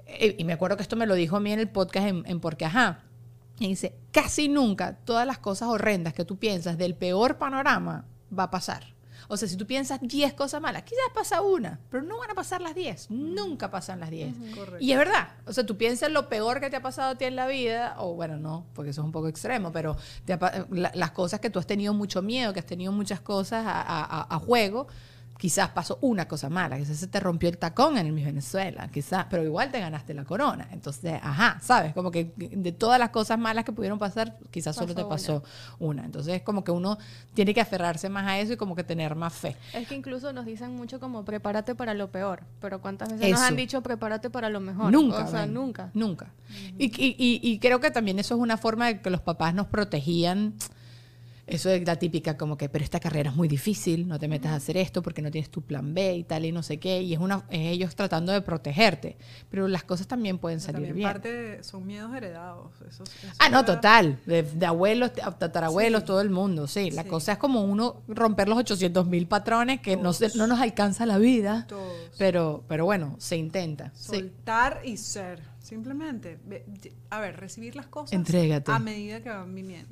eh, 0.07 0.35
y 0.37 0.43
me 0.43 0.53
acuerdo 0.53 0.77
que 0.77 0.83
esto 0.83 0.95
me 0.95 1.05
lo 1.05 1.15
dijo 1.15 1.35
a 1.37 1.39
mí 1.39 1.51
en 1.51 1.59
el 1.59 1.69
podcast 1.69 2.07
en, 2.07 2.23
en 2.25 2.39
Porque 2.39 2.65
Ajá. 2.65 2.99
Y 3.59 3.67
dice, 3.67 3.93
casi 4.11 4.49
nunca 4.49 4.97
todas 5.05 5.27
las 5.27 5.37
cosas 5.37 5.69
horrendas 5.69 6.13
que 6.13 6.25
tú 6.25 6.37
piensas 6.37 6.77
del 6.77 6.95
peor 6.95 7.37
panorama 7.37 8.05
va 8.37 8.43
a 8.43 8.51
pasar. 8.51 8.92
O 9.33 9.37
sea, 9.37 9.47
si 9.47 9.57
tú 9.57 9.65
piensas 9.65 9.99
10 10.01 10.33
cosas 10.33 10.61
malas, 10.61 10.83
quizás 10.83 11.01
pasa 11.13 11.41
una, 11.41 11.79
pero 11.89 12.03
no 12.03 12.17
van 12.19 12.29
a 12.31 12.33
pasar 12.35 12.61
las 12.61 12.75
10. 12.75 13.09
Nunca 13.09 13.71
pasan 13.71 13.99
las 13.99 14.09
10. 14.11 14.33
Correcto. 14.55 14.77
Y 14.79 14.91
es 14.91 14.97
verdad. 14.97 15.29
O 15.45 15.53
sea, 15.53 15.65
tú 15.65 15.75
piensas 15.77 16.11
lo 16.11 16.29
peor 16.29 16.59
que 16.59 16.69
te 16.69 16.75
ha 16.75 16.81
pasado 16.81 17.11
a 17.11 17.15
ti 17.17 17.25
en 17.25 17.35
la 17.35 17.47
vida, 17.47 17.95
o 17.97 18.13
bueno, 18.15 18.37
no, 18.37 18.65
porque 18.73 18.91
eso 18.91 19.01
es 19.01 19.05
un 19.05 19.11
poco 19.11 19.27
extremo, 19.27 19.71
pero 19.71 19.97
te 20.25 20.33
ha 20.33 20.65
la- 20.69 20.91
las 20.93 21.11
cosas 21.11 21.39
que 21.39 21.49
tú 21.49 21.59
has 21.59 21.65
tenido 21.67 21.93
mucho 21.93 22.21
miedo, 22.21 22.53
que 22.53 22.59
has 22.59 22.65
tenido 22.65 22.91
muchas 22.91 23.19
cosas 23.21 23.65
a, 23.65 23.81
a- 23.81 24.03
a- 24.21 24.35
a 24.35 24.39
juego, 24.39 24.87
quizás 25.43 25.71
pasó 25.71 25.97
una 25.99 26.25
cosa 26.25 26.49
mala, 26.49 26.77
quizás 26.77 26.95
se 26.95 27.07
te 27.07 27.19
rompió 27.19 27.49
el 27.49 27.57
tacón 27.57 27.97
en 27.97 28.05
el 28.05 28.13
Miss 28.13 28.23
Venezuela, 28.23 28.87
quizás, 28.87 29.25
pero 29.29 29.43
igual 29.43 29.69
te 29.71 29.79
ganaste 29.81 30.13
la 30.13 30.23
corona. 30.23 30.69
Entonces, 30.71 31.19
ajá, 31.21 31.59
¿sabes? 31.61 31.93
Como 31.93 32.11
que 32.11 32.31
de 32.37 32.71
todas 32.71 32.97
las 32.97 33.09
cosas 33.09 33.37
malas 33.37 33.65
que 33.65 33.73
pudieron 33.73 33.99
pasar, 33.99 34.37
quizás 34.51 34.73
solo 34.73 34.95
te 34.95 35.01
Pasó 35.03 35.09
pasó 35.41 35.43
una. 35.79 36.05
Entonces, 36.05 36.43
como 36.43 36.63
que 36.63 36.71
uno 36.71 36.97
tiene 37.33 37.53
que 37.53 37.59
aferrarse 37.59 38.07
más 38.07 38.25
a 38.25 38.39
eso 38.39 38.53
y 38.53 38.55
como 38.55 38.73
que 38.73 38.85
tener 38.85 39.15
más 39.17 39.33
fe. 39.33 39.57
Es 39.73 39.85
que 39.85 39.95
incluso 39.95 40.31
nos 40.31 40.45
dicen 40.45 40.77
mucho 40.77 41.01
como 41.01 41.25
prepárate 41.25 41.75
para 41.75 41.93
lo 41.93 42.09
peor, 42.09 42.43
pero 42.61 42.79
¿cuántas 42.79 43.09
veces 43.11 43.29
nos 43.31 43.41
han 43.41 43.57
dicho 43.57 43.81
prepárate 43.83 44.29
para 44.29 44.49
lo 44.49 44.61
mejor? 44.61 44.93
Nunca. 44.93 45.25
O 45.25 45.27
sea, 45.29 45.45
nunca. 45.45 45.89
Nunca. 45.93 46.27
y, 46.79 46.85
y- 46.85 47.15
y- 47.17 47.39
y 47.51 47.59
creo 47.59 47.81
que 47.81 47.91
también 47.91 48.17
eso 48.17 48.33
es 48.35 48.39
una 48.39 48.55
forma 48.55 48.87
de 48.87 49.01
que 49.01 49.09
los 49.09 49.19
papás 49.19 49.53
nos 49.53 49.67
protegían. 49.67 50.53
Eso 51.45 51.69
es 51.69 51.85
la 51.85 51.97
típica, 51.97 52.37
como 52.37 52.55
que, 52.57 52.69
pero 52.69 52.85
esta 52.85 53.01
carrera 53.01 53.29
es 53.29 53.35
muy 53.35 53.49
difícil, 53.49 54.07
no 54.07 54.17
te 54.17 54.29
metas 54.29 54.53
a 54.53 54.55
hacer 54.55 54.77
esto 54.77 55.01
porque 55.01 55.21
no 55.21 55.29
tienes 55.29 55.49
tu 55.49 55.61
plan 55.61 55.93
B 55.93 56.15
y 56.15 56.23
tal 56.23 56.45
y 56.45 56.53
no 56.53 56.63
sé 56.63 56.79
qué. 56.79 57.01
Y 57.01 57.13
es, 57.13 57.19
una, 57.19 57.43
es 57.49 57.59
ellos 57.73 57.95
tratando 57.95 58.31
de 58.31 58.41
protegerte. 58.41 59.17
Pero 59.49 59.67
las 59.67 59.83
cosas 59.83 60.07
también 60.07 60.37
pueden 60.37 60.59
Pero 60.59 60.65
salir 60.71 60.87
también 60.87 60.95
bien. 60.95 61.09
parte 61.11 61.31
de- 61.33 61.63
son 61.63 61.85
miedos 61.85 62.15
heredados. 62.15 62.71
Eso, 62.87 63.03
eso 63.03 63.27
Ah, 63.39 63.49
no, 63.49 63.59
ya- 63.59 63.65
total. 63.65 64.19
De, 64.25 64.43
de 64.43 64.65
abuelos, 64.65 65.11
tatarabuelos, 65.13 66.01
Sí. 66.01 66.07
todo 66.07 66.21
el 66.21 66.29
mundo, 66.29 66.65
sí. 66.67 66.91
La 66.91 67.03
Sí. 67.03 67.09
cosa 67.09 67.33
es 67.33 67.37
como 67.39 67.61
uno 67.61 68.01
romper 68.07 68.47
los 68.47 68.57
800 68.59 69.05
mil 69.07 69.27
patrones 69.27 69.81
que 69.81 69.97
no, 69.97 70.13
se- 70.13 70.35
no 70.37 70.47
nos 70.47 70.61
alcanza 70.61 71.05
la 71.05 71.17
vida. 71.17 71.65
Todos. 71.67 71.91
Pero, 72.17 72.63
pero 72.69 72.85
bueno, 72.85 73.15
se 73.19 73.35
intenta. 73.35 73.91
Sí. 73.95 74.15
Soltar 74.15 74.79
y 74.85 74.95
ser. 74.95 75.41
Simplemente. 75.59 76.39
A 77.09 77.19
ver, 77.19 77.37
recibir 77.37 77.75
las 77.75 77.87
cosas. 77.87 78.13
Entrégate. 78.13 78.71
A 78.71 78.79
medida 78.79 79.21
que 79.21 79.29
van 79.29 79.53
viniendo. 79.53 79.91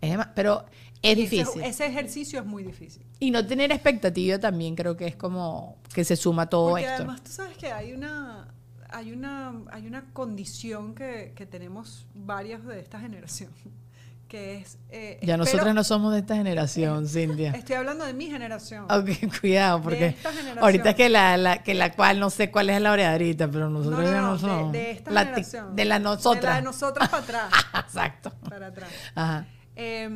Es 0.00 0.16
pero 0.36 0.64
es 1.02 1.16
Y 1.18 1.22
ese- 1.22 1.36
difícil. 1.36 1.62
Ese, 1.62 1.86
ejercicio 1.86 2.40
es 2.40 2.46
muy 2.46 2.62
difícil. 2.64 3.04
Y 3.20 3.30
no 3.30 3.46
tener 3.46 3.70
expectativa 3.72 4.38
también 4.38 4.74
creo 4.74 4.96
que 4.96 5.06
es 5.06 5.16
como 5.16 5.78
que 5.94 6.04
se 6.04 6.16
suma 6.16 6.48
todo 6.48 6.70
Porque 6.70 6.84
esto. 6.84 6.94
además 6.96 7.22
tú 7.22 7.30
sabes 7.32 7.56
que 7.56 7.70
hay 7.72 7.92
una, 7.92 8.48
hay 8.90 9.12
una, 9.12 9.52
hay 9.70 9.86
una 9.86 10.04
condición 10.12 10.94
que, 10.94 11.32
que 11.36 11.46
tenemos 11.46 12.06
varios 12.14 12.64
de 12.64 12.80
esta 12.80 12.98
generación, 13.00 13.50
que 14.28 14.56
es... 14.58 14.78
eh, 14.90 15.18
ya 15.22 15.36
nosotros 15.36 15.72
no 15.74 15.84
somos 15.84 16.12
de 16.12 16.18
esta 16.20 16.34
generación, 16.36 17.06
Cintia. 17.08 17.52
Estoy 17.52 17.76
hablando 17.76 18.04
de 18.04 18.12
mi 18.14 18.26
generación. 18.26 18.84
Ok, 18.90 19.08
cuidado, 19.40 19.80
porque 19.82 20.06
esta 20.08 20.30
generación. 20.32 20.64
ahorita 20.64 20.90
es 20.90 20.96
que 20.96 21.08
la, 21.08 21.36
la- 21.36 21.62
que 21.62 21.74
la 21.74 21.92
cual 21.92 22.18
no 22.20 22.28
sé 22.30 22.50
cuál 22.50 22.70
es 22.70 22.80
la 22.80 22.90
oreadrita, 22.92 23.48
pero 23.48 23.70
No, 23.70 23.78
nosotros 23.78 24.00
no, 24.04 24.10
ya 24.10 24.20
no, 24.20 24.32
no, 24.32 24.38
somos. 24.38 24.72
de, 24.72 24.78
de 24.78 24.90
esta 24.90 25.10
La 25.12 25.20
generación. 25.24 25.76
de 25.76 25.84
la 25.84 25.98
nosotras. 26.00 26.42
De 26.42 26.48
la 26.50 26.56
de 26.56 26.62
nosotras 26.62 27.08
para 27.08 27.22
atrás. 27.22 27.50
Exacto. 27.86 28.32
para 28.48 28.66
atrás. 28.66 28.90
Ajá. 29.14 29.46
Eh, 29.80 30.10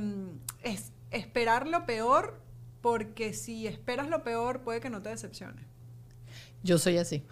es 0.62 0.92
esperar 1.10 1.66
lo 1.66 1.86
peor, 1.86 2.40
porque 2.80 3.32
si 3.32 3.66
esperas 3.66 4.08
lo 4.08 4.22
peor, 4.24 4.62
puede 4.62 4.80
que 4.80 4.90
no 4.90 5.02
te 5.02 5.10
decepcione. 5.10 5.66
Yo 6.62 6.78
soy 6.78 6.98
así. 6.98 7.24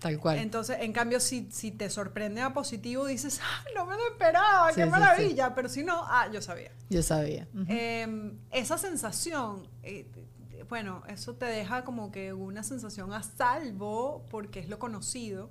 Tal 0.00 0.18
cual. 0.18 0.38
Entonces, 0.38 0.78
en 0.80 0.92
cambio, 0.92 1.18
si, 1.18 1.48
si 1.50 1.70
te 1.70 1.88
sorprende 1.88 2.42
a 2.42 2.52
positivo, 2.52 3.06
dices, 3.06 3.40
¡ay, 3.42 3.72
no 3.74 3.86
me 3.86 3.96
lo 3.96 4.06
esperaba! 4.12 4.68
Sí, 4.68 4.76
¡Qué 4.76 4.84
sí, 4.84 4.90
maravilla! 4.90 5.54
Pero 5.54 5.68
si 5.68 5.82
no, 5.82 6.04
¡ah, 6.06 6.28
yo 6.30 6.42
sabía! 6.42 6.72
Yo 6.90 7.02
sabía. 7.02 7.48
Eh, 7.68 8.32
esa 8.50 8.76
sensación, 8.76 9.66
eh, 9.82 10.06
eh, 10.52 10.64
bueno, 10.68 11.02
eso 11.08 11.36
te 11.36 11.46
deja 11.46 11.84
como 11.84 12.12
que 12.12 12.34
una 12.34 12.62
sensación 12.62 13.12
a 13.14 13.22
salvo 13.22 14.26
porque 14.30 14.60
es 14.60 14.68
lo 14.68 14.78
conocido. 14.78 15.50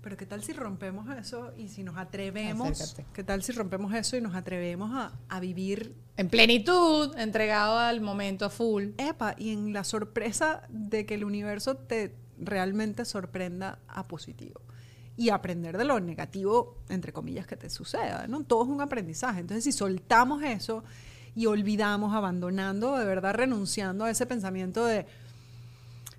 Pero 0.00 0.16
¿qué 0.16 0.24
tal 0.24 0.42
si 0.42 0.54
rompemos 0.54 1.14
eso 1.18 1.52
y 1.58 1.68
si 1.68 1.84
nos 1.84 1.98
atrevemos? 1.98 2.70
Acércate. 2.70 3.06
¿Qué 3.12 3.22
tal 3.22 3.42
si 3.42 3.52
rompemos 3.52 3.92
eso 3.92 4.16
y 4.16 4.22
nos 4.22 4.34
atrevemos 4.34 4.90
a, 4.94 5.12
a 5.28 5.40
vivir, 5.40 5.94
En 6.20 6.28
plenitud, 6.28 7.16
entregado 7.16 7.78
al 7.78 8.02
momento 8.02 8.50
full. 8.50 8.88
epa, 8.98 9.34
y 9.38 9.54
en 9.54 9.72
la 9.72 9.84
sorpresa 9.84 10.64
de 10.68 11.06
que 11.06 11.14
el 11.14 11.24
universo 11.24 11.76
te 11.76 12.14
realmente 12.36 13.06
sorprenda 13.06 13.78
a 13.88 14.06
positivo? 14.06 14.60
Y 15.16 15.30
aprender 15.30 15.78
de 15.78 15.86
lo 15.86 15.98
negativo, 15.98 16.76
entre 16.90 17.14
comillas, 17.14 17.46
que 17.46 17.56
te 17.56 17.70
suceda, 17.70 18.26
¿no? 18.28 18.44
Todo 18.44 18.64
es 18.64 18.68
un 18.68 18.82
aprendizaje. 18.82 19.40
Entonces, 19.40 19.64
si 19.64 19.72
soltamos 19.72 20.42
eso 20.42 20.84
y 21.34 21.46
olvidamos, 21.46 22.14
abandonando, 22.14 22.98
de 22.98 23.06
verdad 23.06 23.32
renunciando 23.32 24.04
a 24.04 24.10
ese 24.10 24.26
pensamiento 24.26 24.84
de 24.84 25.06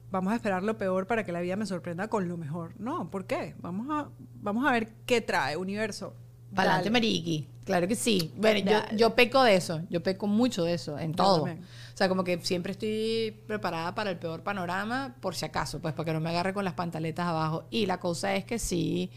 vamos 0.10 0.34
a 0.34 0.38
esperar 0.38 0.64
lo 0.64 0.80
peor 0.80 1.06
para 1.06 1.24
que 1.24 1.32
la 1.32 1.41
vida 1.41 1.58
me 1.58 1.68
sorprenda 1.68 2.08
con 2.08 2.28
lo 2.28 2.38
mejor. 2.38 2.74
No, 2.80 3.12
¿por 3.12 3.26
qué? 3.26 3.54
Vamos 3.60 3.86
a, 3.91 4.10
vamos 4.41 4.66
a 4.66 4.72
ver 4.72 4.93
qué 5.06 5.22
trae 5.22 5.58
universo. 5.58 6.16
Para 6.56 6.76
adelante. 6.76 6.89
Mariqui. 6.89 7.47
Claro 7.66 7.88
que 7.88 7.95
sí. 7.95 8.32
Bueno, 8.38 8.70
yo, 8.70 8.97
yo 8.97 9.16
peco 9.16 9.43
de 9.43 9.56
eso. 9.56 9.82
Yo 9.89 10.02
peco 10.02 10.28
mucho 10.28 10.64
de 10.64 10.74
eso, 10.74 10.97
en 10.97 11.14
todo. 11.14 11.43
también. 11.43 11.64
O 11.93 11.97
sea, 11.97 12.10
como 12.10 12.24
que 12.24 12.39
siempre 12.41 12.72
estoy 12.72 13.36
preparada 13.47 13.93
para 13.93 14.10
el 14.10 14.18
peor 14.18 14.41
panorama, 14.41 15.16
por 15.20 15.36
si 15.36 15.45
acaso, 15.45 15.80
pues 15.80 15.93
para 15.93 16.06
que 16.06 16.14
no 16.14 16.20
me 16.20 16.30
agarre 16.30 16.54
con 16.54 16.66
las 16.66 16.74
pantaletas 16.74 17.28
abajo. 17.28 17.66
Y 17.70 17.86
la 17.86 17.99
cosa 17.99 18.36
es 18.36 18.45
que 18.45 18.58
sí, 18.60 19.12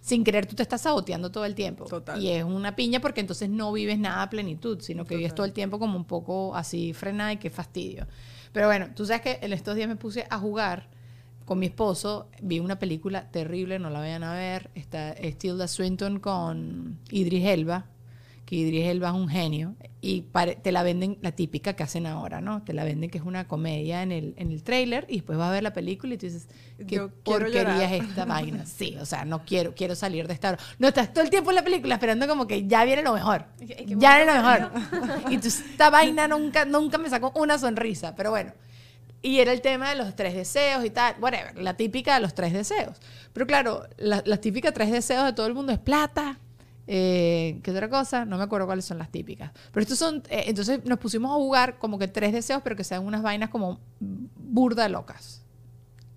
sin 0.00 0.24
querer 0.24 0.46
tú 0.46 0.54
te 0.54 0.62
estás 0.62 0.82
saboteando 0.82 1.30
todo 1.30 1.44
el 1.44 1.54
tiempo. 1.54 1.86
Total. 1.86 2.22
Y 2.22 2.30
es 2.30 2.44
una 2.44 2.76
piña 2.76 3.00
porque 3.00 3.20
entonces 3.20 3.48
no 3.48 3.72
vives 3.72 3.98
nada 3.98 4.22
a 4.22 4.30
plenitud, 4.30 4.80
sino 4.80 5.04
que 5.04 5.16
vives 5.16 5.34
todo 5.34 5.46
el 5.46 5.52
tiempo 5.52 5.78
como 5.78 5.96
un 5.96 6.04
poco 6.04 6.54
así 6.54 6.92
frenada 6.92 7.32
y 7.32 7.38
qué 7.38 7.50
fastidio. 7.50 8.06
Pero 8.52 8.66
bueno, 8.66 8.88
tú 8.94 9.06
sabes 9.06 9.22
que 9.22 9.38
en 9.42 9.52
estos 9.52 9.76
días 9.76 9.88
me 9.88 9.96
puse 9.96 10.26
a 10.28 10.38
jugar 10.38 10.88
con 11.48 11.58
mi 11.58 11.66
esposo. 11.66 12.28
Vi 12.42 12.60
una 12.60 12.78
película 12.78 13.30
terrible, 13.30 13.78
no 13.78 13.90
la 13.90 13.98
vayan 14.00 14.22
a 14.22 14.34
ver. 14.34 14.70
Está 14.74 15.12
es 15.12 15.36
Tilda 15.38 15.66
Swinton 15.66 16.20
con 16.20 16.98
Idris 17.10 17.44
Elba. 17.46 17.86
Que 18.44 18.56
Idris 18.56 18.86
Elba 18.86 19.08
es 19.08 19.14
un 19.14 19.28
genio. 19.28 19.74
Y 20.00 20.22
pare- 20.22 20.56
te 20.56 20.72
la 20.72 20.82
venden 20.82 21.18
la 21.20 21.32
típica 21.32 21.74
que 21.74 21.82
hacen 21.82 22.06
ahora, 22.06 22.40
¿no? 22.40 22.62
Te 22.62 22.72
la 22.72 22.84
venden 22.84 23.10
que 23.10 23.18
es 23.18 23.24
una 23.24 23.46
comedia 23.48 24.02
en 24.02 24.12
el, 24.12 24.34
en 24.38 24.52
el 24.52 24.62
trailer 24.62 25.04
y 25.08 25.16
después 25.16 25.36
vas 25.38 25.48
a 25.48 25.52
ver 25.52 25.62
la 25.62 25.72
película 25.72 26.14
y 26.14 26.18
tú 26.18 26.26
dices, 26.26 26.48
¿qué 26.78 26.96
Yo 26.96 27.08
quiero 27.24 27.40
porquería 27.40 27.94
es 27.94 28.04
esta 28.04 28.24
vaina? 28.26 28.64
Sí, 28.64 28.96
o 29.00 29.04
sea, 29.04 29.24
no 29.26 29.44
quiero, 29.44 29.74
quiero 29.74 29.94
salir 29.94 30.26
de 30.28 30.34
esta 30.34 30.50
hora. 30.50 30.58
No, 30.78 30.88
estás 30.88 31.12
todo 31.12 31.24
el 31.24 31.30
tiempo 31.30 31.50
en 31.50 31.56
la 31.56 31.64
película 31.64 31.94
esperando 31.94 32.26
como 32.28 32.46
que 32.46 32.66
ya 32.66 32.84
viene 32.84 33.02
lo 33.02 33.12
mejor. 33.12 33.44
Ya 33.60 34.16
viene 34.16 34.32
lo 34.32 34.42
mejor. 34.42 34.70
Y 35.30 35.38
tú, 35.38 35.48
esta 35.48 35.90
vaina 35.90 36.26
nunca, 36.28 36.64
nunca 36.64 36.96
me 36.98 37.10
sacó 37.10 37.32
una 37.34 37.58
sonrisa, 37.58 38.14
pero 38.14 38.30
bueno. 38.30 38.52
Y 39.20 39.40
era 39.40 39.52
el 39.52 39.60
tema 39.60 39.90
de 39.90 39.96
los 39.96 40.14
tres 40.14 40.34
deseos 40.34 40.84
y 40.84 40.90
tal, 40.90 41.16
whatever, 41.20 41.56
la 41.58 41.74
típica 41.74 42.14
de 42.14 42.20
los 42.20 42.34
tres 42.34 42.52
deseos. 42.52 42.98
Pero 43.32 43.46
claro, 43.46 43.84
la, 43.96 44.22
la 44.24 44.36
típica 44.36 44.72
tres 44.72 44.92
deseos 44.92 45.24
de 45.24 45.32
todo 45.32 45.46
el 45.46 45.54
mundo 45.54 45.72
es 45.72 45.78
plata. 45.78 46.38
Eh, 46.90 47.60
¿Qué 47.62 47.70
otra 47.70 47.90
cosa? 47.90 48.24
No 48.24 48.38
me 48.38 48.44
acuerdo 48.44 48.66
cuáles 48.66 48.84
son 48.84 48.96
las 48.96 49.10
típicas. 49.10 49.52
Pero 49.72 49.82
estos 49.82 49.98
son, 49.98 50.22
eh, 50.30 50.44
entonces 50.46 50.84
nos 50.84 50.98
pusimos 50.98 51.30
a 51.30 51.34
jugar 51.34 51.78
como 51.78 51.98
que 51.98 52.08
tres 52.08 52.32
deseos, 52.32 52.62
pero 52.62 52.76
que 52.76 52.84
sean 52.84 53.04
unas 53.04 53.22
vainas 53.22 53.50
como 53.50 53.78
burda 54.00 54.88
locas. 54.88 55.42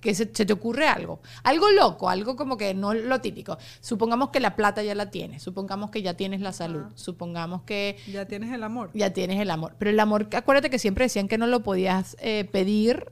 Que 0.02 0.16
se, 0.16 0.30
se 0.34 0.46
te 0.46 0.52
ocurre 0.52 0.88
algo. 0.88 1.22
Algo 1.44 1.70
loco, 1.72 2.10
algo 2.10 2.36
como 2.36 2.58
que 2.58 2.74
no 2.74 2.94
lo 2.94 3.22
típico. 3.22 3.58
Supongamos 3.80 4.30
que 4.32 4.40
la 4.40 4.56
plata 4.56 4.84
ya 4.84 4.96
la 4.96 5.12
tienes, 5.12 5.44
supongamos 5.44 5.92
que 5.92 6.02
ya 6.02 6.16
tienes 6.16 6.42
la 6.42 6.52
salud, 6.52 6.84
supongamos 6.96 7.62
que 7.62 7.98
Ya 8.08 8.26
tienes 8.26 8.52
el 8.52 8.64
amor. 8.64 8.90
ya 8.94 9.14
tienes 9.14 9.40
el 9.40 9.52
amor. 9.52 9.76
Pero 9.78 9.92
el 9.92 10.00
amor, 10.00 10.28
acuérdate 10.36 10.70
que 10.70 10.80
siempre 10.80 11.06
decían 11.06 11.28
que 11.28 11.38
no 11.38 11.48
lo 11.48 11.62
podías 11.64 12.18
eh, 12.20 12.50
pedir 12.52 13.12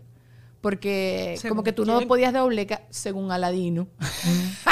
porque 0.61 1.35
Según 1.37 1.57
como 1.57 1.63
que 1.63 1.71
tú 1.71 1.85
no 1.85 2.01
podías 2.01 2.33
doblegar, 2.33 2.85
según 2.89 3.31
Aladino, 3.31 3.87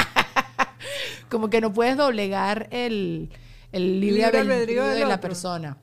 como 1.30 1.50
que 1.50 1.62
no 1.62 1.74
puedes 1.74 1.98
doblegar 1.98 2.68
el, 2.72 3.30
el 3.72 4.00
libre, 4.00 4.24
Libre 4.24 4.40
albedrío 4.40 4.84
albedrío 4.84 4.86
de 4.86 5.06
la 5.06 5.20
persona. 5.22 5.78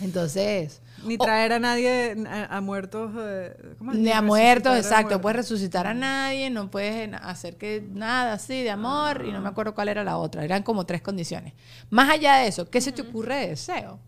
Entonces, 0.00 0.82
Ni 1.04 1.18
traer 1.18 1.52
a 1.52 1.58
nadie 1.58 2.16
a, 2.26 2.56
a 2.56 2.60
muertos. 2.60 3.12
eh, 3.16 3.74
¿cómo 3.78 3.92
es? 3.92 3.98
ni 3.98 4.04
Ni 4.04 4.10
a 4.12 4.22
muertos, 4.22 4.76
exacto. 4.76 5.02
muertos. 5.04 5.22
Puedes 5.22 5.36
resucitar 5.36 5.86
a 5.86 5.94
nadie, 5.94 6.50
no 6.50 6.70
puedes 6.70 7.12
hacer 7.22 7.56
que 7.56 7.86
nada 7.92 8.34
así 8.34 8.62
de 8.62 8.70
amor, 8.70 9.24
y 9.26 9.32
no 9.32 9.40
me 9.40 9.48
acuerdo 9.48 9.74
cuál 9.74 9.88
era 9.88 10.04
la 10.04 10.16
otra. 10.16 10.44
Eran 10.44 10.62
como 10.62 10.86
tres 10.86 11.02
condiciones. 11.02 11.52
Más 11.90 12.10
allá 12.10 12.36
de 12.36 12.48
eso, 12.48 12.68
¿qué 12.70 12.80
se 12.80 12.92
te 12.92 13.02
ocurre 13.02 13.36
de 13.36 13.48
deseo? 13.48 13.98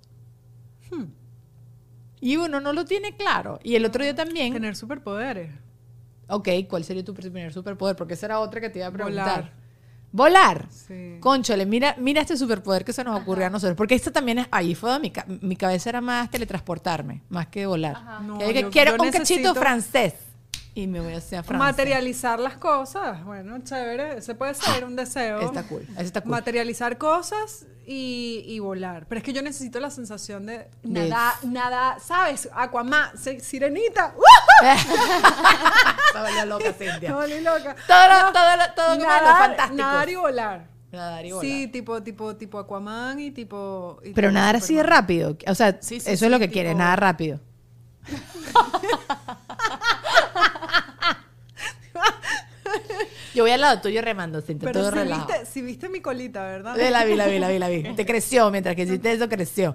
Hmm. 0.91 1.05
Y 2.21 2.37
uno 2.37 2.61
no 2.61 2.73
lo 2.73 2.85
tiene 2.85 3.15
claro. 3.17 3.59
Y 3.63 3.75
el 3.77 3.85
otro 3.85 4.03
día 4.03 4.15
también. 4.15 4.53
Tener 4.53 4.75
superpoderes. 4.77 5.51
Ok, 6.29 6.49
¿cuál 6.69 6.83
sería 6.85 7.05
tu 7.05 7.15
primer 7.15 7.53
superpoder? 7.53 7.95
Porque 7.95 8.15
esa 8.15 8.27
era 8.27 8.41
otra 8.41 8.61
que 8.61 8.71
te 8.71 8.79
iba 8.81 8.89
a 8.89 8.91
preguntar. 8.91 9.27
Volar. 9.43 9.66
Volar. 10.13 10.67
Sí. 10.71 11.19
Conchole, 11.21 11.67
mira, 11.67 11.95
mira 11.99 12.21
este 12.23 12.37
superpoder 12.37 12.85
que 12.85 12.93
se 12.93 13.05
nos 13.05 13.21
ocurrió 13.21 13.47
a 13.47 13.51
nosotros. 13.51 13.77
Porque 13.77 13.95
esto 13.95 14.13
también 14.13 14.39
es. 14.39 14.47
Ahí 14.51 14.75
fue 14.75 14.99
mi, 14.99 15.13
mi 15.43 15.57
cabeza 15.57 15.91
era 15.91 16.01
más 16.01 16.31
teletransportarme, 16.31 17.23
más 17.29 17.49
que 17.49 17.67
volar. 17.67 18.23
No, 18.23 18.39
Que 18.39 18.47
dije, 18.49 18.63
yo- 18.63 18.71
quiero 18.71 18.97
yo 18.97 19.03
un 19.03 19.11
cachito 19.11 19.55
francés. 19.55 20.15
Y 20.75 20.87
me 20.87 21.01
voy 21.01 21.15
hacia 21.15 21.43
Francia. 21.43 21.67
Materializar 21.71 22.39
las 22.39 22.57
cosas. 22.59 23.25
Bueno, 23.25 23.59
chévere. 23.65 24.19
Ese 24.19 24.35
puede 24.35 24.53
ser 24.55 24.85
un 24.85 24.95
deseo. 24.95 25.41
Está 25.41 25.63
cool. 25.63 25.87
Está 25.99 26.21
cool. 26.21 26.31
Materializar 26.31 26.99
cosas 26.99 27.67
y, 27.87 28.43
y 28.47 28.59
volar. 28.59 29.07
Pero 29.09 29.19
es 29.21 29.25
que 29.25 29.33
yo 29.33 29.43
necesito 29.43 29.79
la 29.81 29.91
sensación 29.91 30.45
de 30.47 30.69
De- 30.83 31.09
nada, 31.09 31.35
nada, 31.45 31.99
¿sabes? 32.01 32.49
Aquaman, 32.53 33.11
sirenita. 33.41 34.13
Se 36.13 36.19
volvió 36.21 36.47
loca, 36.47 36.73
Cintia. 36.73 37.11
Todo, 37.13 37.27
lo- 37.27 37.53
todo, 38.33 38.75
todo 38.75 38.87
como 38.89 39.01
lo 39.03 39.07
Nadar, 39.09 39.39
fantástico. 39.39 39.83
nadar 39.83 40.09
y 40.09 40.15
volar. 40.17 40.67
Nadar 40.93 41.25
y 41.27 41.29
Sí, 41.29 41.33
volar. 41.35 41.73
tipo, 41.73 42.03
tipo, 42.03 42.37
tipo 42.37 42.59
Aquaman 42.59 43.21
y 43.21 43.31
tipo. 43.31 43.99
y 44.03 44.13
Pero 44.13 44.29
tipo 44.29 44.35
nadar 44.35 44.57
así 44.57 44.75
de 44.77 44.83
rápido. 44.83 45.37
O 45.47 45.55
sea, 45.55 45.79
Sí, 45.81 46.01
sí, 46.01 46.11
eso 46.11 46.19
sí, 46.21 46.25
es 46.25 46.31
lo 46.31 46.39
que 46.39 46.47
tipo- 46.49 46.53
quieres, 46.55 46.77
nadar 46.77 47.01
rápido. 47.01 47.41
Yo 53.37 53.45
voy 53.45 53.51
al 53.51 53.61
lado 53.61 53.81
tuyo 53.83 54.01
remando, 54.01 54.43
Pero 54.43 54.73
todo 54.73 54.89
si 54.91 54.97
relajado. 54.97 55.27
viste, 55.29 55.47
si 55.47 55.61
viste 55.61 55.89
mi 55.91 56.01
colita, 56.01 56.43
¿verdad? 56.43 56.81
Eh, 56.81 56.91
La 56.91 57.05
vi, 57.05 57.15
la 57.15 57.27
vi, 57.27 57.39
la 57.39 57.49
vi, 57.51 57.59
la 57.59 57.69
vi. 57.69 57.83
Te 57.95 58.07
creció, 58.07 58.51
mientras 58.51 58.75
que 58.75 58.85
hiciste 58.85 59.13
eso, 59.13 59.29
creció. 59.29 59.75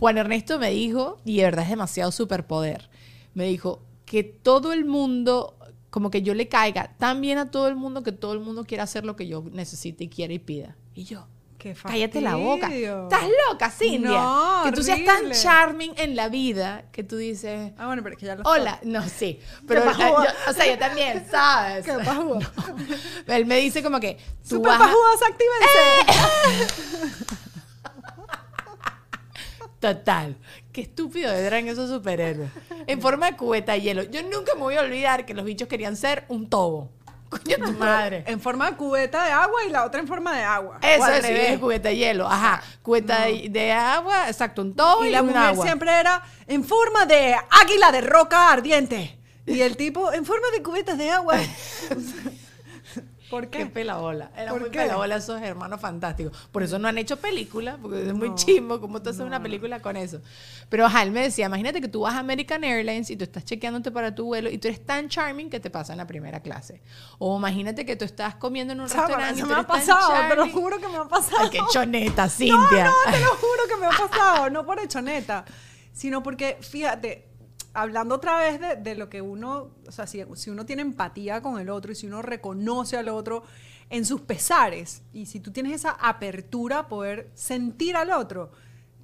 Juan 0.00 0.16
Ernesto 0.16 0.58
me 0.58 0.70
dijo, 0.70 1.18
y 1.26 1.36
de 1.36 1.42
verdad 1.44 1.64
es 1.64 1.70
demasiado 1.70 2.10
superpoder, 2.10 2.88
me 3.34 3.44
dijo 3.44 3.82
que 4.06 4.24
todo 4.24 4.72
el 4.72 4.86
mundo, 4.86 5.56
como 5.90 6.10
que 6.10 6.22
yo 6.22 6.32
le 6.34 6.48
caiga 6.48 6.94
tan 6.98 7.20
bien 7.20 7.36
a 7.36 7.50
todo 7.50 7.68
el 7.68 7.76
mundo 7.76 8.02
que 8.02 8.12
todo 8.12 8.32
el 8.32 8.40
mundo 8.40 8.64
quiera 8.64 8.84
hacer 8.84 9.04
lo 9.04 9.16
que 9.16 9.26
yo 9.26 9.44
necesite 9.52 10.04
y 10.04 10.08
quiera 10.08 10.32
y 10.32 10.38
pida. 10.38 10.74
Y 10.94 11.04
yo, 11.04 11.26
Qué 11.64 11.74
cállate 11.82 12.20
la 12.20 12.34
boca. 12.34 12.68
Estás 12.70 13.22
loca, 13.48 13.70
Cintia. 13.70 14.10
No, 14.10 14.60
que 14.66 14.72
tú 14.72 14.82
seas 14.82 15.02
tan 15.02 15.30
charming 15.32 15.94
en 15.96 16.14
la 16.14 16.28
vida 16.28 16.84
que 16.92 17.02
tú 17.02 17.16
dices... 17.16 17.72
Ah, 17.78 17.86
bueno, 17.86 18.02
pero 18.02 18.14
es 18.16 18.20
que 18.20 18.26
ya 18.26 18.34
lo 18.34 18.42
Hola, 18.44 18.78
no, 18.82 19.02
sí, 19.08 19.40
pero 19.66 19.82
pajuda. 19.82 20.06
yo- 20.26 20.50
o 20.50 20.52
sea, 20.52 20.66
yo 20.66 20.78
también, 20.78 21.24
¿sabes? 21.30 21.86
Qué 21.86 21.92
pajuda. 22.04 22.52
Él 23.28 23.46
me 23.46 23.56
dice 23.60 23.82
como 23.82 23.98
que 23.98 24.18
tú 24.46 24.56
¡Super 24.56 24.72
vas 24.72 25.22
actívense! 25.22 26.74
Total. 29.80 30.36
Qué 30.72 30.82
estúpido 30.82 31.30
eran 31.32 31.66
esos 31.68 31.88
superhéroes. 31.88 32.50
En 32.86 33.00
forma 33.00 33.30
de 33.30 33.36
cubeta 33.36 33.72
de 33.72 33.80
hielo. 33.80 34.02
Yo 34.02 34.22
nunca 34.22 34.54
me 34.54 34.60
voy 34.60 34.76
a 34.76 34.80
olvidar 34.82 35.24
que 35.24 35.32
los 35.32 35.44
bichos 35.46 35.66
querían 35.68 35.96
ser 35.96 36.24
un 36.28 36.48
tobo. 36.50 36.90
Coño, 37.42 37.56
tu 37.64 37.72
madre. 37.72 38.24
En 38.26 38.40
forma 38.40 38.70
de 38.70 38.76
cubeta 38.76 39.24
de 39.24 39.32
agua 39.32 39.64
y 39.66 39.70
la 39.70 39.84
otra 39.84 40.00
en 40.00 40.06
forma 40.06 40.36
de 40.36 40.42
agua. 40.42 40.78
Eso 40.82 41.08
es, 41.08 41.26
sí, 41.26 41.58
cubeta 41.58 41.88
de 41.88 41.96
hielo. 41.96 42.26
Ajá. 42.28 42.62
Cubeta 42.82 43.22
de, 43.22 43.48
de 43.50 43.72
agua, 43.72 44.28
exacto, 44.28 44.62
un 44.62 44.74
tobo 44.74 45.04
y, 45.04 45.08
Y 45.08 45.10
la 45.10 45.22
mujer 45.22 45.36
agua. 45.38 45.64
siempre 45.64 45.90
era 45.98 46.22
en 46.46 46.64
forma 46.64 47.06
de 47.06 47.34
águila 47.50 47.90
de 47.92 48.00
roca 48.02 48.50
ardiente. 48.50 49.18
Y 49.46 49.60
el 49.60 49.76
tipo 49.76 50.12
en 50.12 50.24
forma 50.24 50.46
de 50.56 50.62
cubetas 50.62 50.96
de 50.96 51.10
agua. 51.10 51.36
¿Por 53.34 53.48
Qué 53.48 53.58
qué? 53.58 53.66
pelabola. 53.66 54.30
Era 54.36 54.50
¿Por 54.52 54.60
muy 54.62 54.70
qué? 54.70 54.78
pelabola 54.80 55.16
esos 55.16 55.40
hermanos 55.42 55.80
fantásticos. 55.80 56.36
Por 56.52 56.62
eso 56.62 56.78
no 56.78 56.88
han 56.88 56.98
hecho 56.98 57.16
película, 57.18 57.78
porque 57.80 58.06
es 58.06 58.14
muy 58.14 58.34
chimbo 58.34 58.80
como 58.80 59.02
tú 59.02 59.10
haces 59.10 59.22
una 59.22 59.42
película 59.42 59.80
con 59.80 59.96
eso. 59.96 60.20
Pero 60.68 60.86
ajá, 60.86 61.02
él 61.02 61.10
me 61.10 61.22
decía, 61.22 61.46
imagínate 61.46 61.80
que 61.80 61.88
tú 61.88 62.00
vas 62.02 62.14
a 62.14 62.18
American 62.20 62.64
Airlines 62.64 63.10
y 63.10 63.16
tú 63.16 63.24
estás 63.24 63.44
chequeándote 63.44 63.90
para 63.90 64.14
tu 64.14 64.24
vuelo 64.26 64.50
y 64.50 64.58
tú 64.58 64.68
eres 64.68 64.84
tan 64.84 65.08
charming 65.08 65.50
que 65.50 65.60
te 65.60 65.70
pasan 65.70 66.00
a 66.00 66.06
primera 66.06 66.40
clase. 66.40 66.80
O 67.18 67.36
imagínate 67.36 67.84
que 67.84 67.96
tú 67.96 68.04
estás 68.04 68.34
comiendo 68.36 68.72
en 68.72 68.80
un 68.80 68.88
restaurante 68.88 69.34
y 69.34 69.38
eso 69.38 69.42
tú 69.42 69.48
me 69.48 69.54
ha 69.54 69.58
eres 69.58 69.66
tan 69.86 69.96
pasado, 69.98 70.28
te 70.28 70.36
lo 70.36 70.48
juro 70.50 70.78
que 70.80 70.88
me 70.88 70.96
ha 70.98 71.04
pasado. 71.04 71.36
Ay, 71.40 71.50
qué 71.50 71.60
choneta, 71.72 72.24
No, 72.24 72.30
Cintia. 72.30 72.84
no, 72.84 73.12
te 73.12 73.20
lo 73.20 73.30
juro 73.36 73.62
que 73.68 73.76
me 73.76 73.86
ha 73.86 73.90
pasado. 73.90 74.50
No 74.50 74.64
por 74.64 74.78
hechoneta, 74.80 75.44
sino 75.92 76.22
porque, 76.22 76.58
fíjate, 76.60 77.28
hablando 77.74 78.14
otra 78.14 78.38
vez 78.38 78.60
de, 78.60 78.76
de 78.76 78.94
lo 78.94 79.10
que 79.10 79.20
uno, 79.20 79.68
o 79.86 79.92
sea, 79.92 80.06
si, 80.06 80.24
si 80.34 80.50
uno 80.50 80.64
tiene 80.64 80.82
empatía 80.82 81.42
con 81.42 81.60
el 81.60 81.68
otro 81.68 81.92
y 81.92 81.94
si 81.94 82.06
uno 82.06 82.22
reconoce 82.22 82.96
al 82.96 83.08
otro 83.08 83.42
en 83.90 84.04
sus 84.06 84.20
pesares 84.22 85.02
y 85.12 85.26
si 85.26 85.40
tú 85.40 85.50
tienes 85.50 85.72
esa 85.72 85.90
apertura 85.90 86.78
a 86.80 86.88
poder 86.88 87.28
sentir 87.34 87.96
al 87.96 88.10
otro, 88.10 88.50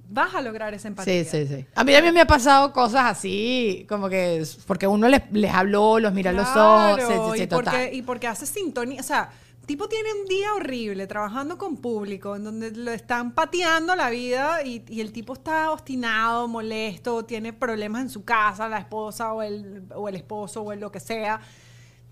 vas 0.09 0.33
a 0.35 0.41
lograr 0.41 0.73
esa 0.73 0.87
empatía. 0.87 1.23
Sí, 1.23 1.29
sí, 1.29 1.47
sí. 1.47 1.65
A 1.75 1.83
mí 1.83 1.93
también 1.93 2.13
me 2.13 2.21
ha 2.21 2.27
pasado 2.27 2.73
cosas 2.73 3.05
así, 3.05 3.85
como 3.87 4.09
que 4.09 4.37
es- 4.39 4.55
porque 4.65 4.87
uno 4.87 5.07
les, 5.07 5.21
les 5.31 5.53
habló, 5.53 5.99
los 5.99 6.13
mira 6.13 6.31
los 6.33 6.47
ojos, 6.55 6.99
sí, 7.01 7.05
Claro, 7.05 7.31
sí, 7.33 7.37
sí, 7.37 7.43
y, 7.43 7.47
total. 7.47 7.63
porque, 7.73 7.93
y 7.95 8.01
porque 8.01 8.27
hace 8.27 8.45
sintonía, 8.45 8.99
o 8.99 9.03
sea, 9.03 9.31
tipo 9.65 9.87
tiene 9.87 10.09
un 10.13 10.27
día 10.27 10.53
horrible 10.53 11.07
trabajando 11.07 11.57
con 11.57 11.77
público, 11.77 12.35
en 12.35 12.43
donde 12.43 12.71
lo 12.71 12.91
están 12.91 13.33
pateando 13.33 13.95
la 13.95 14.09
vida 14.09 14.63
y, 14.63 14.83
y 14.89 15.01
el 15.01 15.11
tipo 15.11 15.33
está 15.33 15.71
obstinado, 15.71 16.47
molesto, 16.47 17.23
tiene 17.25 17.53
problemas 17.53 18.01
en 18.01 18.09
su 18.09 18.23
casa, 18.23 18.67
la 18.67 18.79
esposa 18.79 19.33
o 19.33 19.41
el, 19.41 19.83
o 19.95 20.09
el 20.09 20.15
esposo 20.15 20.61
o 20.61 20.71
el 20.71 20.79
lo 20.79 20.91
que 20.91 20.99
sea, 20.99 21.39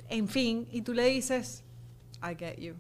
en 0.10 0.28
fin, 0.28 0.68
y 0.72 0.82
tú 0.82 0.94
le 0.94 1.06
dices, 1.06 1.64
I 2.22 2.36
get 2.38 2.58
you. 2.60 2.76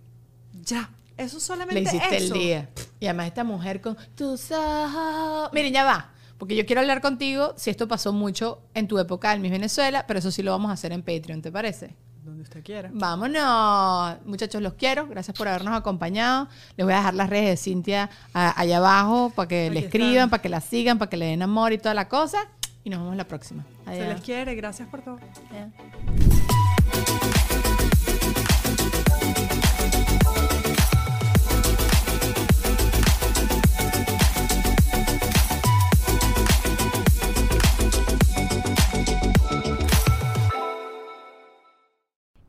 Ya, 0.61 0.89
eso 1.17 1.39
solamente 1.39 1.75
Le 1.75 1.81
hiciste 1.81 2.17
eso. 2.17 2.33
el 2.33 2.39
día. 2.39 2.69
Y 2.99 3.05
además 3.05 3.27
esta 3.27 3.43
mujer 3.43 3.81
con 3.81 3.97
tus 4.15 4.51
ojos. 4.51 5.49
Miren, 5.53 5.73
ya 5.73 5.83
va. 5.83 6.11
Porque 6.37 6.55
yo 6.55 6.65
quiero 6.65 6.79
hablar 6.81 7.01
contigo 7.01 7.53
si 7.57 7.69
esto 7.69 7.87
pasó 7.87 8.13
mucho 8.13 8.61
en 8.73 8.87
tu 8.87 8.97
época 8.97 9.33
en 9.33 9.41
Miss 9.41 9.51
Venezuela, 9.51 10.05
pero 10.07 10.19
eso 10.19 10.31
sí 10.31 10.41
lo 10.41 10.51
vamos 10.51 10.71
a 10.71 10.73
hacer 10.73 10.93
en 10.93 11.01
Patreon, 11.03 11.41
¿te 11.41 11.51
parece? 11.51 11.95
Usted 12.41 12.63
quiera. 12.63 12.89
Vámonos. 12.93 14.17
Muchachos, 14.25 14.61
los 14.61 14.73
quiero. 14.73 15.07
Gracias 15.07 15.35
por 15.37 15.47
habernos 15.47 15.73
acompañado. 15.77 16.47
Les 16.77 16.85
voy 16.85 16.93
a 16.93 16.97
dejar 16.97 17.13
las 17.13 17.29
redes 17.29 17.49
de 17.49 17.57
Cintia 17.57 18.09
a- 18.33 18.59
allá 18.59 18.77
abajo 18.77 19.31
para 19.35 19.47
que 19.47 19.69
le 19.69 19.79
escriban, 19.81 20.11
están. 20.13 20.29
para 20.29 20.41
que 20.41 20.49
la 20.49 20.61
sigan, 20.61 20.97
para 20.97 21.09
que 21.09 21.17
le 21.17 21.25
den 21.27 21.41
amor 21.41 21.73
y 21.73 21.77
toda 21.77 21.93
la 21.93 22.07
cosa. 22.07 22.39
Y 22.83 22.89
nos 22.89 22.99
vemos 23.01 23.15
la 23.17 23.25
próxima. 23.25 23.65
Se 23.85 23.91
Adiós. 23.91 24.07
les 24.07 24.21
quiere, 24.21 24.55
gracias 24.55 24.87
por 24.87 25.01
todo. 25.01 25.19